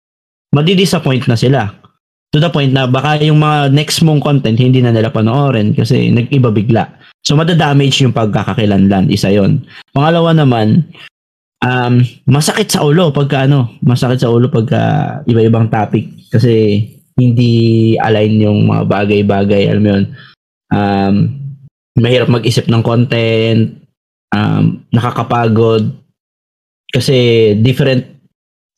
madi-disappoint 0.51 1.29
na 1.29 1.37
sila. 1.39 1.84
To 2.35 2.43
the 2.43 2.51
point 2.51 2.75
na 2.75 2.91
baka 2.91 3.23
yung 3.23 3.39
mga 3.39 3.71
next 3.71 4.03
mong 4.03 4.19
content 4.19 4.59
hindi 4.59 4.83
na 4.83 4.91
nila 4.91 5.15
panoorin 5.15 5.71
kasi 5.71 6.11
nag-iba 6.11 6.51
bigla. 6.51 6.91
So 7.23 7.39
madadamage 7.39 8.03
yung 8.03 8.11
pagkakakilanlan, 8.11 9.07
isa 9.07 9.31
yon. 9.31 9.63
Pangalawa 9.95 10.35
naman, 10.35 10.83
um, 11.63 12.03
masakit 12.27 12.75
sa 12.75 12.83
ulo 12.83 13.15
pagka 13.15 13.47
ano, 13.47 13.79
masakit 13.81 14.27
sa 14.27 14.35
ulo 14.35 14.51
pagka 14.51 15.23
iba-ibang 15.31 15.71
topic 15.71 16.11
kasi 16.35 16.83
hindi 17.15 17.95
align 18.03 18.43
yung 18.43 18.67
mga 18.67 18.83
bagay-bagay, 18.91 19.71
alam 19.71 19.83
mo 19.83 19.91
yun. 19.95 20.05
Um, 20.75 21.15
mahirap 21.95 22.27
mag-isip 22.27 22.67
ng 22.67 22.83
content, 22.83 23.79
um, 24.35 24.83
nakakapagod 24.91 25.95
kasi 26.91 27.55
different 27.63 28.14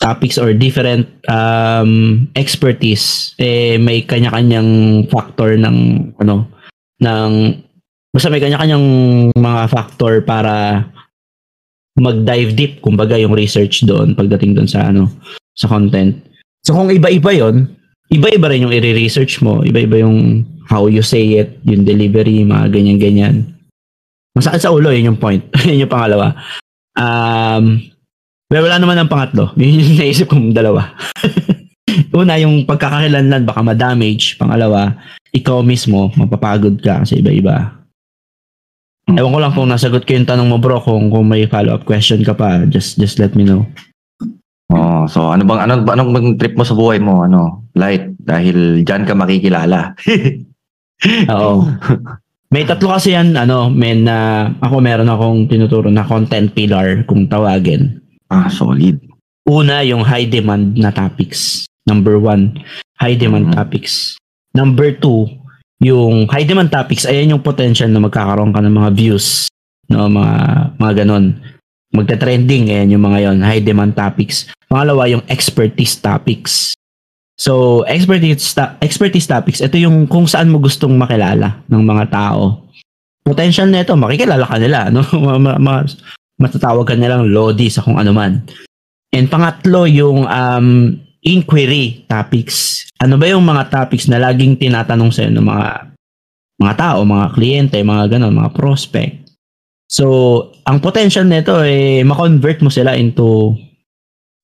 topics 0.07 0.39
or 0.39 0.55
different 0.55 1.11
um, 1.27 2.23
expertise 2.39 3.35
eh 3.43 3.75
may 3.83 4.07
kanya-kanyang 4.07 5.03
factor 5.11 5.59
ng 5.59 6.11
ano 6.23 6.47
ng 7.03 7.31
basta 8.15 8.31
may 8.31 8.39
kanya-kanyang 8.39 8.87
mga 9.35 9.63
factor 9.67 10.23
para 10.23 10.87
mag-dive 11.99 12.55
deep 12.55 12.73
kumbaga 12.79 13.19
yung 13.19 13.35
research 13.35 13.83
doon 13.83 14.15
pagdating 14.15 14.55
doon 14.55 14.71
sa 14.71 14.95
ano 14.95 15.11
sa 15.59 15.67
content. 15.67 16.15
So 16.63 16.79
kung 16.79 16.93
iba-iba 16.93 17.35
'yon, 17.35 17.67
iba-iba 18.15 18.47
rin 18.47 18.63
yung 18.69 18.75
i-research 18.75 19.43
mo, 19.43 19.67
iba-iba 19.67 20.07
yung 20.07 20.47
how 20.71 20.87
you 20.87 21.03
say 21.03 21.43
it, 21.43 21.59
yung 21.67 21.83
delivery, 21.87 22.47
mga 22.47 22.71
ganyan-ganyan. 22.71 23.47
Masakit 24.37 24.61
sa 24.67 24.75
ulo, 24.75 24.93
yun 24.93 25.15
yung 25.15 25.21
point. 25.21 25.43
yun 25.67 25.87
yung 25.87 25.93
pangalawa. 25.93 26.37
Um, 26.99 27.81
well, 28.51 28.65
wala 28.67 28.77
naman 28.79 28.97
ang 28.99 29.11
pangatlo. 29.11 29.53
Yun 29.59 29.83
yung 29.83 29.99
naisip 30.01 30.31
kong 30.31 30.55
dalawa. 30.55 30.95
Una, 32.17 32.37
yung 32.41 32.65
pagkakakilanlan, 32.65 33.45
baka 33.49 33.61
ma-damage. 33.65 34.37
Pangalawa, 34.37 34.97
ikaw 35.33 35.61
mismo, 35.61 36.13
mapapagod 36.17 36.81
ka 36.81 37.05
kasi 37.05 37.21
iba-iba. 37.21 37.77
Ewan 39.07 39.33
ko 39.33 39.39
lang 39.39 39.55
kung 39.55 39.71
nasagot 39.71 40.03
ko 40.03 40.19
yung 40.19 40.27
tanong 40.27 40.51
mo 40.51 40.59
bro, 40.59 40.83
kung, 40.83 41.15
kung 41.15 41.31
may 41.31 41.47
follow-up 41.47 41.87
question 41.87 42.27
ka 42.27 42.35
pa, 42.35 42.67
just 42.67 42.99
just 42.99 43.23
let 43.23 43.39
me 43.39 43.47
know. 43.47 43.63
Oh, 44.67 45.07
so 45.07 45.31
ano 45.31 45.47
bang 45.47 45.63
ano 45.63 45.87
anong 45.87 46.11
bang 46.11 46.29
trip 46.35 46.59
mo 46.59 46.67
sa 46.67 46.75
buhay 46.75 46.99
mo? 46.99 47.23
Ano? 47.23 47.71
Light 47.79 48.19
dahil 48.19 48.83
diyan 48.83 49.07
ka 49.07 49.15
makikilala. 49.15 49.95
Oo. 51.31 51.71
May 52.51 52.67
tatlo 52.67 52.95
kasi 52.95 53.15
yan, 53.15 53.35
ano, 53.35 53.71
men 53.71 54.07
na 54.07 54.49
ako 54.63 54.79
meron 54.79 55.11
akong 55.11 55.51
tinuturo 55.51 55.91
na 55.91 56.07
content 56.07 56.51
pillar 56.51 57.07
kung 57.07 57.31
tawagin. 57.31 58.03
Ah, 58.31 58.49
solid. 58.51 58.99
Una, 59.47 59.83
yung 59.87 60.03
high 60.03 60.27
demand 60.27 60.75
na 60.75 60.91
topics. 60.91 61.67
Number 61.87 62.19
one, 62.19 62.59
high 62.99 63.15
demand 63.15 63.51
Mhm. 63.51 63.55
topics. 63.55 64.19
Number 64.51 64.91
two, 64.91 65.31
yung 65.79 66.27
high 66.27 66.43
demand 66.43 66.73
topics, 66.73 67.07
ayan 67.07 67.37
yung 67.37 67.45
potential 67.45 67.87
na 67.87 68.03
magkakaroon 68.03 68.51
ka 68.51 68.59
ng 68.59 68.75
mga 68.75 68.91
views. 68.97 69.47
No, 69.87 70.11
mga, 70.11 70.35
mga 70.83 70.93
ganon. 71.05 71.39
Magta-trending, 71.95 72.75
ayan 72.75 72.91
yung 72.91 73.05
mga 73.07 73.31
yon 73.31 73.39
high 73.45 73.63
demand 73.63 73.95
topics. 73.95 74.51
Pangalawa, 74.67 75.07
yung 75.07 75.23
expertise 75.31 75.95
topics. 75.95 76.75
So, 77.39 77.85
expertise, 77.87 78.57
ta- 78.57 78.75
expertise 78.83 79.29
topics, 79.29 79.61
ito 79.63 79.77
yung 79.79 80.09
kung 80.09 80.27
saan 80.27 80.51
mo 80.51 80.59
gustong 80.59 80.97
makilala 80.99 81.63
ng 81.71 81.83
mga 81.85 82.11
tao. 82.11 82.67
Potential 83.23 83.71
na 83.71 83.85
ito, 83.85 83.95
makikilala 83.95 84.43
ka 84.49 84.57
nila. 84.59 84.91
No? 84.91 85.05
Ma- 86.37 86.45
ma- 86.45 86.53
ma- 86.53 86.53
matatawag 86.53 86.87
ka 86.87 86.95
nilang 86.95 87.33
lodi 87.33 87.73
sa 87.73 87.81
kung 87.83 87.97
ano 87.97 88.13
man. 88.13 88.45
And 89.13 89.33
pangatlo, 89.33 89.89
yung 89.89 90.29
um, 90.29 91.01
inquiry 91.25 92.05
topics. 92.07 92.87
Ano 93.01 93.17
ba 93.17 93.29
yung 93.29 93.45
mga 93.45 93.73
topics 93.73 94.09
na 94.09 94.21
laging 94.21 94.61
tinatanong 94.61 95.11
sa'yo 95.13 95.33
ng 95.33 95.47
mga 95.47 95.69
mga 96.57 96.75
tao, 96.77 97.05
mga 97.05 97.27
kliyente, 97.37 97.77
mga 97.85 98.17
ganon, 98.17 98.37
mga 98.37 98.57
prospect. 98.57 99.29
So, 99.87 100.07
ang 100.65 100.81
potential 100.81 101.29
nito 101.29 101.61
eh 101.63 102.03
ma-convert 102.03 102.65
mo 102.65 102.73
sila 102.73 102.97
into 102.97 103.53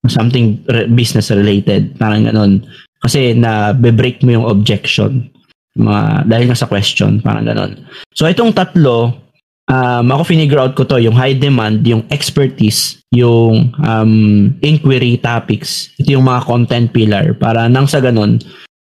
something 0.06 0.60
business 0.92 1.32
related, 1.32 1.96
parang 1.96 2.28
ganon. 2.28 2.62
Kasi 3.00 3.34
na 3.34 3.72
break 3.72 4.22
mo 4.22 4.30
yung 4.30 4.46
objection 4.46 5.32
mga 5.72 6.28
dahil 6.28 6.52
nga 6.52 6.58
sa 6.58 6.68
question, 6.68 7.24
parang 7.24 7.48
ganon. 7.48 7.80
So, 8.12 8.28
itong 8.28 8.52
tatlo, 8.52 9.16
um, 9.72 10.12
ako 10.12 10.22
finigure 10.28 10.60
out 10.60 10.76
ko 10.76 10.84
to, 10.84 11.00
yung 11.00 11.16
high 11.16 11.32
demand, 11.32 11.80
yung 11.88 12.04
expertise, 12.12 13.00
yung 13.16 13.72
um, 13.80 14.52
inquiry 14.60 15.16
topics, 15.16 15.88
ito 15.96 16.12
yung 16.12 16.28
mga 16.28 16.44
content 16.44 16.92
pillar. 16.92 17.32
Para 17.32 17.66
nang 17.72 17.88
sa 17.88 18.04
ganon, 18.04 18.36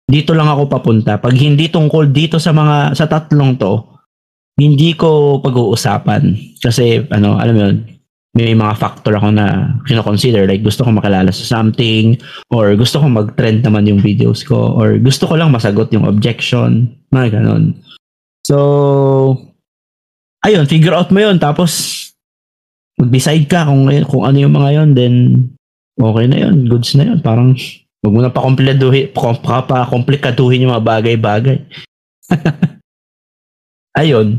dito 0.08 0.32
lang 0.32 0.48
ako 0.48 0.72
papunta. 0.72 1.20
Pag 1.20 1.36
hindi 1.36 1.68
tungkol 1.68 2.16
dito 2.16 2.40
sa 2.40 2.56
mga 2.56 2.96
sa 2.96 3.12
tatlong 3.12 3.60
to, 3.60 3.84
hindi 4.58 4.96
ko 4.96 5.44
pag-uusapan. 5.44 6.56
Kasi 6.64 7.04
ano, 7.12 7.36
alam 7.38 7.54
mo 7.54 7.62
yun, 7.68 7.78
may 8.38 8.54
mga 8.54 8.78
factor 8.78 9.18
ako 9.18 9.34
na 9.34 9.78
kino-consider. 9.90 10.46
Like 10.46 10.64
gusto 10.64 10.86
ko 10.86 10.94
makilala 10.94 11.34
sa 11.34 11.58
something 11.58 12.18
or 12.54 12.78
gusto 12.78 13.02
ko 13.02 13.10
mag-trend 13.10 13.66
naman 13.66 13.90
yung 13.90 14.02
videos 14.02 14.46
ko 14.46 14.78
or 14.78 14.96
gusto 15.02 15.26
ko 15.26 15.36
lang 15.36 15.52
masagot 15.52 15.90
yung 15.92 16.06
objection, 16.06 16.88
mga 17.12 17.42
ganon. 17.42 17.76
So, 18.48 19.36
ayun, 20.48 20.66
figure 20.66 20.96
out 20.96 21.12
mo 21.12 21.20
yun 21.20 21.36
tapos 21.36 21.94
mag-decide 22.96 23.46
ka 23.46 23.68
kung, 23.68 23.86
kung 24.08 24.24
ano 24.24 24.38
yung 24.40 24.56
mga 24.56 24.70
yun 24.82 24.90
then 24.96 25.16
okay 26.00 26.26
na 26.26 26.48
yun, 26.48 26.66
goods 26.72 26.96
na 26.96 27.14
yun. 27.14 27.20
Parang 27.20 27.54
Huwag 28.08 28.14
mo 28.14 28.22
na 28.22 28.32
pa 28.32 28.46
komplikaduhin, 28.46 29.10
pa, 29.12 29.66
pa 29.66 29.90
komplikaduhin 29.90 30.64
yung 30.64 30.74
mga 30.74 30.86
bagay-bagay. 30.86 31.58
Ayun. 34.00 34.38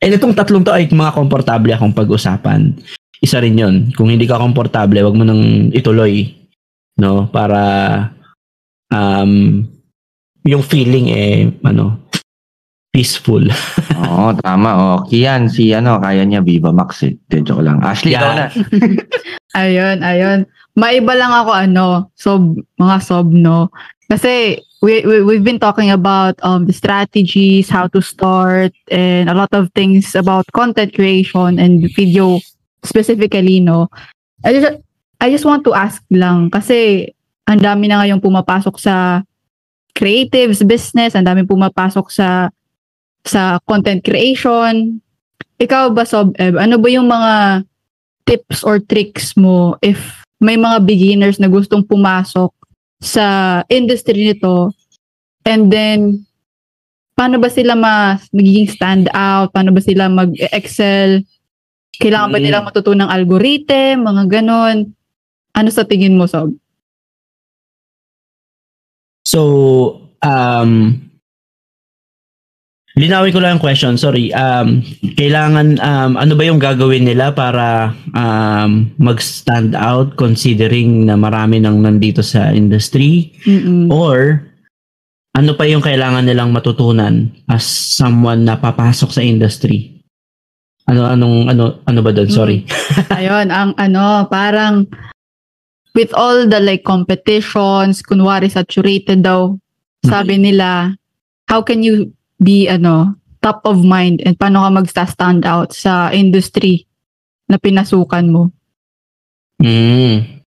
And 0.00 0.12
itong 0.12 0.36
tatlong 0.36 0.64
to 0.64 0.70
ay 0.70 0.86
mga 0.86 1.16
komportable 1.16 1.72
akong 1.72 1.96
pag-usapan. 1.96 2.76
Isa 3.20 3.40
rin 3.40 3.58
yun. 3.58 3.76
Kung 3.96 4.12
hindi 4.12 4.28
ka 4.28 4.40
komportable, 4.40 5.00
wag 5.02 5.16
mo 5.16 5.24
nang 5.24 5.72
ituloy. 5.72 6.30
No? 7.00 7.26
Para 7.32 7.60
um, 8.92 9.64
yung 10.44 10.62
feeling 10.64 11.06
eh, 11.10 11.50
ano, 11.64 12.09
peaceful. 12.90 13.42
Oo, 14.02 14.34
tama. 14.42 14.70
Oh, 14.74 14.98
Kian, 15.06 15.46
si 15.46 15.70
ano, 15.70 15.98
kaya 16.02 16.26
niya 16.26 16.42
Viva 16.42 16.74
Max 16.74 17.06
eh. 17.06 17.14
De, 17.30 17.42
joke 17.42 17.62
lang. 17.62 17.78
Ashley, 17.82 18.14
Yeah. 18.14 18.22
ikaw 18.22 18.32
na. 18.34 18.46
Ayun, 19.60 19.98
ayun. 20.06 20.38
Maiba 20.78 21.18
lang 21.18 21.34
ako 21.34 21.50
ano, 21.50 21.86
sob, 22.14 22.62
mga 22.78 22.96
sob, 23.02 23.34
no? 23.34 23.70
Kasi 24.06 24.58
we, 24.82 25.02
we, 25.02 25.22
we've 25.22 25.42
been 25.42 25.58
talking 25.58 25.90
about 25.90 26.38
um, 26.42 26.66
the 26.66 26.74
strategies, 26.74 27.66
how 27.66 27.86
to 27.90 27.98
start, 27.98 28.70
and 28.90 29.26
a 29.30 29.34
lot 29.34 29.50
of 29.50 29.70
things 29.74 30.14
about 30.14 30.46
content 30.54 30.94
creation 30.94 31.58
and 31.58 31.90
video 31.94 32.38
specifically, 32.86 33.58
no? 33.58 33.90
I 34.46 34.54
just, 34.54 34.78
I 35.20 35.30
just 35.30 35.44
want 35.44 35.66
to 35.66 35.74
ask 35.74 36.02
lang, 36.10 36.50
kasi 36.50 37.10
ang 37.50 37.58
dami 37.58 37.90
na 37.90 38.02
ngayong 38.02 38.22
pumapasok 38.22 38.78
sa 38.78 39.26
creatives 39.94 40.62
business, 40.62 41.18
ang 41.18 41.26
dami 41.26 41.42
pumapasok 41.42 42.06
sa 42.08 42.48
sa 43.24 43.60
content 43.68 44.00
creation, 44.00 45.00
ikaw 45.60 45.92
ba, 45.92 46.08
Sob 46.08 46.32
Eb, 46.40 46.56
ano 46.56 46.80
ba 46.80 46.88
yung 46.88 47.08
mga 47.08 47.64
tips 48.24 48.64
or 48.64 48.80
tricks 48.80 49.36
mo 49.36 49.76
if 49.84 50.24
may 50.40 50.56
mga 50.56 50.80
beginners 50.88 51.36
na 51.36 51.52
gustong 51.52 51.84
pumasok 51.84 52.48
sa 53.00 53.60
industry 53.68 54.32
nito 54.32 54.72
and 55.44 55.68
then 55.68 56.24
paano 57.12 57.36
ba 57.36 57.52
sila 57.52 57.76
mas 57.76 58.24
magiging 58.32 58.64
stand 58.64 59.12
out? 59.12 59.52
Paano 59.52 59.76
ba 59.76 59.84
sila 59.84 60.08
mag-excel? 60.08 61.20
Kailangan 62.00 62.32
ba 62.32 62.38
Mm. 62.40 62.44
nilang 62.48 62.64
matutunang 62.64 63.12
algorithm, 63.12 64.08
mga 64.08 64.40
ganon? 64.40 64.96
Ano 65.52 65.68
sa 65.68 65.84
tingin 65.84 66.16
mo, 66.16 66.24
Sob? 66.24 66.56
So, 69.28 69.40
um, 70.24 70.96
linawin 73.00 73.32
ko 73.32 73.40
lang 73.40 73.56
yung 73.56 73.64
question, 73.64 73.96
sorry. 73.96 74.28
Um, 74.36 74.84
kailangan, 75.16 75.80
um, 75.80 76.20
ano 76.20 76.32
ba 76.36 76.44
yung 76.44 76.60
gagawin 76.60 77.08
nila 77.08 77.32
para 77.32 77.96
um, 78.12 78.92
mag-stand 79.00 79.72
out 79.72 80.20
considering 80.20 81.08
na 81.08 81.16
marami 81.16 81.58
nang 81.58 81.80
nandito 81.80 82.20
sa 82.20 82.52
industry? 82.52 83.32
Mm-mm. 83.48 83.88
Or, 83.88 84.44
ano 85.32 85.56
pa 85.56 85.64
yung 85.64 85.80
kailangan 85.80 86.28
nilang 86.28 86.52
matutunan 86.52 87.32
as 87.48 87.64
someone 87.64 88.44
na 88.44 88.60
papasok 88.60 89.10
sa 89.16 89.22
industry? 89.24 89.96
Ano 90.90 91.06
anong 91.06 91.46
ano 91.46 91.64
ano 91.86 92.00
ba 92.02 92.10
doon? 92.10 92.28
Sorry. 92.28 92.66
Ayun, 93.18 93.48
ang 93.54 93.72
ano, 93.78 94.26
parang 94.26 94.90
with 95.94 96.10
all 96.18 96.50
the 96.50 96.58
like 96.58 96.82
competitions, 96.82 98.02
kunwari 98.02 98.50
saturated 98.50 99.22
daw, 99.22 99.54
sabi 100.02 100.34
nila, 100.36 100.98
how 101.46 101.62
can 101.62 101.86
you 101.86 102.10
be 102.40 102.66
ano, 102.66 103.14
top 103.44 103.60
of 103.68 103.84
mind 103.84 104.24
and 104.24 104.36
paano 104.40 104.64
ka 104.64 104.70
magsta-stand 104.72 105.44
out 105.44 105.72
sa 105.76 106.08
industry 106.12 106.88
na 107.48 107.60
pinasukan 107.60 108.26
mo? 108.28 108.42
Mm. 109.60 110.44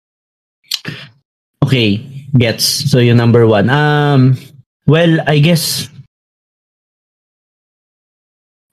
Okay, 1.62 2.00
gets. 2.36 2.64
So 2.64 2.98
yung 2.98 3.20
number 3.20 3.46
one. 3.46 3.68
Um, 3.68 4.36
well, 4.88 5.20
I 5.28 5.38
guess 5.38 5.88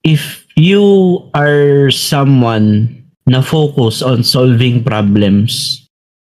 if 0.04 0.48
you 0.56 0.84
are 1.36 1.92
someone 1.92 2.96
na 3.30 3.42
focus 3.42 4.02
on 4.02 4.24
solving 4.24 4.84
problems, 4.84 5.84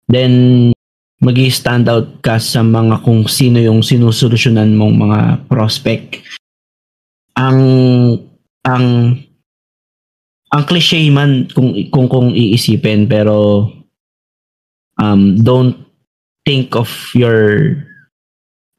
then 0.08 0.72
mag 1.22 1.38
stand 1.50 1.90
out 1.90 2.22
ka 2.22 2.38
sa 2.38 2.62
mga 2.62 3.02
kung 3.02 3.26
sino 3.26 3.58
yung 3.58 3.82
sinusolusyonan 3.82 4.78
mong 4.78 4.96
mga 5.00 5.20
prospect. 5.50 6.25
Ang 7.36 7.60
ang 8.64 8.86
ang 10.52 10.64
cliche 10.64 11.04
man 11.12 11.52
kung 11.52 11.76
kung 11.92 12.08
kung 12.08 12.32
iisipin 12.32 13.06
pero 13.06 13.68
um 14.96 15.36
don't 15.36 15.76
think 16.48 16.72
of 16.80 16.88
your 17.12 17.76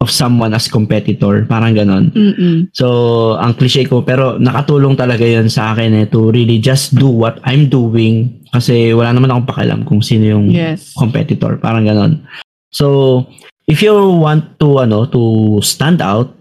of 0.00 0.12
someone 0.12 0.52
as 0.52 0.68
competitor. 0.68 1.44
Parang 1.48 1.72
ganon. 1.72 2.12
Mm-mm. 2.12 2.68
so 2.72 3.32
ang 3.40 3.56
cliche 3.56 3.84
ko 3.84 4.04
pero 4.04 4.36
nakatulong 4.36 4.92
talaga 4.96 5.24
yon 5.24 5.48
sa 5.48 5.72
akin 5.72 6.04
eh 6.04 6.06
to 6.08 6.28
really 6.32 6.60
just 6.60 6.92
do 6.96 7.08
what 7.08 7.40
I'm 7.44 7.68
doing. 7.68 8.40
Kasi 8.52 8.92
wala 8.96 9.12
naman 9.12 9.32
akong 9.32 9.48
pakialam 9.52 9.84
kung 9.84 10.00
sino 10.00 10.32
yung 10.32 10.46
Yes. 10.48 10.92
competitor. 10.96 11.56
Parang 11.60 11.84
ganon. 11.84 12.24
So 12.72 13.24
if 13.68 13.80
you 13.80 13.92
want 14.16 14.56
to 14.60 14.80
ano 14.80 15.04
to 15.10 15.56
stand 15.60 16.00
out 16.00 16.35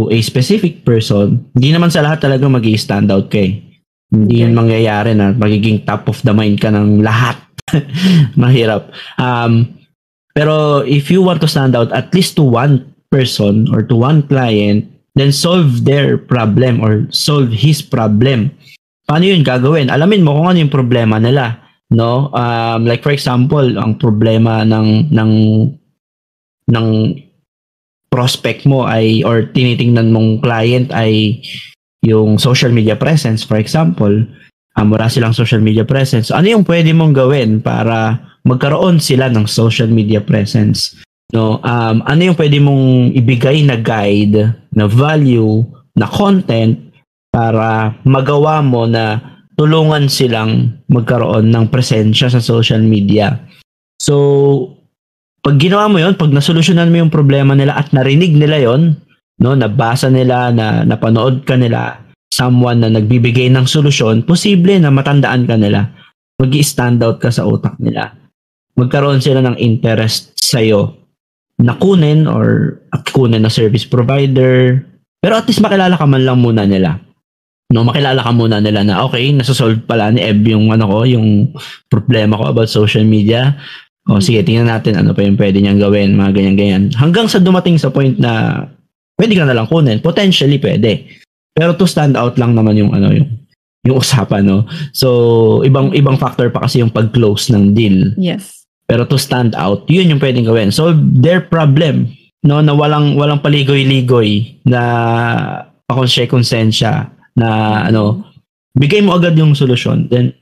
to 0.00 0.08
a 0.08 0.24
specific 0.24 0.80
person 0.88 1.44
hindi 1.52 1.76
naman 1.76 1.92
sa 1.92 2.00
lahat 2.00 2.24
talaga 2.24 2.48
mag 2.48 2.64
stand 2.80 3.12
out 3.12 3.28
kay 3.28 3.60
hindi 4.10 4.42
Okay. 4.42 4.42
yun 4.42 4.58
mangyayari 4.58 5.14
na 5.14 5.30
magiging 5.30 5.86
top 5.86 6.10
of 6.10 6.18
the 6.26 6.34
mind 6.34 6.58
ka 6.58 6.66
ng 6.66 6.98
lahat. 6.98 7.38
Mahirap. 8.40 8.90
Um 9.22 9.78
pero 10.34 10.82
if 10.82 11.10
you 11.10 11.22
want 11.22 11.38
to 11.42 11.50
stand 11.50 11.78
out 11.78 11.94
at 11.94 12.10
least 12.10 12.34
to 12.34 12.42
one 12.42 12.82
person 13.10 13.70
or 13.70 13.86
to 13.86 13.94
one 13.94 14.26
client 14.26 14.86
then 15.14 15.30
solve 15.30 15.86
their 15.86 16.18
problem 16.18 16.82
or 16.82 17.06
solve 17.14 17.50
his 17.54 17.82
problem. 17.82 18.50
Paano 19.06 19.26
yun 19.26 19.46
gagawin? 19.46 19.90
Alamin 19.90 20.22
mo 20.22 20.38
kung 20.38 20.50
ano 20.50 20.58
yung 20.58 20.74
problema 20.74 21.22
nila 21.22 21.62
no? 21.94 22.34
Um 22.34 22.90
like 22.90 23.06
for 23.06 23.14
example 23.14 23.62
ang 23.78 23.94
problema 23.94 24.66
ng 24.66 25.06
ng 25.14 25.32
ng 26.66 26.86
prospect 28.10 28.66
mo 28.66 28.84
ay 28.84 29.22
or 29.22 29.46
tinitingnan 29.54 30.10
mong 30.10 30.42
client 30.42 30.90
ay 30.90 31.38
yung 32.02 32.36
social 32.36 32.74
media 32.74 32.98
presence 32.98 33.46
for 33.46 33.56
example 33.56 34.12
um, 34.80 34.88
wala 34.90 35.10
silang 35.10 35.34
social 35.34 35.60
media 35.60 35.82
presence. 35.82 36.30
Ano 36.30 36.48
yung 36.48 36.64
pwede 36.66 36.90
mong 36.94 37.16
gawin 37.16 37.60
para 37.60 38.18
magkaroon 38.46 38.96
sila 39.02 39.28
ng 39.28 39.44
social 39.44 39.90
media 39.90 40.22
presence? 40.22 40.96
No 41.30 41.62
um 41.62 42.02
ano 42.10 42.20
yung 42.26 42.38
pwede 42.38 42.58
mong 42.58 43.14
ibigay 43.14 43.62
na 43.62 43.78
guide 43.78 44.50
na 44.74 44.90
value 44.90 45.62
na 45.94 46.10
content 46.10 46.74
para 47.30 47.94
magawa 48.02 48.58
mo 48.58 48.82
na 48.90 49.22
tulungan 49.54 50.10
silang 50.10 50.82
magkaroon 50.90 51.54
ng 51.54 51.70
presensya 51.70 52.26
sa 52.32 52.42
social 52.42 52.82
media? 52.82 53.38
So 54.02 54.79
pag 55.40 55.56
ginawa 55.56 55.88
mo 55.88 55.98
yon 56.00 56.16
pag 56.16 56.32
nasolusyonan 56.32 56.92
mo 56.92 57.04
yung 57.06 57.12
problema 57.12 57.56
nila 57.56 57.76
at 57.76 57.92
narinig 57.96 58.36
nila 58.36 58.60
yon 58.60 58.96
no 59.40 59.56
nabasa 59.56 60.12
nila 60.12 60.52
na 60.52 60.84
napanood 60.84 61.48
ka 61.48 61.56
nila 61.56 62.00
someone 62.28 62.84
na 62.84 62.92
nagbibigay 62.92 63.48
ng 63.48 63.64
solusyon 63.64 64.22
posible 64.24 64.76
na 64.76 64.92
matandaan 64.92 65.48
ka 65.48 65.56
nila 65.56 65.88
mag 66.40 66.56
stand 66.64 67.04
out 67.04 67.20
ka 67.20 67.28
sa 67.28 67.44
utak 67.44 67.76
nila. 67.76 68.16
Magkaroon 68.80 69.20
sila 69.20 69.44
ng 69.44 69.60
interest 69.60 70.32
sa'yo 70.40 70.96
na 71.60 71.76
kunin 71.76 72.24
or 72.24 72.80
kunin 73.12 73.44
na 73.44 73.52
service 73.52 73.84
provider. 73.84 74.80
Pero 75.20 75.36
at 75.36 75.44
least 75.44 75.60
makilala 75.60 76.00
ka 76.00 76.08
man 76.08 76.24
lang 76.24 76.40
muna 76.40 76.64
nila. 76.64 76.96
No 77.68 77.84
makilala 77.84 78.24
ka 78.24 78.32
muna 78.32 78.56
nila 78.56 78.80
na 78.80 79.04
okay 79.04 79.28
nasosolve 79.36 79.84
pala 79.84 80.08
ni 80.08 80.24
Eb 80.24 80.48
yung 80.48 80.72
ano 80.72 80.88
ko 80.88 81.04
yung 81.04 81.52
problema 81.92 82.40
ko 82.40 82.48
about 82.48 82.72
social 82.72 83.04
media 83.04 83.60
o 84.08 84.22
sige 84.22 84.40
tingnan 84.40 84.70
natin 84.70 84.96
ano 84.96 85.12
pa 85.12 85.20
yung 85.20 85.36
pwede 85.36 85.60
niyang 85.60 85.82
gawin 85.82 86.16
mga 86.16 86.32
ganyan 86.32 86.56
ganyan 86.56 86.82
hanggang 86.96 87.28
sa 87.28 87.36
dumating 87.36 87.76
sa 87.76 87.92
point 87.92 88.16
na 88.16 88.64
pwede 89.20 89.36
ka 89.36 89.44
na 89.44 89.52
lang 89.52 89.68
kunin 89.68 90.00
potentially 90.00 90.56
pwede 90.56 91.04
pero 91.52 91.76
to 91.76 91.84
stand 91.84 92.16
out 92.16 92.40
lang 92.40 92.56
naman 92.56 92.80
yung 92.80 92.94
ano 92.96 93.12
yung 93.12 93.28
yung 93.84 94.00
usapan 94.00 94.44
no 94.48 94.64
so 94.96 95.60
ibang 95.64 95.92
ibang 95.92 96.16
factor 96.16 96.48
pa 96.48 96.64
kasi 96.64 96.80
yung 96.80 96.92
pag-close 96.92 97.52
ng 97.52 97.76
deal 97.76 98.12
Yes. 98.16 98.64
pero 98.90 99.06
to 99.06 99.14
stand 99.14 99.54
out, 99.54 99.86
yun 99.86 100.10
yung 100.10 100.18
pwedeng 100.18 100.42
gawin. 100.50 100.74
Solve 100.74 100.98
their 101.22 101.38
problem. 101.46 102.10
No, 102.42 102.58
na 102.58 102.74
walang 102.74 103.14
walang 103.14 103.38
paligoy-ligoy 103.38 104.58
na 104.66 104.82
pakonsensya 105.86 107.06
na 107.38 107.48
ano, 107.86 108.26
bigay 108.74 108.98
mo 108.98 109.14
agad 109.14 109.38
yung 109.38 109.54
solusyon. 109.54 110.10
Then 110.10 110.34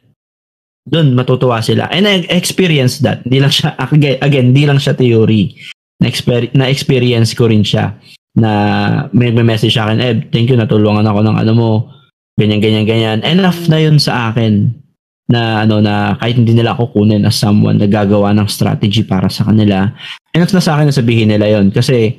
doon 0.88 1.12
matutuwa 1.12 1.60
sila. 1.60 1.86
And 1.92 2.08
I 2.08 2.24
experienced 2.32 3.04
that. 3.04 3.22
Hindi 3.28 3.38
lang 3.44 3.52
siya 3.52 3.76
again, 3.76 4.18
again 4.24 4.46
hindi 4.52 4.64
lang 4.64 4.80
siya 4.80 4.96
theory. 4.96 5.54
Na, 5.98 6.06
exper- 6.06 6.52
na 6.54 6.70
experience 6.70 7.34
ko 7.34 7.50
rin 7.50 7.66
siya 7.66 7.92
na 8.38 8.50
may, 9.10 9.34
message 9.34 9.74
sa 9.74 9.90
akin, 9.90 9.98
Eb, 9.98 10.18
thank 10.30 10.46
you, 10.46 10.54
natulungan 10.54 11.02
ako 11.02 11.26
ng 11.26 11.36
ano 11.42 11.52
mo, 11.58 11.70
ganyan, 12.38 12.62
ganyan, 12.62 12.86
ganyan. 12.86 13.18
Enough 13.26 13.66
na 13.66 13.78
yun 13.82 13.98
sa 13.98 14.30
akin 14.30 14.78
na 15.28 15.68
ano 15.68 15.84
na 15.84 16.16
kahit 16.16 16.40
hindi 16.40 16.56
nila 16.56 16.72
ako 16.72 16.96
kunin 16.96 17.28
as 17.28 17.36
someone 17.36 17.76
na 17.76 17.84
gagawa 17.84 18.32
ng 18.32 18.48
strategy 18.48 19.04
para 19.04 19.28
sa 19.28 19.44
kanila 19.44 19.92
enough 20.32 20.56
na 20.56 20.64
sa 20.64 20.72
akin 20.80 20.88
na 20.88 20.96
sabihin 20.96 21.28
nila 21.28 21.52
yon 21.52 21.68
kasi 21.68 22.16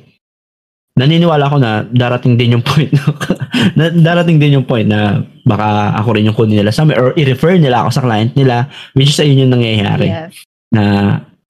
naniniwala 0.94 1.50
ako 1.50 1.58
na 1.58 1.82
darating 1.90 2.38
din 2.38 2.54
yung 2.54 2.62
point 2.62 2.94
na 3.78 3.90
darating 3.90 4.38
din 4.38 4.62
yung 4.62 4.66
point 4.66 4.86
na 4.86 5.26
baka 5.50 5.98
ako 5.98 6.08
rin 6.14 6.30
yung 6.30 6.38
kunin 6.38 6.62
nila 6.62 6.70
sa 6.70 6.86
or 6.86 7.10
i-refer 7.18 7.58
nila 7.58 7.82
ako 7.82 7.90
sa 7.90 8.04
client 8.06 8.30
nila 8.38 8.70
which 8.94 9.10
is 9.10 9.18
ayun 9.18 9.42
yung 9.42 9.54
nangyayari 9.58 10.06
Yes. 10.06 10.46
na 10.70 10.82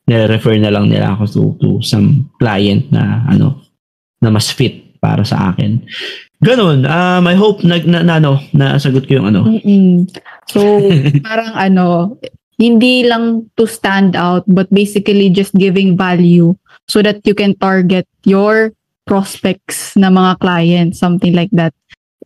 nire-refer 0.08 0.56
na 0.56 0.72
lang 0.72 0.88
nila 0.88 1.12
ako 1.12 1.22
to, 1.28 1.42
to 1.60 1.68
some 1.84 2.32
client 2.40 2.88
na 2.88 3.20
ano 3.28 3.60
na 4.24 4.32
mas 4.32 4.48
fit 4.48 4.96
para 4.96 5.20
sa 5.22 5.52
akin 5.52 5.84
ganun 6.40 6.88
um, 6.88 7.22
I 7.28 7.36
hope 7.36 7.60
na, 7.60 7.76
na, 7.84 8.00
na 8.00 8.14
ano 8.16 8.40
nasagot 8.56 9.04
ko 9.04 9.20
yung 9.20 9.28
ano 9.28 9.44
Mm-mm. 9.44 10.08
So, 10.50 10.82
parang 11.30 11.54
ano, 11.54 12.18
hindi 12.58 13.06
lang 13.06 13.46
to 13.54 13.70
stand 13.70 14.18
out, 14.18 14.42
but 14.50 14.66
basically 14.74 15.30
just 15.30 15.54
giving 15.54 15.94
value 15.96 16.58
so 16.90 17.00
that 17.00 17.22
you 17.22 17.38
can 17.38 17.54
target 17.54 18.04
your 18.26 18.74
prospects 19.06 19.94
na 19.94 20.10
mga 20.10 20.42
clients, 20.42 20.98
something 20.98 21.32
like 21.38 21.50
that. 21.54 21.70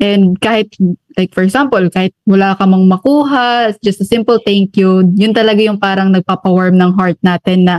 And 0.03 0.34
kahit, 0.42 0.74
like 1.14 1.30
for 1.30 1.47
example, 1.47 1.86
kahit 1.86 2.11
wala 2.26 2.59
ka 2.59 2.66
mang 2.66 2.90
makuha, 2.90 3.74
just 3.78 4.03
a 4.03 4.07
simple 4.07 4.42
thank 4.42 4.74
you, 4.74 5.07
yun 5.14 5.30
talaga 5.30 5.62
yung 5.62 5.78
parang 5.78 6.11
nagpapawarm 6.11 6.74
ng 6.74 6.99
heart 6.99 7.18
natin 7.22 7.70
na 7.70 7.78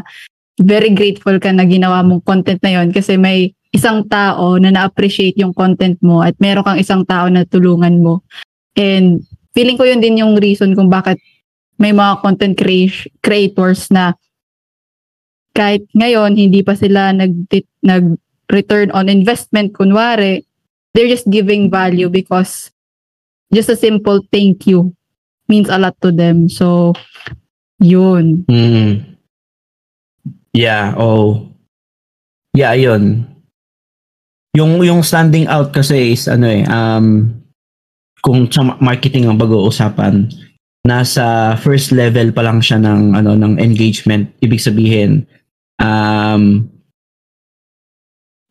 very 0.55 0.95
grateful 0.95 1.35
ka 1.35 1.51
na 1.51 1.67
ginawa 1.67 1.99
mong 1.99 2.23
content 2.23 2.63
na 2.63 2.79
yun 2.79 2.95
kasi 2.95 3.19
may 3.19 3.51
isang 3.75 4.07
tao 4.07 4.55
na 4.55 4.71
na-appreciate 4.71 5.35
yung 5.35 5.51
content 5.51 5.99
mo 5.99 6.23
at 6.23 6.31
meron 6.39 6.63
kang 6.63 6.79
isang 6.79 7.03
tao 7.03 7.27
na 7.27 7.43
tulungan 7.43 7.99
mo. 7.99 8.23
And 8.79 9.19
feeling 9.51 9.75
ko 9.75 9.83
yun 9.83 9.99
din 9.99 10.23
yung 10.23 10.39
reason 10.39 10.71
kung 10.71 10.87
bakit 10.87 11.19
may 11.75 11.91
mga 11.91 12.23
content 12.23 12.55
crea- 12.55 13.11
creators 13.19 13.91
na 13.91 14.15
kahit 15.51 15.83
ngayon 15.91 16.35
hindi 16.39 16.63
pa 16.63 16.75
sila 16.75 17.11
nag 17.11 17.47
nag 17.83 18.15
return 18.51 18.91
on 18.95 19.11
investment 19.11 19.75
kunwari 19.75 20.43
they're 20.95 21.11
just 21.11 21.27
giving 21.27 21.67
value 21.67 22.07
because 22.07 22.71
just 23.51 23.67
a 23.67 23.75
simple 23.75 24.23
thank 24.31 24.63
you 24.63 24.95
means 25.51 25.67
a 25.67 25.77
lot 25.77 25.93
to 25.99 26.09
them 26.09 26.47
so 26.47 26.95
yun 27.83 28.47
Mm. 28.47 29.15
Yeah, 30.55 30.95
oh. 30.95 31.51
Yeah, 32.55 32.71
yun. 32.79 33.27
Yung 34.55 34.79
yung 34.87 35.03
standing 35.03 35.51
out 35.51 35.75
kasi 35.75 36.15
is 36.15 36.31
ano 36.31 36.47
eh, 36.47 36.63
um 36.71 37.27
kung 38.23 38.47
sa 38.47 38.63
ma- 38.63 38.79
marketing 38.79 39.27
ang 39.27 39.35
pag-uusapan, 39.35 40.31
nasa 40.87 41.59
first 41.59 41.91
level 41.91 42.31
pa 42.31 42.47
lang 42.47 42.63
siya 42.63 42.79
ng 42.79 43.19
ano 43.19 43.35
ng 43.35 43.59
engagement. 43.59 44.31
Ibig 44.39 44.63
sabihin, 44.63 45.27
um 45.83 46.71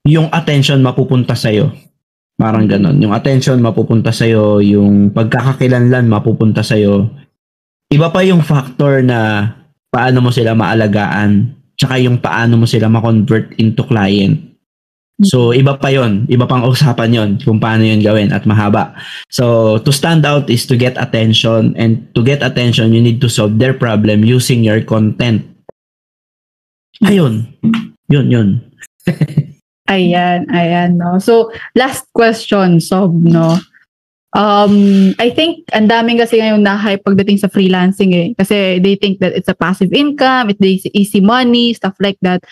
yung 0.05 0.28
attention 0.28 0.84
mapupunta 0.84 1.32
sa 1.32 1.49
Parang 2.35 2.66
ganon. 2.66 2.99
Yung 2.99 3.14
attention 3.14 3.62
mapupunta 3.62 4.11
sa 4.11 4.26
yung 4.26 5.14
pagkakakilanlan 5.14 6.11
mapupunta 6.11 6.66
sa 6.66 6.74
Iba 7.95 8.11
pa 8.11 8.26
yung 8.26 8.43
factor 8.43 9.07
na 9.07 9.51
paano 9.95 10.18
mo 10.18 10.35
sila 10.35 10.59
maalagaan 10.59 11.55
tsaka 11.78 12.03
yung 12.03 12.18
paano 12.18 12.59
mo 12.59 12.66
sila 12.66 12.91
ma-convert 12.91 13.55
into 13.59 13.87
client. 13.87 14.55
So, 15.22 15.55
iba 15.55 15.78
pa 15.78 15.95
yon 15.95 16.26
Iba 16.26 16.51
pang 16.51 16.66
usapan 16.70 17.14
yon 17.14 17.30
kung 17.39 17.62
paano 17.62 17.87
yon 17.87 18.03
gawin 18.03 18.35
at 18.35 18.43
mahaba. 18.51 18.99
So, 19.30 19.78
to 19.78 19.95
stand 19.95 20.26
out 20.26 20.51
is 20.51 20.66
to 20.66 20.74
get 20.74 20.99
attention 20.99 21.78
and 21.78 22.11
to 22.18 22.26
get 22.26 22.43
attention, 22.43 22.91
you 22.91 22.99
need 22.99 23.22
to 23.22 23.30
solve 23.30 23.62
their 23.62 23.78
problem 23.78 24.26
using 24.26 24.66
your 24.66 24.82
content. 24.82 25.47
Ayun. 27.07 27.47
Yun, 28.11 28.26
yun. 28.26 28.49
Ayan, 29.85 30.49
ayan, 30.49 30.97
no. 30.97 31.20
So, 31.20 31.53
last 31.76 32.09
question, 32.16 32.80
Sob, 32.80 33.12
no. 33.20 33.61
Um, 34.35 35.14
I 35.22 35.30
think 35.30 35.62
ang 35.70 35.87
daming 35.87 36.18
kasi 36.18 36.43
ngayon 36.43 36.64
na-hype 36.64 37.05
pagdating 37.07 37.39
sa 37.39 37.53
freelancing 37.53 38.16
eh. 38.16 38.28
Kasi 38.35 38.80
they 38.80 38.97
think 38.97 39.20
that 39.20 39.37
it's 39.37 39.47
a 39.47 39.55
passive 39.55 39.93
income, 39.93 40.51
it's 40.51 40.89
easy 40.97 41.20
money, 41.20 41.76
stuff 41.76 41.95
like 42.01 42.18
that. 42.24 42.43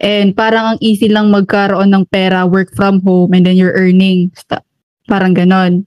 And 0.00 0.32
parang 0.32 0.76
ang 0.76 0.78
easy 0.80 1.10
lang 1.12 1.34
magkaroon 1.34 1.92
ng 1.92 2.06
pera, 2.08 2.46
work 2.46 2.72
from 2.72 3.02
home, 3.02 3.34
and 3.34 3.44
then 3.44 3.58
you're 3.58 3.76
earning. 3.76 4.32
St- 4.32 4.64
parang 5.10 5.34
ganon. 5.36 5.84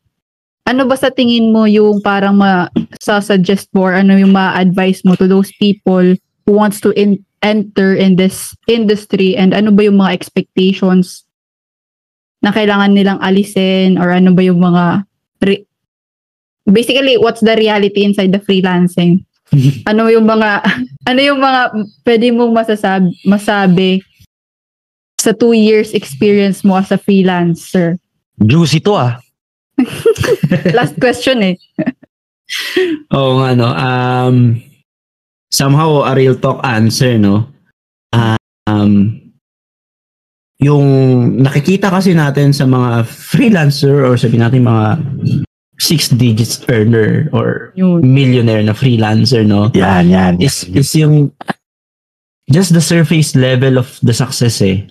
Ano 0.70 0.86
ba 0.86 0.93
sa 1.00 1.10
tingin 1.10 1.50
mo 1.50 1.66
yung 1.66 2.04
parang 2.06 2.38
ma-suggest 2.38 3.74
mo 3.74 3.89
or 3.89 3.97
ano 3.97 4.20
yung 4.20 4.36
ma-advise 4.36 5.02
mo 5.02 5.18
to 5.18 5.26
those 5.26 5.50
people 5.58 6.14
who 6.45 6.52
wants 6.54 6.78
to 6.84 6.93
in- 6.93 7.26
enter 7.42 7.96
in 7.96 8.16
this 8.20 8.56
industry 8.68 9.36
and 9.36 9.56
ano 9.56 9.72
ba 9.72 9.88
yung 9.88 10.00
mga 10.00 10.14
expectations 10.14 11.24
na 12.44 12.52
kailangan 12.52 12.96
nilang 12.96 13.20
alisin 13.20 14.00
or 14.00 14.12
ano 14.12 14.36
ba 14.36 14.42
yung 14.44 14.60
mga 14.60 15.04
re- 15.44 15.66
basically 16.68 17.16
what's 17.20 17.44
the 17.44 17.56
reality 17.56 18.04
inside 18.04 18.32
the 18.32 18.44
freelancing 18.44 19.24
ano 19.90 20.08
yung 20.12 20.28
mga 20.28 20.64
ano 21.08 21.20
yung 21.20 21.40
mga 21.40 21.62
pwede 22.04 22.26
mong 22.36 22.54
masasabi 22.54 23.10
masabi 23.24 23.92
sa 25.20 25.36
two 25.36 25.52
years 25.52 25.92
experience 25.92 26.64
mo 26.64 26.80
as 26.80 26.92
a 26.92 27.00
freelancer 27.00 28.00
Juicy 28.40 28.80
to 28.80 28.96
ah. 28.96 29.20
last 30.78 30.96
question 31.00 31.44
eh 31.44 31.56
Oo 33.16 33.42
nga, 33.42 33.50
no. 33.54 33.70
Um, 33.74 34.36
somehow, 35.52 36.06
a 36.06 36.16
real 36.16 36.38
talk 36.38 36.62
answer, 36.64 37.18
no? 37.18 37.50
Um, 38.70 39.34
yung 40.60 40.86
nakikita 41.39 41.89
kasi 41.89 42.14
natin 42.14 42.52
sa 42.52 42.68
mga 42.68 43.08
freelancer 43.08 44.04
or 44.04 44.20
sabi 44.20 44.38
natin 44.38 44.68
mga 44.68 45.00
six 45.80 46.12
digits 46.12 46.60
earner 46.68 47.32
or 47.32 47.72
millionaire 48.04 48.62
na 48.62 48.76
freelancer, 48.76 49.47
no? 49.47 49.72
Yan, 49.74 50.12
yan. 50.12 50.34
is 50.43 50.68
is 50.76 50.91
yung 50.93 51.32
just 52.52 52.76
the 52.76 52.84
surface 52.84 53.34
level 53.34 53.80
of 53.80 53.95
the 54.04 54.12
success 54.12 54.60
eh. 54.60 54.84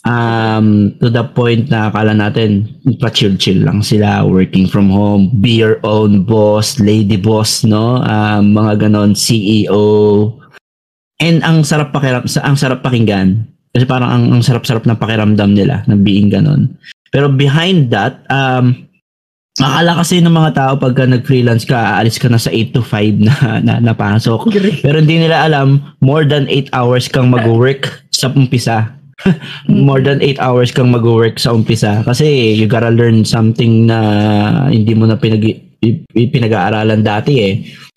Um, 0.00 0.96
to 1.04 1.12
the 1.12 1.28
point 1.36 1.68
na 1.68 1.92
akala 1.92 2.16
natin 2.16 2.64
pa-chill-chill 3.04 3.68
lang 3.68 3.84
sila, 3.84 4.24
working 4.24 4.64
from 4.64 4.88
home, 4.88 5.28
be 5.44 5.60
your 5.60 5.76
own 5.84 6.24
boss, 6.24 6.80
lady 6.80 7.20
boss, 7.20 7.68
no? 7.68 8.00
Um, 8.00 8.56
mga 8.56 8.88
ganon, 8.88 9.12
CEO. 9.12 10.32
And 11.20 11.44
ang 11.44 11.68
sarap 11.68 11.92
pakiram, 11.92 12.24
sa- 12.24 12.48
ang 12.48 12.56
sarap 12.56 12.80
pakinggan. 12.80 13.44
Kasi 13.76 13.84
parang 13.84 14.08
ang, 14.08 14.24
ang 14.32 14.42
sarap-sarap 14.42 14.88
ng 14.88 14.96
pakiramdam 14.96 15.52
nila 15.52 15.84
ng 15.84 16.00
being 16.00 16.32
ganon. 16.32 16.74
Pero 17.12 17.28
behind 17.28 17.92
that, 17.92 18.24
um, 18.32 18.88
akala 19.60 20.00
kasi 20.00 20.24
ng 20.24 20.32
mga 20.32 20.56
tao 20.56 20.72
pagka 20.80 21.04
nag-freelance 21.04 21.68
ka, 21.68 21.76
aalis 22.00 22.16
ka 22.16 22.32
na 22.32 22.40
sa 22.40 22.48
8 22.48 22.72
to 22.72 22.80
5 22.80 23.20
na, 23.20 23.34
na 23.60 23.74
napasok. 23.84 24.48
Pero 24.80 24.96
hindi 24.98 25.20
nila 25.20 25.44
alam, 25.44 25.92
more 26.00 26.24
than 26.24 26.48
8 26.48 26.72
hours 26.72 27.04
kang 27.06 27.28
mag-work 27.28 28.00
sa 28.10 28.32
umpisa. 28.32 28.99
more 29.68 30.00
than 30.00 30.22
8 30.22 30.40
hours 30.40 30.70
kang 30.72 30.92
mag-work 30.92 31.38
sa 31.38 31.52
umpisa. 31.52 32.00
Kasi 32.04 32.56
you 32.56 32.66
gotta 32.66 32.92
learn 32.92 33.24
something 33.24 33.86
na 33.86 33.98
hindi 34.68 34.92
mo 34.96 35.06
na 35.06 35.16
pinag 35.16 35.60
pinag-aaralan 36.14 37.00
dati 37.00 37.32
eh. 37.40 37.54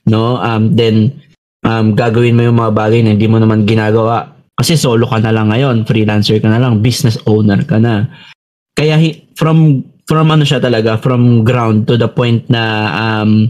No? 0.07 0.39
Um, 0.39 0.75
then, 0.75 1.11
um, 1.67 1.95
gagawin 1.95 2.35
mo 2.35 2.47
yung 2.47 2.59
mga 2.59 2.75
bagay 2.75 2.99
na 3.03 3.15
hindi 3.15 3.27
mo 3.27 3.39
naman 3.39 3.67
ginagawa. 3.67 4.31
Kasi 4.53 4.77
solo 4.77 5.09
ka 5.09 5.17
na 5.19 5.33
lang 5.33 5.49
ngayon, 5.49 5.83
freelancer 5.83 6.37
ka 6.39 6.47
na 6.47 6.61
lang, 6.61 6.79
business 6.79 7.17
owner 7.25 7.65
ka 7.65 7.81
na. 7.81 8.07
Kaya 8.73 8.99
from 9.35 9.81
from 10.07 10.29
ano 10.29 10.43
siya 10.45 10.61
talaga, 10.61 10.99
from 10.99 11.41
ground 11.47 11.87
to 11.87 11.95
the 11.97 12.07
point 12.07 12.45
na 12.51 12.89
um, 12.91 13.49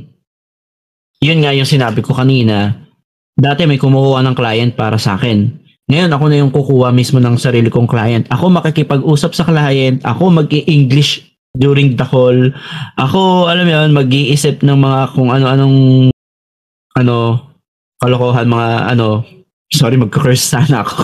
yun 1.23 1.39
nga 1.41 1.55
yung 1.55 1.67
sinabi 1.67 2.03
ko 2.03 2.13
kanina, 2.15 2.83
dati 3.33 3.65
may 3.65 3.81
kumukuha 3.81 4.21
ng 4.23 4.35
client 4.37 4.71
para 4.77 4.99
sa 4.99 5.17
akin. 5.17 5.62
Ngayon, 5.91 6.11
ako 6.15 6.23
na 6.31 6.39
yung 6.39 6.53
kukuha 6.53 6.95
mismo 6.95 7.19
ng 7.19 7.35
sarili 7.35 7.67
kong 7.67 7.89
client. 7.89 8.23
Ako 8.31 8.47
makikipag-usap 8.47 9.31
sa 9.35 9.43
client, 9.43 9.99
ako 10.07 10.31
mag-i-English 10.31 11.27
during 11.53 11.99
the 11.99 12.07
call. 12.07 12.35
Ako, 12.95 13.51
alam 13.51 13.67
mo 13.67 13.71
yun, 13.71 13.89
mag-iisip 13.91 14.63
ng 14.63 14.79
mga 14.79 14.99
kung 15.11 15.29
ano-anong 15.29 16.09
ano, 16.95 17.15
kalokohan, 17.99 18.47
mga 18.47 18.95
ano, 18.95 19.27
sorry, 19.69 19.99
magka-curse 19.99 20.55
sana 20.55 20.87
ako. 20.87 21.03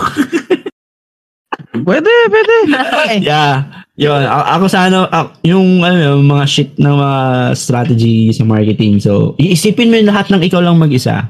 Pwede, 1.70 2.10
pwede. 2.28 2.54
yeah. 3.30 3.84
Yun, 3.94 4.22
a- 4.26 4.56
ako 4.58 4.64
sa 4.66 4.88
ano, 4.88 5.06
a- 5.06 5.32
yung 5.44 5.84
ano, 5.84 6.16
yung 6.16 6.26
mga 6.26 6.44
shit 6.48 6.70
ng 6.80 6.94
mga 6.96 7.20
strategy 7.54 8.32
sa 8.32 8.48
marketing. 8.48 8.98
So, 8.98 9.36
iisipin 9.36 9.92
mo 9.92 10.00
yung 10.00 10.10
lahat 10.10 10.32
ng 10.32 10.40
ikaw 10.40 10.60
lang 10.64 10.80
mag-isa. 10.80 11.28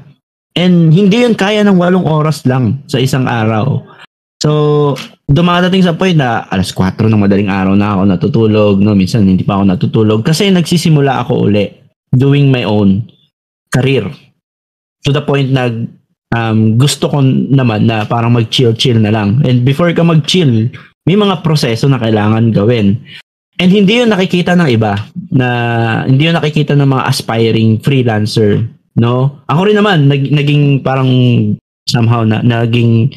And 0.55 0.91
hindi 0.91 1.23
yun 1.23 1.35
kaya 1.35 1.63
ng 1.63 1.79
walong 1.79 2.03
oras 2.03 2.43
lang 2.43 2.83
sa 2.91 2.99
isang 2.99 3.23
araw. 3.23 3.79
So, 4.41 4.51
dumadating 5.29 5.85
sa 5.85 5.95
point 5.95 6.17
na 6.17 6.49
alas 6.49 6.73
4 6.75 6.97
ng 7.07 7.23
madaling 7.23 7.47
araw 7.47 7.77
na 7.77 7.95
ako 7.95 8.01
natutulog. 8.09 8.75
No? 8.83 8.97
Minsan 8.97 9.29
hindi 9.29 9.45
pa 9.47 9.61
ako 9.61 9.63
natutulog 9.69 10.19
kasi 10.25 10.51
nagsisimula 10.51 11.23
ako 11.23 11.47
uli 11.47 11.71
doing 12.11 12.51
my 12.51 12.67
own 12.67 13.07
career. 13.71 14.09
To 15.07 15.15
the 15.15 15.23
point 15.23 15.49
na 15.55 15.71
um, 16.35 16.75
gusto 16.75 17.07
ko 17.07 17.23
naman 17.23 17.87
na 17.87 18.03
parang 18.03 18.35
mag-chill-chill 18.35 18.99
na 18.99 19.13
lang. 19.13 19.39
And 19.47 19.63
before 19.63 19.93
ka 19.95 20.03
mag-chill, 20.03 20.73
may 21.07 21.17
mga 21.17 21.41
proseso 21.41 21.87
na 21.87 21.97
kailangan 21.97 22.51
gawin. 22.51 22.99
And 23.61 23.69
hindi 23.69 24.01
yun 24.01 24.09
nakikita 24.09 24.57
ng 24.57 24.69
iba 24.73 24.97
na 25.29 25.47
hindi 26.09 26.27
yun 26.27 26.37
nakikita 26.37 26.73
ng 26.73 26.89
mga 26.97 27.03
aspiring 27.05 27.71
freelancer, 27.81 28.65
no? 28.97 29.41
Ako 29.47 29.67
rin 29.67 29.77
naman 29.77 30.07
nag, 30.11 30.31
naging 30.31 30.83
parang 30.83 31.09
somehow 31.87 32.23
na 32.23 32.43
naging 32.43 33.11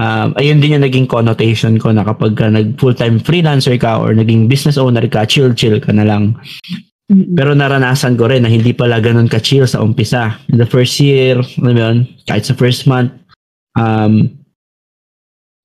um, 0.00 0.32
ayun 0.40 0.58
din 0.58 0.80
yung 0.80 0.86
naging 0.86 1.06
connotation 1.06 1.76
ko 1.76 1.92
na 1.92 2.02
kapag 2.02 2.34
ka 2.34 2.48
nag 2.48 2.80
full-time 2.80 3.20
freelancer 3.20 3.76
ka 3.76 4.00
or 4.00 4.16
naging 4.16 4.48
business 4.48 4.80
owner 4.80 5.04
ka, 5.06 5.28
chill-chill 5.28 5.78
ka 5.78 5.92
na 5.92 6.08
lang. 6.08 6.34
Pero 7.10 7.58
naranasan 7.58 8.14
ko 8.14 8.30
rin 8.30 8.46
na 8.46 8.50
hindi 8.50 8.70
pala 8.70 9.02
ganun 9.02 9.26
ka-chill 9.26 9.66
sa 9.66 9.82
umpisa. 9.82 10.38
In 10.46 10.62
the 10.62 10.68
first 10.68 10.94
year, 11.02 11.42
alam 11.58 11.74
mo 11.74 11.80
yun, 11.82 11.96
kahit 12.30 12.46
sa 12.46 12.54
first 12.54 12.86
month, 12.86 13.10
um, 13.74 14.30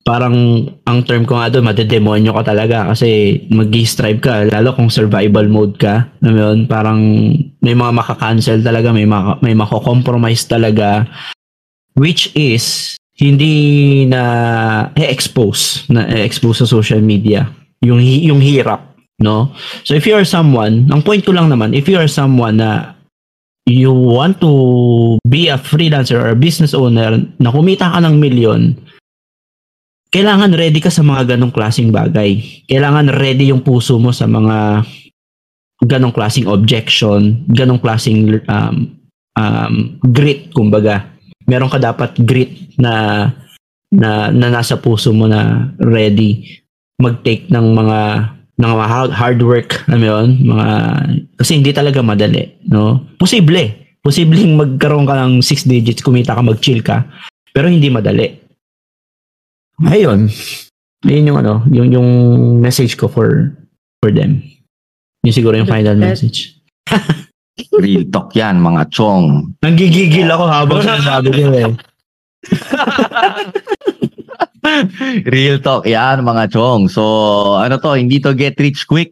parang 0.06 0.70
ang 0.86 1.02
term 1.02 1.26
ko 1.26 1.42
nga 1.42 1.50
doon, 1.50 1.66
madedemonyo 1.66 2.32
ka 2.38 2.54
talaga 2.54 2.94
kasi 2.94 3.42
mag 3.50 3.74
strive 3.74 4.22
ka, 4.22 4.46
lalo 4.54 4.78
kung 4.78 4.94
survival 4.94 5.50
mode 5.50 5.82
ka. 5.82 6.06
Mo 6.22 6.30
yun, 6.30 6.70
parang 6.70 7.02
may 7.60 7.74
mga 7.74 7.92
makakancel 7.92 8.62
talaga, 8.62 8.94
may, 8.94 9.10
maka, 9.10 9.42
may 9.42 9.58
mako-compromise 9.58 10.46
talaga, 10.46 11.10
which 11.98 12.30
is 12.38 12.96
hindi 13.18 14.06
na 14.06 14.22
e-expose, 14.94 15.90
na 15.90 16.06
e-expose 16.06 16.62
sa 16.62 16.70
social 16.70 17.02
media. 17.02 17.50
Yung, 17.82 17.98
yung 18.00 18.40
hirap 18.40 18.96
no? 19.20 19.52
So 19.84 19.96
if 19.96 20.08
you 20.08 20.16
are 20.16 20.28
someone, 20.28 20.90
ang 20.92 21.04
point 21.04 21.24
ko 21.24 21.32
lang 21.32 21.48
naman, 21.48 21.72
if 21.72 21.88
you 21.88 21.96
are 21.96 22.10
someone 22.10 22.60
na 22.60 22.96
you 23.66 23.90
want 23.90 24.38
to 24.44 25.18
be 25.26 25.50
a 25.50 25.58
freelancer 25.58 26.22
or 26.22 26.30
a 26.30 26.38
business 26.38 26.76
owner 26.76 27.18
na 27.40 27.50
kumita 27.50 27.90
ka 27.90 28.00
ng 28.04 28.20
milyon, 28.20 28.78
kailangan 30.16 30.56
ready 30.56 30.80
ka 30.80 30.88
sa 30.88 31.04
mga 31.04 31.36
ganong 31.36 31.52
klaseng 31.52 31.92
bagay. 31.92 32.40
Kailangan 32.72 33.12
ready 33.20 33.52
yung 33.52 33.60
puso 33.60 34.00
mo 34.00 34.16
sa 34.16 34.24
mga 34.24 34.88
ganong 35.84 36.16
klaseng 36.16 36.48
objection, 36.48 37.44
ganong 37.52 37.84
klaseng 37.84 38.40
um, 38.48 38.96
um, 39.36 40.00
grit, 40.08 40.56
kumbaga. 40.56 41.12
Meron 41.52 41.68
ka 41.68 41.84
dapat 41.84 42.16
grit 42.24 42.80
na 42.80 43.28
na, 43.92 44.32
na 44.32 44.48
nasa 44.48 44.80
puso 44.80 45.12
mo 45.12 45.28
na 45.28 45.68
ready 45.84 46.64
mag-take 46.96 47.52
ng 47.52 47.76
mga 47.76 48.00
ng 48.56 48.72
mga 48.72 48.86
hard 49.12 49.40
work, 49.44 49.84
alam 49.92 50.00
mo 50.00 50.08
yun, 50.08 50.28
mga, 50.48 50.68
kasi 51.36 51.60
hindi 51.60 51.76
talaga 51.76 52.00
madali, 52.00 52.56
no? 52.72 53.04
Posible, 53.20 54.00
posibleng 54.00 54.56
magkaroon 54.56 55.04
ka 55.04 55.28
ng 55.28 55.44
6 55.44 55.68
digits, 55.68 56.00
kumita 56.00 56.32
ka, 56.32 56.40
mag-chill 56.40 56.80
ka, 56.80 57.04
pero 57.52 57.68
hindi 57.68 57.92
madali. 57.92 58.45
Ayun, 59.84 60.32
ayun 61.04 61.28
yung 61.28 61.40
ano, 61.44 61.60
yung, 61.68 61.88
yung 61.92 62.10
message 62.64 62.96
ko 62.96 63.12
for 63.12 63.52
for 64.00 64.14
them. 64.14 64.40
Yung 65.28 65.36
siguro 65.36 65.60
yung 65.60 65.68
final 65.68 66.00
message. 66.00 66.56
Real 67.76 68.08
talk 68.08 68.32
yan, 68.36 68.60
mga 68.60 68.92
chong. 68.92 69.56
Nanggigigil 69.60 70.32
ako 70.32 70.46
habang 70.48 70.82
sinasabi 70.84 71.30
niyo 71.32 71.50
eh. 71.56 71.72
Real 75.36 75.60
talk 75.60 75.84
yan 75.88 76.24
mga 76.24 76.56
chong. 76.56 76.88
So 76.88 77.04
ano 77.60 77.76
to, 77.80 78.00
hindi 78.00 78.20
to 78.24 78.32
get 78.32 78.56
rich 78.60 78.88
quick. 78.88 79.12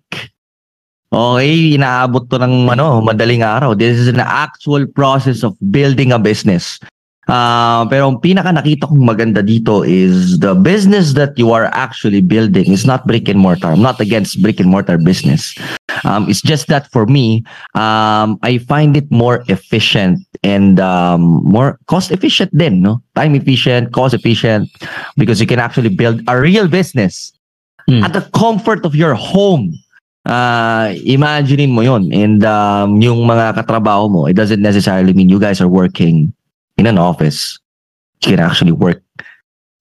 Okay, 1.14 1.78
inaabot 1.78 2.26
to 2.26 2.42
ng 2.42 2.74
ano, 2.74 2.98
madaling 2.98 3.46
araw. 3.46 3.78
This 3.78 4.02
is 4.02 4.10
an 4.10 4.18
actual 4.18 4.90
process 4.90 5.46
of 5.46 5.54
building 5.70 6.10
a 6.10 6.18
business. 6.18 6.82
Uh, 7.24 7.88
pero 7.88 8.12
ang 8.12 8.20
pinaka 8.20 8.52
nakita 8.52 8.84
kong 8.84 9.00
maganda 9.00 9.40
dito 9.40 9.80
is 9.88 10.40
the 10.44 10.52
business 10.52 11.16
that 11.16 11.32
you 11.40 11.56
are 11.56 11.72
actually 11.72 12.20
building 12.20 12.68
is 12.68 12.84
not 12.84 13.08
brick 13.08 13.32
and 13.32 13.40
mortar. 13.40 13.72
I'm 13.72 13.82
not 13.82 14.02
against 14.04 14.44
brick 14.44 14.60
and 14.60 14.68
mortar 14.68 15.00
business. 15.00 15.56
Um, 16.04 16.28
it's 16.28 16.44
just 16.44 16.68
that 16.68 16.92
for 16.92 17.08
me, 17.08 17.48
um, 17.80 18.36
I 18.44 18.60
find 18.60 18.98
it 19.00 19.08
more 19.08 19.48
efficient 19.48 20.20
and 20.44 20.84
um, 20.84 21.40
more 21.48 21.80
cost 21.88 22.12
efficient 22.12 22.52
then, 22.52 22.84
no? 22.84 23.00
Time 23.16 23.36
efficient, 23.36 23.94
cost 23.96 24.14
efficient, 24.14 24.68
because 25.16 25.40
you 25.40 25.48
can 25.48 25.60
actually 25.60 25.90
build 25.90 26.20
a 26.28 26.36
real 26.36 26.68
business 26.68 27.32
Mm. 27.90 28.00
at 28.04 28.14
the 28.16 28.24
comfort 28.32 28.86
of 28.86 28.96
your 28.96 29.14
home. 29.14 29.76
Uh, 30.24 30.96
imaginein 31.04 31.68
mo 31.68 31.84
yon 31.84 32.08
and 32.16 32.48
um, 32.48 33.04
yung 33.04 33.28
mga 33.28 33.60
katrabaho 33.60 34.08
mo, 34.08 34.24
it 34.24 34.40
doesn't 34.40 34.64
necessarily 34.64 35.12
mean 35.12 35.28
you 35.28 35.36
guys 35.36 35.60
are 35.60 35.68
working 35.68 36.32
in 36.84 36.88
an 36.88 37.00
office. 37.00 37.58
You 38.24 38.36
can 38.36 38.44
actually 38.44 38.76
work 38.76 39.02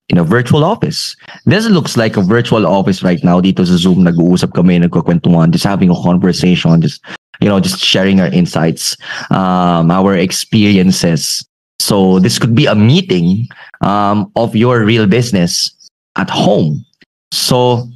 in 0.09 0.19
a 0.19 0.25
virtual 0.25 0.63
office. 0.63 1.17
This 1.47 1.67
looks 1.67 1.97
like 1.97 2.17
a 2.17 2.23
virtual 2.23 2.67
office 2.67 3.03
right 3.03 3.19
now. 3.25 3.41
Dito 3.41 3.67
sa 3.67 3.75
Zoom, 3.75 4.07
nag-uusap 4.07 4.55
kami, 4.55 4.79
nagkukwentuhan, 4.79 5.51
just 5.51 5.67
having 5.67 5.91
a 5.91 5.99
conversation, 5.99 6.79
just, 6.79 7.03
you 7.41 7.49
know, 7.49 7.59
just 7.59 7.83
sharing 7.83 8.21
our 8.23 8.31
insights, 8.31 8.95
um, 9.31 9.91
our 9.91 10.15
experiences. 10.15 11.43
So 11.83 12.23
this 12.23 12.39
could 12.39 12.55
be 12.55 12.67
a 12.67 12.79
meeting 12.79 13.49
um, 13.83 14.31
of 14.39 14.55
your 14.55 14.87
real 14.87 15.07
business 15.07 15.75
at 16.15 16.31
home. 16.31 16.87
So, 17.33 17.91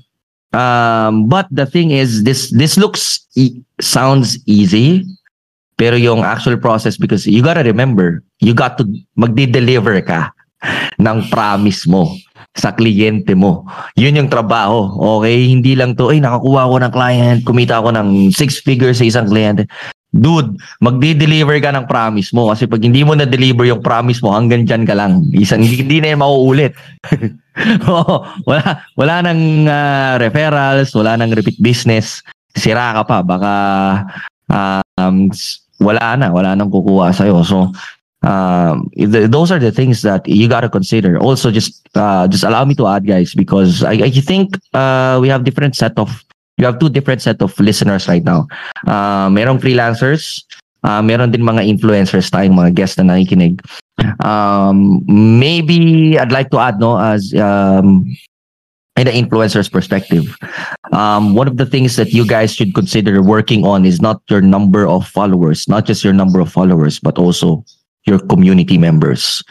um, 0.50 1.28
but 1.28 1.46
the 1.54 1.66
thing 1.66 1.94
is, 1.94 2.24
this 2.24 2.50
this 2.50 2.74
looks 2.74 3.22
e- 3.36 3.62
sounds 3.78 4.38
easy, 4.46 5.06
pero 5.76 6.00
yung 6.00 6.24
actual 6.24 6.56
process 6.56 6.96
because 6.96 7.28
you 7.28 7.44
gotta 7.44 7.62
remember, 7.62 8.24
you 8.40 8.56
got 8.56 8.80
to 8.80 8.84
magde-deliver 9.20 10.00
ka 10.00 10.32
ng 10.96 11.18
promise 11.28 11.84
mo 11.84 12.16
sa 12.56 12.72
kliyente 12.72 13.36
mo. 13.36 13.68
Yun 14.00 14.24
yung 14.24 14.30
trabaho. 14.32 14.88
Okay? 15.20 15.52
Hindi 15.52 15.76
lang 15.76 15.92
to, 15.94 16.08
ay, 16.08 16.24
nakakuha 16.24 16.72
ko 16.72 16.76
ng 16.80 16.92
client, 16.92 17.40
kumita 17.44 17.84
ako 17.84 17.92
ng 17.92 18.32
six 18.32 18.56
figures 18.64 18.98
sa 18.98 19.06
isang 19.06 19.28
kliyente. 19.28 19.68
Dude, 20.16 20.56
magde-deliver 20.80 21.60
ka 21.60 21.76
ng 21.76 21.84
promise 21.84 22.32
mo 22.32 22.48
kasi 22.48 22.64
pag 22.64 22.80
hindi 22.80 23.04
mo 23.04 23.12
na-deliver 23.12 23.68
yung 23.68 23.84
promise 23.84 24.24
mo, 24.24 24.32
hanggang 24.32 24.64
dyan 24.64 24.88
ka 24.88 24.96
lang. 24.96 25.28
Isang, 25.36 25.60
hindi, 25.60 26.00
na 26.00 26.16
yan 26.16 26.24
mauulit. 26.24 26.72
Oo, 27.92 28.24
wala, 28.48 28.80
wala 28.96 29.14
nang 29.20 29.68
ah, 29.68 30.16
referrals, 30.16 30.96
wala 30.96 31.20
nang 31.20 31.36
repeat 31.36 31.60
business. 31.60 32.24
Sira 32.56 32.96
ka 32.96 33.02
pa. 33.04 33.18
Baka 33.20 33.52
um, 34.48 35.28
s- 35.28 35.65
wala 35.80 36.16
na, 36.16 36.32
wala 36.32 36.56
nang 36.56 36.70
kukuha 36.70 37.14
sa'yo. 37.14 37.42
So, 37.42 37.72
um, 38.22 38.90
th- 38.96 39.30
those 39.30 39.52
are 39.52 39.58
the 39.58 39.72
things 39.72 40.02
that 40.02 40.26
you 40.26 40.48
got 40.48 40.62
to 40.62 40.70
consider. 40.70 41.18
Also, 41.18 41.50
just 41.50 41.86
uh, 41.94 42.26
just 42.28 42.44
allow 42.44 42.64
me 42.64 42.74
to 42.76 42.86
add, 42.86 43.06
guys, 43.06 43.34
because 43.34 43.84
I, 43.84 44.08
I 44.08 44.10
think 44.10 44.56
uh, 44.74 45.18
we 45.20 45.28
have 45.28 45.44
different 45.44 45.76
set 45.76 45.98
of 45.98 46.24
you 46.56 46.64
have 46.64 46.78
two 46.78 46.88
different 46.88 47.20
set 47.20 47.40
of 47.42 47.52
listeners 47.60 48.08
right 48.08 48.24
now. 48.24 48.48
Uh, 48.86 49.28
merong 49.28 49.60
freelancers, 49.60 50.42
uh, 50.84 51.02
meron 51.02 51.30
din 51.30 51.44
mga 51.44 51.68
influencers 51.68 52.32
tayong 52.32 52.56
mga 52.56 52.74
guests 52.74 52.96
na 52.96 53.12
nakikinig. 53.12 53.60
Um, 54.24 55.04
maybe 55.08 56.18
I'd 56.18 56.32
like 56.32 56.50
to 56.50 56.58
add, 56.58 56.80
no, 56.80 56.96
as 56.96 57.32
um, 57.34 58.08
in 58.96 59.06
the 59.06 59.12
influencer's 59.12 59.68
perspective, 59.68 60.36
um, 60.92 61.34
one 61.34 61.46
of 61.46 61.58
the 61.58 61.66
things 61.66 61.96
that 61.96 62.12
you 62.12 62.26
guys 62.26 62.54
should 62.54 62.74
consider 62.74 63.22
working 63.22 63.64
on 63.64 63.84
is 63.84 64.00
not 64.00 64.22
your 64.28 64.40
number 64.40 64.86
of 64.86 65.06
followers, 65.06 65.68
not 65.68 65.84
just 65.84 66.02
your 66.02 66.14
number 66.14 66.40
of 66.40 66.50
followers, 66.50 66.98
but 66.98 67.18
also 67.18 67.64
your 68.06 68.18
community 68.18 68.78
members. 68.78 69.42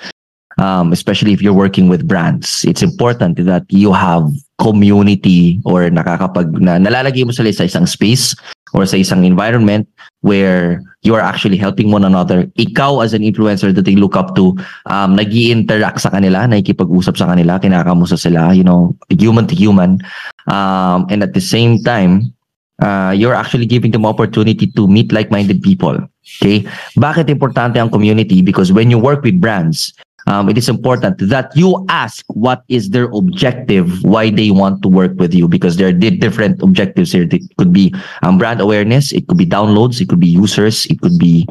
Um, 0.57 0.93
especially 0.95 1.33
if 1.35 1.43
you're 1.43 1.55
working 1.55 1.89
with 1.91 2.07
brands, 2.07 2.63
it's 2.63 2.81
important 2.81 3.35
that 3.43 3.67
you 3.67 3.91
have 3.91 4.23
community 4.55 5.59
or 5.67 5.91
nakakapag 5.91 6.47
na 6.63 6.79
nalalagay 6.79 7.27
mo 7.27 7.35
sila 7.35 7.51
sa 7.51 7.67
isang 7.67 7.83
space 7.83 8.31
or 8.71 8.87
sa 8.87 8.95
isang 8.95 9.27
environment 9.27 9.83
where 10.23 10.79
you 11.03 11.13
are 11.13 11.21
actually 11.23 11.59
helping 11.59 11.91
one 11.91 12.03
another. 12.03 12.47
Ikaw 12.55 13.03
as 13.03 13.11
an 13.13 13.21
influencer 13.21 13.75
that 13.75 13.83
they 13.83 13.95
look 13.95 14.15
up 14.15 14.35
to, 14.35 14.55
um, 14.87 15.15
nag 15.15 15.31
interact 15.35 15.99
sa 15.99 16.09
kanila, 16.09 16.47
nakikipag-usap 16.47 17.15
sa 17.19 17.27
kanila, 17.35 17.59
kinakamusta 17.59 18.15
sila, 18.15 18.55
you 18.55 18.63
know, 18.63 18.95
human 19.11 19.47
to 19.47 19.55
human. 19.55 19.99
Um, 20.47 21.05
and 21.11 21.23
at 21.23 21.35
the 21.35 21.43
same 21.43 21.83
time, 21.83 22.33
uh, 22.81 23.13
you're 23.15 23.35
actually 23.35 23.65
giving 23.65 23.91
them 23.91 24.05
opportunity 24.05 24.67
to 24.67 24.87
meet 24.87 25.11
like-minded 25.11 25.61
people. 25.61 25.99
Okay? 26.41 26.65
Bakit 26.97 27.29
importante 27.29 27.77
ang 27.77 27.89
community? 27.89 28.41
Because 28.41 28.71
when 28.71 28.89
you 28.89 28.97
work 28.97 29.23
with 29.23 29.39
brands, 29.39 29.93
um, 30.27 30.49
it 30.49 30.57
is 30.57 30.69
important 30.69 31.17
that 31.19 31.55
you 31.55 31.85
ask 31.89 32.25
what 32.29 32.63
is 32.67 32.89
their 32.89 33.05
objective, 33.13 34.03
why 34.03 34.29
they 34.29 34.51
want 34.51 34.81
to 34.81 34.89
work 34.89 35.13
with 35.17 35.33
you, 35.33 35.47
because 35.47 35.77
there 35.77 35.87
are 35.87 35.95
di- 35.95 36.17
different 36.17 36.61
objectives 36.61 37.11
here. 37.11 37.27
It 37.29 37.43
could 37.57 37.73
be 37.73 37.93
um, 38.23 38.37
brand 38.37 38.61
awareness, 38.61 39.11
it 39.11 39.27
could 39.27 39.37
be 39.37 39.45
downloads, 39.45 40.01
it 40.01 40.09
could 40.09 40.19
be 40.19 40.29
users, 40.29 40.85
it 40.87 41.01
could 41.01 41.17
be 41.17 41.47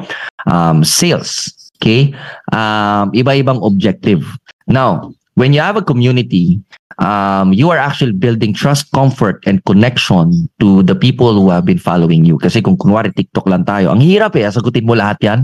um, 0.47 0.83
sales. 0.83 1.51
Okay? 1.81 2.13
Um, 2.51 3.11
iba-ibang 3.11 3.65
objective. 3.65 4.23
Now, 4.67 5.13
when 5.35 5.53
you 5.53 5.61
have 5.61 5.77
a 5.77 5.83
community, 5.83 6.59
um, 6.99 7.53
you 7.53 7.69
are 7.69 7.77
actually 7.77 8.13
building 8.13 8.53
trust, 8.53 8.91
comfort, 8.91 9.43
and 9.45 9.63
connection 9.65 10.49
to 10.59 10.83
the 10.83 10.95
people 10.95 11.33
who 11.33 11.49
have 11.49 11.65
been 11.65 11.79
following 11.79 12.25
you. 12.25 12.37
Kasi 12.39 12.61
kung 12.61 12.77
kunwari 12.77 13.13
TikTok 13.13 13.47
lang 13.47 13.67
tayo, 13.67 13.91
ang 13.91 13.99
hirap 13.99 14.35
eh, 14.35 14.47
sagutin 14.47 14.87
mo 14.87 14.95
lahat 14.95 15.19
yan. 15.21 15.39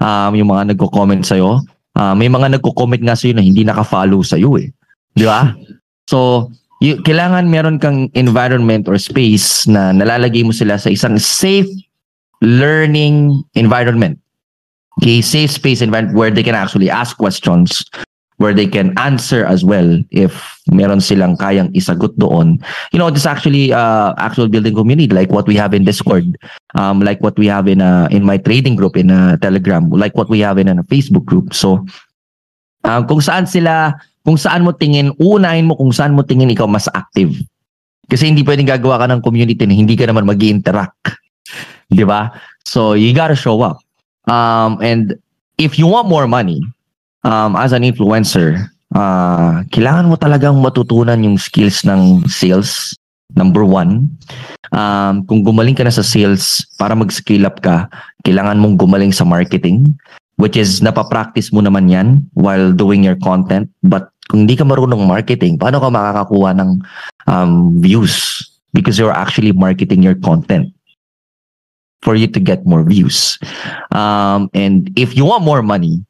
Um, 0.00 0.32
yung 0.36 0.48
mga 0.48 0.72
nagko-comment 0.72 1.24
sa'yo. 1.24 1.60
Uh, 1.98 2.14
may 2.14 2.30
mga 2.30 2.56
nagko-comment 2.56 3.02
nga 3.02 3.18
sa'yo 3.18 3.34
na 3.34 3.44
hindi 3.44 3.66
naka-follow 3.66 4.22
sa'yo 4.22 4.56
eh. 4.62 4.70
Di 5.14 5.26
ba? 5.26 5.52
So, 6.06 6.48
y- 6.80 6.98
kailangan 7.02 7.50
meron 7.50 7.82
kang 7.82 8.08
environment 8.14 8.86
or 8.86 8.96
space 8.96 9.66
na 9.66 9.90
nalalagay 9.90 10.46
mo 10.46 10.54
sila 10.54 10.78
sa 10.78 10.90
isang 10.90 11.18
safe 11.18 11.68
learning 12.40 13.42
environment. 13.54 14.16
Okay, 15.00 15.20
safe 15.20 15.50
space 15.50 15.80
environment 15.80 16.16
where 16.16 16.30
they 16.30 16.44
can 16.44 16.54
actually 16.58 16.90
ask 16.90 17.16
questions, 17.16 17.84
where 18.40 18.56
they 18.56 18.64
can 18.64 18.96
answer 18.96 19.44
as 19.44 19.60
well 19.60 20.00
if 20.08 20.32
meron 20.72 20.98
silang 20.98 21.36
kayang 21.36 21.68
isagot 21.76 22.16
doon. 22.16 22.56
You 22.88 22.98
know, 22.98 23.12
this 23.12 23.28
actually 23.28 23.68
uh, 23.76 24.16
actual 24.16 24.48
building 24.48 24.72
community 24.72 25.12
like 25.12 25.28
what 25.28 25.44
we 25.44 25.60
have 25.60 25.76
in 25.76 25.84
Discord, 25.84 26.40
um, 26.72 27.04
like 27.04 27.20
what 27.20 27.36
we 27.36 27.52
have 27.52 27.68
in 27.68 27.84
uh, 27.84 28.08
in 28.08 28.24
my 28.24 28.40
trading 28.40 28.80
group 28.80 28.96
in 28.96 29.12
uh, 29.12 29.36
Telegram, 29.44 29.92
like 29.92 30.16
what 30.16 30.32
we 30.32 30.40
have 30.40 30.56
in 30.56 30.72
a 30.72 30.80
Facebook 30.88 31.28
group. 31.28 31.52
So, 31.52 31.84
um, 32.88 33.04
kung 33.04 33.20
saan 33.20 33.44
sila, 33.44 33.92
kung 34.24 34.40
saan 34.40 34.64
mo 34.64 34.72
tingin, 34.72 35.12
unahin 35.20 35.68
mo 35.68 35.76
kung 35.76 35.92
saan 35.92 36.16
mo 36.16 36.24
tingin 36.24 36.48
ikaw 36.48 36.64
mas 36.64 36.88
active. 36.96 37.36
Kasi 38.08 38.26
hindi 38.26 38.42
pwedeng 38.42 38.66
gagawa 38.66 39.04
ka 39.04 39.06
ng 39.06 39.20
community 39.20 39.68
na 39.68 39.76
hindi 39.76 39.94
ka 39.94 40.08
naman 40.08 40.26
mag 40.26 40.40
interact 40.40 41.20
Di 41.90 42.06
ba? 42.06 42.30
So, 42.64 42.94
you 42.94 43.10
gotta 43.12 43.34
show 43.34 43.60
up. 43.66 43.82
Um, 44.30 44.78
and 44.78 45.18
if 45.58 45.76
you 45.76 45.90
want 45.90 46.06
more 46.06 46.30
money, 46.30 46.62
um, 47.24 47.56
as 47.56 47.72
an 47.72 47.82
influencer, 47.84 48.68
uh, 48.94 49.64
kailangan 49.72 50.08
mo 50.08 50.16
talagang 50.16 50.56
matutunan 50.60 51.20
yung 51.24 51.36
skills 51.36 51.84
ng 51.84 52.24
sales. 52.28 52.94
Number 53.38 53.62
one, 53.62 54.10
um, 54.74 55.22
kung 55.30 55.46
gumaling 55.46 55.78
ka 55.78 55.86
na 55.86 55.94
sa 55.94 56.02
sales 56.02 56.66
para 56.82 56.98
mag-scale 56.98 57.46
up 57.46 57.62
ka, 57.62 57.86
kailangan 58.26 58.58
mong 58.58 58.74
gumaling 58.74 59.14
sa 59.14 59.22
marketing, 59.22 59.94
which 60.34 60.58
is 60.58 60.82
napapractice 60.82 61.54
mo 61.54 61.62
naman 61.62 61.86
yan 61.86 62.26
while 62.34 62.74
doing 62.74 63.06
your 63.06 63.14
content. 63.22 63.70
But 63.86 64.10
kung 64.26 64.46
hindi 64.46 64.58
ka 64.58 64.66
marunong 64.66 65.06
marketing, 65.06 65.62
paano 65.62 65.78
ka 65.78 65.94
makakakuha 65.94 66.58
ng 66.58 66.70
um, 67.30 67.78
views? 67.78 68.42
Because 68.74 68.98
you're 68.98 69.14
actually 69.14 69.54
marketing 69.54 70.02
your 70.02 70.18
content 70.18 70.74
for 72.02 72.18
you 72.18 72.26
to 72.26 72.40
get 72.42 72.66
more 72.66 72.82
views. 72.82 73.38
Um, 73.94 74.50
and 74.54 74.90
if 74.98 75.14
you 75.14 75.26
want 75.26 75.46
more 75.46 75.62
money, 75.62 76.02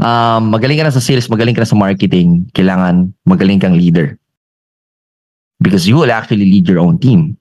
um, 0.00 0.50
magaling 0.50 0.78
ka 0.78 0.84
na 0.88 0.94
sa 0.94 1.02
sales, 1.02 1.28
magaling 1.28 1.54
ka 1.54 1.62
na 1.62 1.70
sa 1.70 1.78
marketing, 1.78 2.48
kailangan 2.54 3.12
magaling 3.26 3.60
kang 3.60 3.76
leader. 3.76 4.18
Because 5.60 5.88
you 5.88 5.96
will 5.96 6.12
actually 6.12 6.44
lead 6.44 6.68
your 6.68 6.80
own 6.80 6.98
team. 6.98 7.38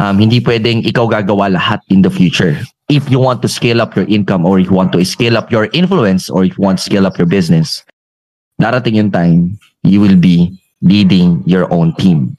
Um, 0.00 0.18
hindi 0.18 0.40
pwedeng 0.40 0.86
ikaw 0.86 1.10
gagawa 1.10 1.52
lahat 1.52 1.84
in 1.92 2.02
the 2.02 2.10
future. 2.10 2.56
If 2.88 3.10
you 3.10 3.20
want 3.20 3.42
to 3.42 3.48
scale 3.48 3.82
up 3.82 3.94
your 3.94 4.06
income 4.08 4.46
or 4.46 4.58
if 4.58 4.66
you 4.66 4.74
want 4.74 4.90
to 4.96 5.04
scale 5.04 5.36
up 5.36 5.52
your 5.52 5.68
influence 5.76 6.30
or 6.30 6.42
if 6.42 6.56
you 6.56 6.62
want 6.64 6.78
to 6.78 6.84
scale 6.84 7.06
up 7.06 7.18
your 7.18 7.28
business, 7.28 7.84
darating 8.58 8.96
yung 8.96 9.10
time, 9.10 9.58
you 9.84 10.00
will 10.00 10.16
be 10.16 10.58
leading 10.82 11.42
your 11.46 11.70
own 11.72 11.94
team. 11.94 12.34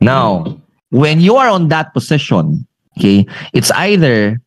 Now, 0.00 0.58
when 0.90 1.20
you 1.20 1.36
are 1.36 1.48
on 1.48 1.68
that 1.68 1.94
position, 1.94 2.66
okay, 2.98 3.26
it's 3.52 3.70
either 3.72 4.40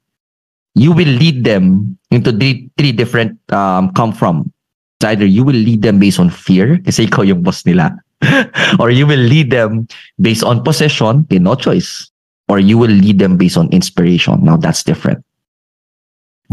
you 0.77 0.93
will 0.93 1.09
lead 1.09 1.43
them 1.43 1.97
into 2.11 2.31
three, 2.31 2.69
three 2.77 2.93
different 2.93 3.33
um, 3.51 3.91
come 3.93 4.13
from. 4.13 4.53
It's 4.97 5.05
either 5.05 5.25
you 5.25 5.43
will 5.43 5.57
lead 5.57 5.81
them 5.81 5.99
based 5.99 6.19
on 6.21 6.29
fear, 6.29 6.77
kasi 6.85 7.09
ikaw 7.09 7.25
yung 7.25 7.41
boss 7.41 7.65
nila, 7.65 7.97
or 8.81 8.89
you 8.93 9.05
will 9.05 9.21
lead 9.21 9.49
them 9.49 9.89
based 10.21 10.45
on 10.45 10.63
possession, 10.63 11.25
okay, 11.25 11.41
no 11.41 11.57
choice, 11.57 12.09
or 12.49 12.61
you 12.61 12.77
will 12.77 12.93
lead 12.93 13.19
them 13.19 13.37
based 13.37 13.57
on 13.57 13.69
inspiration. 13.69 14.41
Now, 14.45 14.57
that's 14.57 14.81
different. 14.85 15.25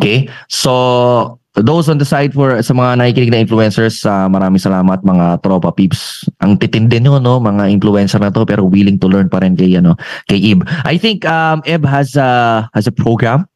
Okay? 0.01 0.29
So, 0.49 1.41
those 1.55 1.87
on 1.89 2.03
the 2.03 2.05
side 2.05 2.35
for 2.35 2.59
sa 2.63 2.75
mga 2.75 2.99
nakikinig 2.99 3.31
na 3.31 3.43
influencers, 3.47 4.03
uh, 4.03 4.27
maraming 4.27 4.59
salamat 4.59 5.07
mga 5.07 5.41
tropa 5.47 5.71
peeps. 5.71 6.27
Ang 6.43 6.59
titindi 6.59 6.99
nyo, 6.99 7.23
no, 7.23 7.39
mga 7.39 7.71
influencer 7.71 8.19
na 8.19 8.35
to 8.35 8.43
pero 8.43 8.67
willing 8.67 8.99
to 8.99 9.07
learn 9.07 9.31
pa 9.31 9.39
rin 9.39 9.55
kay 9.55 9.79
ano, 9.79 9.95
kay 10.27 10.37
Ib. 10.53 10.67
I 10.83 10.99
think 10.99 11.23
um 11.25 11.63
Ib 11.63 11.87
has 11.87 12.19
a 12.19 12.67
has 12.75 12.91
a 12.91 12.95
program. 12.95 13.47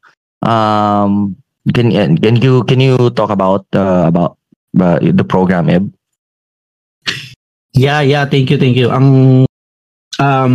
Um 0.43 1.37
can 1.75 1.91
can 1.93 2.37
you 2.41 2.65
can 2.65 2.81
you 2.81 3.11
talk 3.13 3.31
about 3.31 3.67
uh, 3.75 4.09
about 4.09 4.39
uh, 4.81 4.99
the 5.03 5.25
program 5.25 5.69
Ib? 5.69 5.93
Yeah, 7.77 8.01
yeah, 8.01 8.25
thank 8.25 8.51
you, 8.51 8.59
thank 8.59 8.75
you. 8.75 8.89
Ang 8.91 9.45
um 10.19 10.55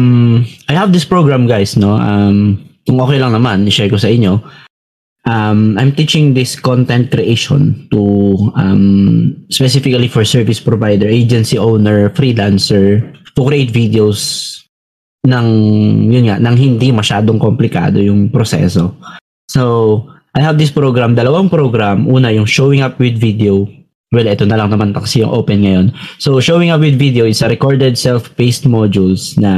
I 0.68 0.74
have 0.74 0.92
this 0.92 1.06
program 1.06 1.46
guys, 1.46 1.76
no. 1.76 1.96
Um 1.96 2.64
kung 2.84 3.00
okay 3.00 3.16
lang 3.16 3.32
naman, 3.32 3.64
i-share 3.64 3.88
ko 3.88 3.96
sa 3.96 4.12
inyo 4.12 4.44
um, 5.28 5.78
I'm 5.78 5.96
teaching 5.96 6.34
this 6.34 6.60
content 6.60 7.12
creation 7.12 7.88
to 7.92 8.52
um, 8.56 9.36
specifically 9.50 10.08
for 10.08 10.26
service 10.26 10.60
provider, 10.60 11.08
agency 11.08 11.58
owner, 11.58 12.10
freelancer 12.12 13.02
to 13.36 13.42
create 13.46 13.72
videos 13.72 14.62
ng 15.24 15.48
yun 16.12 16.28
nga 16.28 16.38
nang 16.40 16.60
hindi 16.60 16.92
masyadong 16.92 17.40
komplikado 17.40 18.04
yung 18.04 18.28
proseso. 18.28 18.96
So, 19.48 20.06
I 20.34 20.42
have 20.42 20.58
this 20.58 20.74
program, 20.74 21.14
dalawang 21.14 21.50
program. 21.50 22.10
Una, 22.10 22.34
yung 22.34 22.50
showing 22.50 22.82
up 22.82 22.98
with 22.98 23.22
video. 23.22 23.70
Well, 24.14 24.30
ito 24.30 24.46
na 24.46 24.58
lang 24.58 24.70
naman 24.70 24.94
kasi 24.94 25.26
yung 25.26 25.34
open 25.34 25.66
ngayon. 25.66 25.88
So, 26.22 26.38
showing 26.42 26.70
up 26.70 26.82
with 26.82 26.98
video 26.98 27.26
is 27.26 27.42
a 27.42 27.50
recorded 27.50 27.98
self-paced 27.98 28.66
modules 28.70 29.38
na 29.38 29.54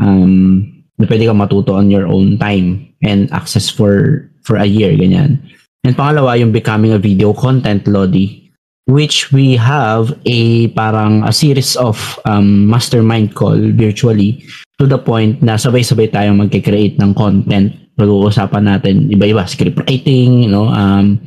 um, 0.00 0.64
na 1.00 1.08
pwede 1.08 1.24
kang 1.24 1.40
matuto 1.40 1.72
on 1.72 1.88
your 1.88 2.04
own 2.04 2.36
time 2.36 2.84
and 3.00 3.32
access 3.32 3.72
for 3.72 4.28
for 4.44 4.60
a 4.60 4.68
year, 4.68 4.92
ganyan. 4.92 5.40
And 5.84 5.96
pangalawa, 5.96 6.36
yung 6.36 6.52
becoming 6.52 6.92
a 6.92 7.00
video 7.00 7.32
content 7.32 7.88
Lodi, 7.88 8.52
which 8.84 9.32
we 9.32 9.56
have 9.56 10.12
a 10.28 10.68
parang 10.76 11.24
a 11.24 11.32
series 11.32 11.72
of 11.80 12.20
um, 12.28 12.68
mastermind 12.68 13.32
call 13.32 13.56
virtually 13.56 14.44
to 14.76 14.84
the 14.84 15.00
point 15.00 15.40
na 15.40 15.56
sabay-sabay 15.56 16.12
tayong 16.12 16.36
magke-create 16.36 17.00
ng 17.00 17.16
content. 17.16 17.72
Pag-uusapan 17.98 18.64
natin 18.66 19.10
iba-iba, 19.10 19.46
script 19.48 19.82
writing, 19.86 20.46
you 20.46 20.50
know, 20.52 20.70
um, 20.70 21.18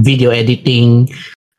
video 0.00 0.32
editing, 0.32 1.08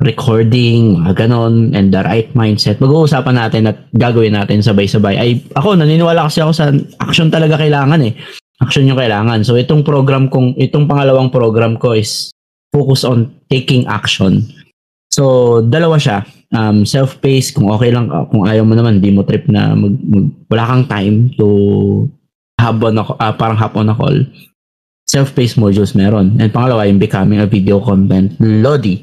recording, 0.01 0.97
ganon, 1.13 1.73
and 1.77 1.93
the 1.93 2.01
right 2.05 2.33
mindset. 2.33 2.81
Mag-uusapan 2.81 3.35
natin 3.37 3.69
at 3.69 3.77
gagawin 3.93 4.33
natin 4.33 4.65
sabay-sabay. 4.65 5.15
Ay, 5.17 5.29
ako, 5.53 5.77
naniniwala 5.77 6.25
kasi 6.29 6.41
ako 6.41 6.51
sa 6.53 6.73
action 7.01 7.29
talaga 7.29 7.61
kailangan 7.61 8.01
eh 8.05 8.13
action 8.61 8.85
yung 8.85 9.01
kailangan. 9.01 9.41
So 9.41 9.57
itong 9.57 9.81
program 9.81 10.29
kong 10.29 10.55
itong 10.61 10.85
pangalawang 10.85 11.33
program 11.33 11.75
ko 11.81 11.97
is 11.97 12.29
focus 12.69 13.01
on 13.03 13.33
taking 13.49 13.89
action. 13.89 14.45
So 15.09 15.59
dalawa 15.65 15.97
siya. 15.97 16.23
Um, 16.51 16.83
self-paced 16.83 17.55
kung 17.55 17.71
okay 17.71 17.95
lang 17.95 18.11
kung 18.11 18.43
ayaw 18.43 18.67
mo 18.67 18.75
naman 18.75 18.99
di 18.99 19.07
mo 19.07 19.23
trip 19.23 19.47
na 19.47 19.71
mag, 19.71 19.95
mag 20.03 20.27
wala 20.51 20.63
kang 20.67 20.85
time 20.91 21.15
to 21.39 21.47
hop 22.61 22.77
on 22.85 23.01
a, 23.01 23.03
uh, 23.17 23.33
parang 23.33 23.57
hop 23.57 23.73
on 23.73 23.89
a 23.89 23.95
call. 23.97 24.21
Self-paced 25.09 25.57
modules 25.57 25.97
meron. 25.97 26.37
And 26.37 26.53
pangalawa 26.53 26.85
yung 26.85 27.01
becoming 27.01 27.41
a 27.41 27.49
video 27.49 27.81
content 27.81 28.37
Lodi. 28.37 29.01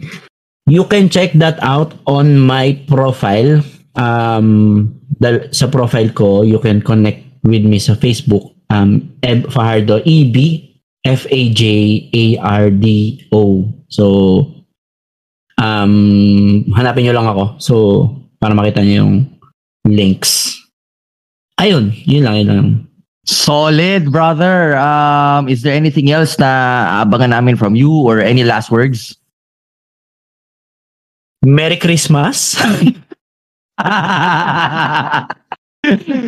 You 0.71 0.87
can 0.87 1.11
check 1.11 1.35
that 1.43 1.59
out 1.59 1.99
on 2.07 2.39
my 2.39 2.79
profile. 2.87 3.61
Um, 3.99 4.95
dal- 5.19 5.51
sa 5.51 5.67
profile 5.67 6.15
ko, 6.15 6.47
you 6.47 6.63
can 6.63 6.79
connect 6.81 7.27
with 7.43 7.67
me 7.67 7.83
sa 7.83 7.99
Facebook 7.99 8.55
um, 8.71 9.11
Eb 9.23 9.51
Fajardo, 9.51 10.01
E-B, 10.05 10.65
F-A-J-A-R-D-O. 11.05 12.13
So, 13.89 14.05
um, 15.57 16.65
hanapin 16.77 17.05
nyo 17.09 17.15
lang 17.17 17.29
ako. 17.29 17.45
So, 17.59 17.75
para 18.39 18.55
makita 18.55 18.85
nyo 18.85 18.95
yung 19.05 19.27
links. 19.89 20.61
Ayun, 21.59 21.91
yun 22.07 22.23
lang, 22.23 22.37
yun 22.39 22.49
lang. 22.49 22.88
Solid, 23.29 24.09
brother. 24.09 24.73
Um, 24.81 25.53
is 25.53 25.61
there 25.61 25.77
anything 25.77 26.09
else 26.09 26.41
na 26.41 26.49
abangan 27.05 27.37
namin 27.37 27.61
from 27.61 27.77
you 27.77 27.93
or 27.93 28.25
any 28.25 28.41
last 28.41 28.73
words? 28.73 29.21
Merry 31.45 31.77
Christmas. 31.77 32.57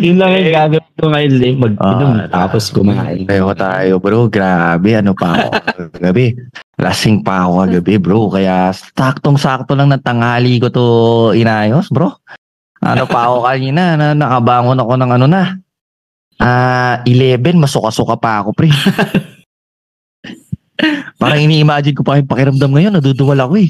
Yun 0.05 0.21
lang 0.21 0.31
yung 0.37 0.53
gagawin 0.53 0.93
ko 1.01 1.07
ngayon, 1.09 1.33
Lim. 1.41 1.55
Mag-inom, 1.65 2.21
uh, 2.21 2.29
tapos 2.29 2.69
kumain. 2.69 3.25
Tayo 3.25 3.57
tayo, 3.57 3.97
bro. 3.97 4.29
Grabe, 4.29 4.93
ano 4.93 5.17
pa 5.17 5.49
ako 5.49 5.57
gabi. 6.05 6.37
Lasing 6.77 7.25
pa 7.25 7.49
ako 7.49 7.65
kagabi, 7.65 7.95
bro. 7.97 8.29
Kaya 8.29 8.77
saktong-sakto 8.77 9.73
lang 9.73 9.89
ng 9.89 10.05
tanghali 10.05 10.61
ko 10.61 10.69
to 10.69 10.85
inayos, 11.33 11.89
bro. 11.89 12.13
Ano 12.85 13.09
pa 13.09 13.33
ako 13.33 13.49
kanina, 13.49 13.97
na, 13.97 14.13
nakabangon 14.13 14.85
ako 14.85 14.93
ng 15.01 15.11
ano 15.17 15.25
na. 15.25 15.57
Ah, 16.41 17.05
uh, 17.05 17.05
11, 17.05 17.61
masuka-suka 17.61 18.17
pa 18.17 18.41
ako, 18.41 18.57
pre. 18.57 18.73
Parang 21.21 21.45
ini-imagine 21.45 21.93
ko 21.93 22.01
pa 22.01 22.17
yung 22.17 22.25
pakiramdam 22.25 22.73
ngayon, 22.73 22.97
naduduwal 22.97 23.37
ako 23.45 23.61
eh. 23.61 23.69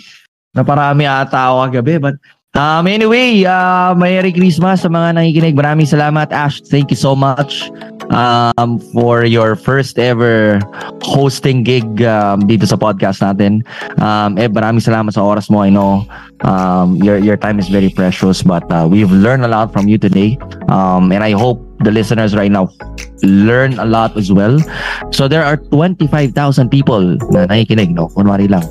Na 0.54 0.62
parami 0.62 1.02
ata 1.06 1.50
ako 1.50 1.66
kagabi, 1.66 1.98
but 1.98 2.14
Um, 2.58 2.90
anyway, 2.90 3.46
uh, 3.46 3.94
Merry 3.94 4.34
Christmas 4.34 4.82
sa 4.82 4.90
mga 4.90 5.14
nakikinig. 5.14 5.54
Maraming 5.54 5.86
salamat, 5.86 6.34
Ash. 6.34 6.58
Thank 6.58 6.90
you 6.90 6.98
so 6.98 7.14
much 7.14 7.70
um, 8.10 8.82
for 8.90 9.22
your 9.22 9.54
first 9.54 10.02
ever 10.02 10.58
hosting 10.98 11.62
gig 11.62 11.86
um, 12.02 12.42
dito 12.42 12.66
sa 12.66 12.74
podcast 12.74 13.22
natin. 13.22 13.62
Um, 14.02 14.34
eh, 14.34 14.50
maraming 14.50 14.82
salamat 14.82 15.14
sa 15.14 15.22
oras 15.22 15.46
mo. 15.46 15.62
I 15.62 15.70
know 15.70 16.02
um, 16.42 16.98
your, 16.98 17.22
your 17.22 17.38
time 17.38 17.62
is 17.62 17.70
very 17.70 17.94
precious, 17.94 18.42
but 18.42 18.66
uh, 18.74 18.90
we've 18.90 19.14
learned 19.14 19.46
a 19.46 19.50
lot 19.50 19.70
from 19.70 19.86
you 19.86 19.94
today. 19.94 20.34
Um, 20.66 21.14
and 21.14 21.22
I 21.22 21.38
hope 21.38 21.62
the 21.82 21.90
listeners 21.90 22.36
right 22.36 22.50
now 22.50 22.68
learn 23.22 23.78
a 23.78 23.84
lot 23.84 24.16
as 24.16 24.32
well. 24.32 24.58
So 25.12 25.28
there 25.28 25.44
are 25.44 25.56
25,000 25.56 26.34
people 26.68 27.16
na 27.32 27.46
nakikinig, 27.46 27.92
no? 27.92 28.08
Kunwari 28.12 28.48
lang 28.48 28.64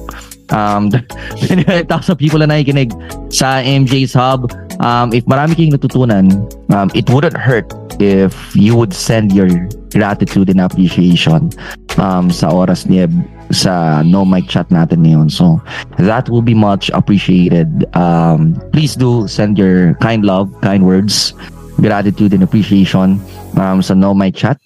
um, 0.51 0.89
25,000 1.45 2.15
people 2.17 2.39
na 2.39 2.47
nakikinig 2.49 2.93
sa 3.33 3.61
MJ's 3.61 4.13
Hub. 4.13 4.51
Um, 4.79 5.11
if 5.13 5.25
marami 5.25 5.55
kayong 5.55 5.75
natutunan, 5.75 6.25
um, 6.71 6.89
it 6.95 7.09
wouldn't 7.09 7.37
hurt 7.37 7.67
if 7.99 8.31
you 8.55 8.75
would 8.75 8.93
send 8.93 9.35
your 9.35 9.49
gratitude 9.91 10.47
and 10.47 10.61
appreciation 10.61 11.51
um, 11.97 12.31
sa 12.31 12.47
oras 12.47 12.87
ni 12.87 13.03
Eb 13.03 13.11
sa 13.51 14.05
no 14.05 14.23
mic 14.23 14.47
chat 14.47 14.69
natin 14.69 15.03
ngayon. 15.03 15.27
So, 15.27 15.59
that 15.97 16.29
will 16.29 16.45
be 16.45 16.53
much 16.53 16.87
appreciated. 16.93 17.67
Um, 17.97 18.55
please 18.71 18.95
do 18.95 19.27
send 19.27 19.57
your 19.57 19.97
kind 19.99 20.23
love, 20.23 20.53
kind 20.61 20.85
words, 20.85 21.33
gratitude 21.81 22.33
and 22.33 22.43
appreciation 22.43 23.19
um, 23.57 23.81
sa 23.81 23.93
no 23.93 24.13
mic 24.13 24.35
chat 24.35 24.59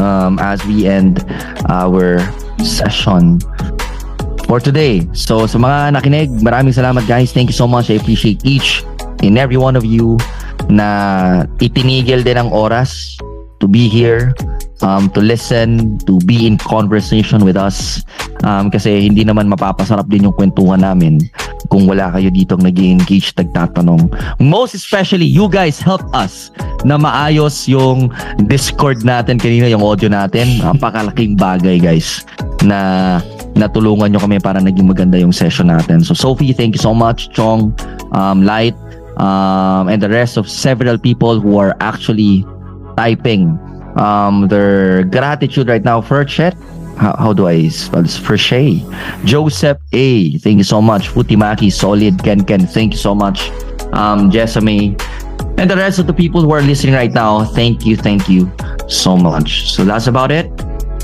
um, 0.00 0.38
as 0.40 0.64
we 0.64 0.86
end 0.88 1.24
our 1.68 2.18
session 2.64 3.38
for 4.48 4.58
today. 4.58 5.04
So 5.12 5.44
sa 5.44 5.60
mga 5.60 6.00
nakinig, 6.00 6.28
maraming 6.40 6.72
salamat 6.72 7.04
guys. 7.04 7.30
Thank 7.30 7.52
you 7.52 7.56
so 7.56 7.68
much. 7.68 7.92
I 7.92 8.00
appreciate 8.00 8.40
each 8.42 8.82
and 9.22 9.36
every 9.36 9.60
one 9.60 9.76
of 9.76 9.84
you 9.84 10.16
na 10.68 11.44
itinigil 11.60 12.24
din 12.24 12.36
ang 12.36 12.50
oras 12.52 13.16
to 13.58 13.66
be 13.66 13.88
here 13.88 14.36
um, 14.82 15.10
to 15.12 15.20
listen, 15.20 15.98
to 16.06 16.18
be 16.24 16.46
in 16.46 16.58
conversation 16.58 17.44
with 17.44 17.56
us. 17.56 18.04
Um, 18.46 18.70
kasi 18.70 19.10
hindi 19.10 19.26
naman 19.26 19.50
mapapasarap 19.50 20.06
din 20.06 20.30
yung 20.30 20.36
kwentuhan 20.36 20.86
namin 20.86 21.18
kung 21.68 21.84
wala 21.84 22.08
kayo 22.14 22.32
dito 22.32 22.56
nag 22.56 22.78
engage 22.78 23.34
nagtatanong. 23.36 24.08
Most 24.40 24.72
especially, 24.72 25.26
you 25.26 25.50
guys 25.50 25.82
help 25.82 26.04
us 26.14 26.50
na 26.86 26.96
maayos 26.96 27.66
yung 27.68 28.08
Discord 28.46 29.02
natin 29.04 29.36
kanina, 29.36 29.68
yung 29.68 29.82
audio 29.84 30.08
natin. 30.08 30.62
Napakalaking 30.62 31.36
bagay, 31.36 31.82
guys, 31.82 32.24
na 32.64 33.18
natulungan 33.58 34.14
nyo 34.14 34.20
kami 34.22 34.38
para 34.38 34.62
naging 34.62 34.86
maganda 34.86 35.18
yung 35.18 35.34
session 35.34 35.68
natin. 35.68 36.00
So, 36.00 36.14
Sophie, 36.14 36.54
thank 36.54 36.78
you 36.78 36.82
so 36.82 36.94
much. 36.94 37.28
Chong, 37.34 37.74
um, 38.14 38.46
Light, 38.46 38.74
um, 39.18 39.90
and 39.90 40.00
the 40.00 40.08
rest 40.08 40.38
of 40.38 40.48
several 40.48 40.96
people 40.96 41.42
who 41.42 41.58
are 41.58 41.74
actually 41.82 42.46
typing 42.96 43.58
um, 43.98 44.48
their 44.48 45.04
gratitude 45.04 45.68
right 45.68 45.82
now 45.82 46.00
for 46.00 46.24
Chet. 46.24 46.56
How, 46.96 47.14
how 47.16 47.32
do 47.32 47.46
I 47.46 47.68
spell 47.68 48.02
this? 48.02 48.16
Shay. 48.16 48.84
Joseph 49.24 49.78
A. 49.92 50.38
Thank 50.38 50.58
you 50.58 50.64
so 50.64 50.80
much. 50.80 51.08
Futimaki, 51.08 51.70
Solid, 51.72 52.22
Ken 52.22 52.44
Ken. 52.44 52.66
Thank 52.66 52.94
you 52.94 52.98
so 52.98 53.14
much. 53.14 53.50
Um, 53.92 54.30
Jessamy. 54.30 54.96
And 55.58 55.70
the 55.70 55.76
rest 55.76 55.98
of 55.98 56.06
the 56.06 56.14
people 56.14 56.40
who 56.40 56.52
are 56.52 56.62
listening 56.62 56.94
right 56.94 57.12
now, 57.12 57.44
thank 57.44 57.84
you, 57.84 57.96
thank 57.96 58.28
you 58.28 58.50
so 58.86 59.16
much. 59.16 59.72
So 59.72 59.84
that's 59.84 60.06
about 60.06 60.30
it. 60.30 60.46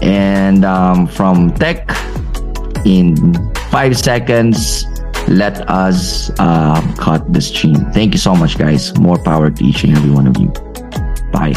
And 0.00 0.64
um, 0.64 1.06
from 1.06 1.52
Tech, 1.54 1.90
in 2.84 3.34
five 3.70 3.98
seconds, 3.98 4.86
let 5.26 5.68
us 5.68 6.30
uh, 6.38 6.80
cut 6.98 7.32
the 7.32 7.40
stream. 7.40 7.74
Thank 7.92 8.12
you 8.14 8.18
so 8.18 8.36
much, 8.36 8.58
guys. 8.58 8.96
More 8.98 9.18
power 9.18 9.50
to 9.50 9.64
each 9.64 9.82
and 9.82 9.96
every 9.96 10.10
one 10.10 10.26
of 10.26 10.36
you. 10.38 10.52
Bye. 11.32 11.54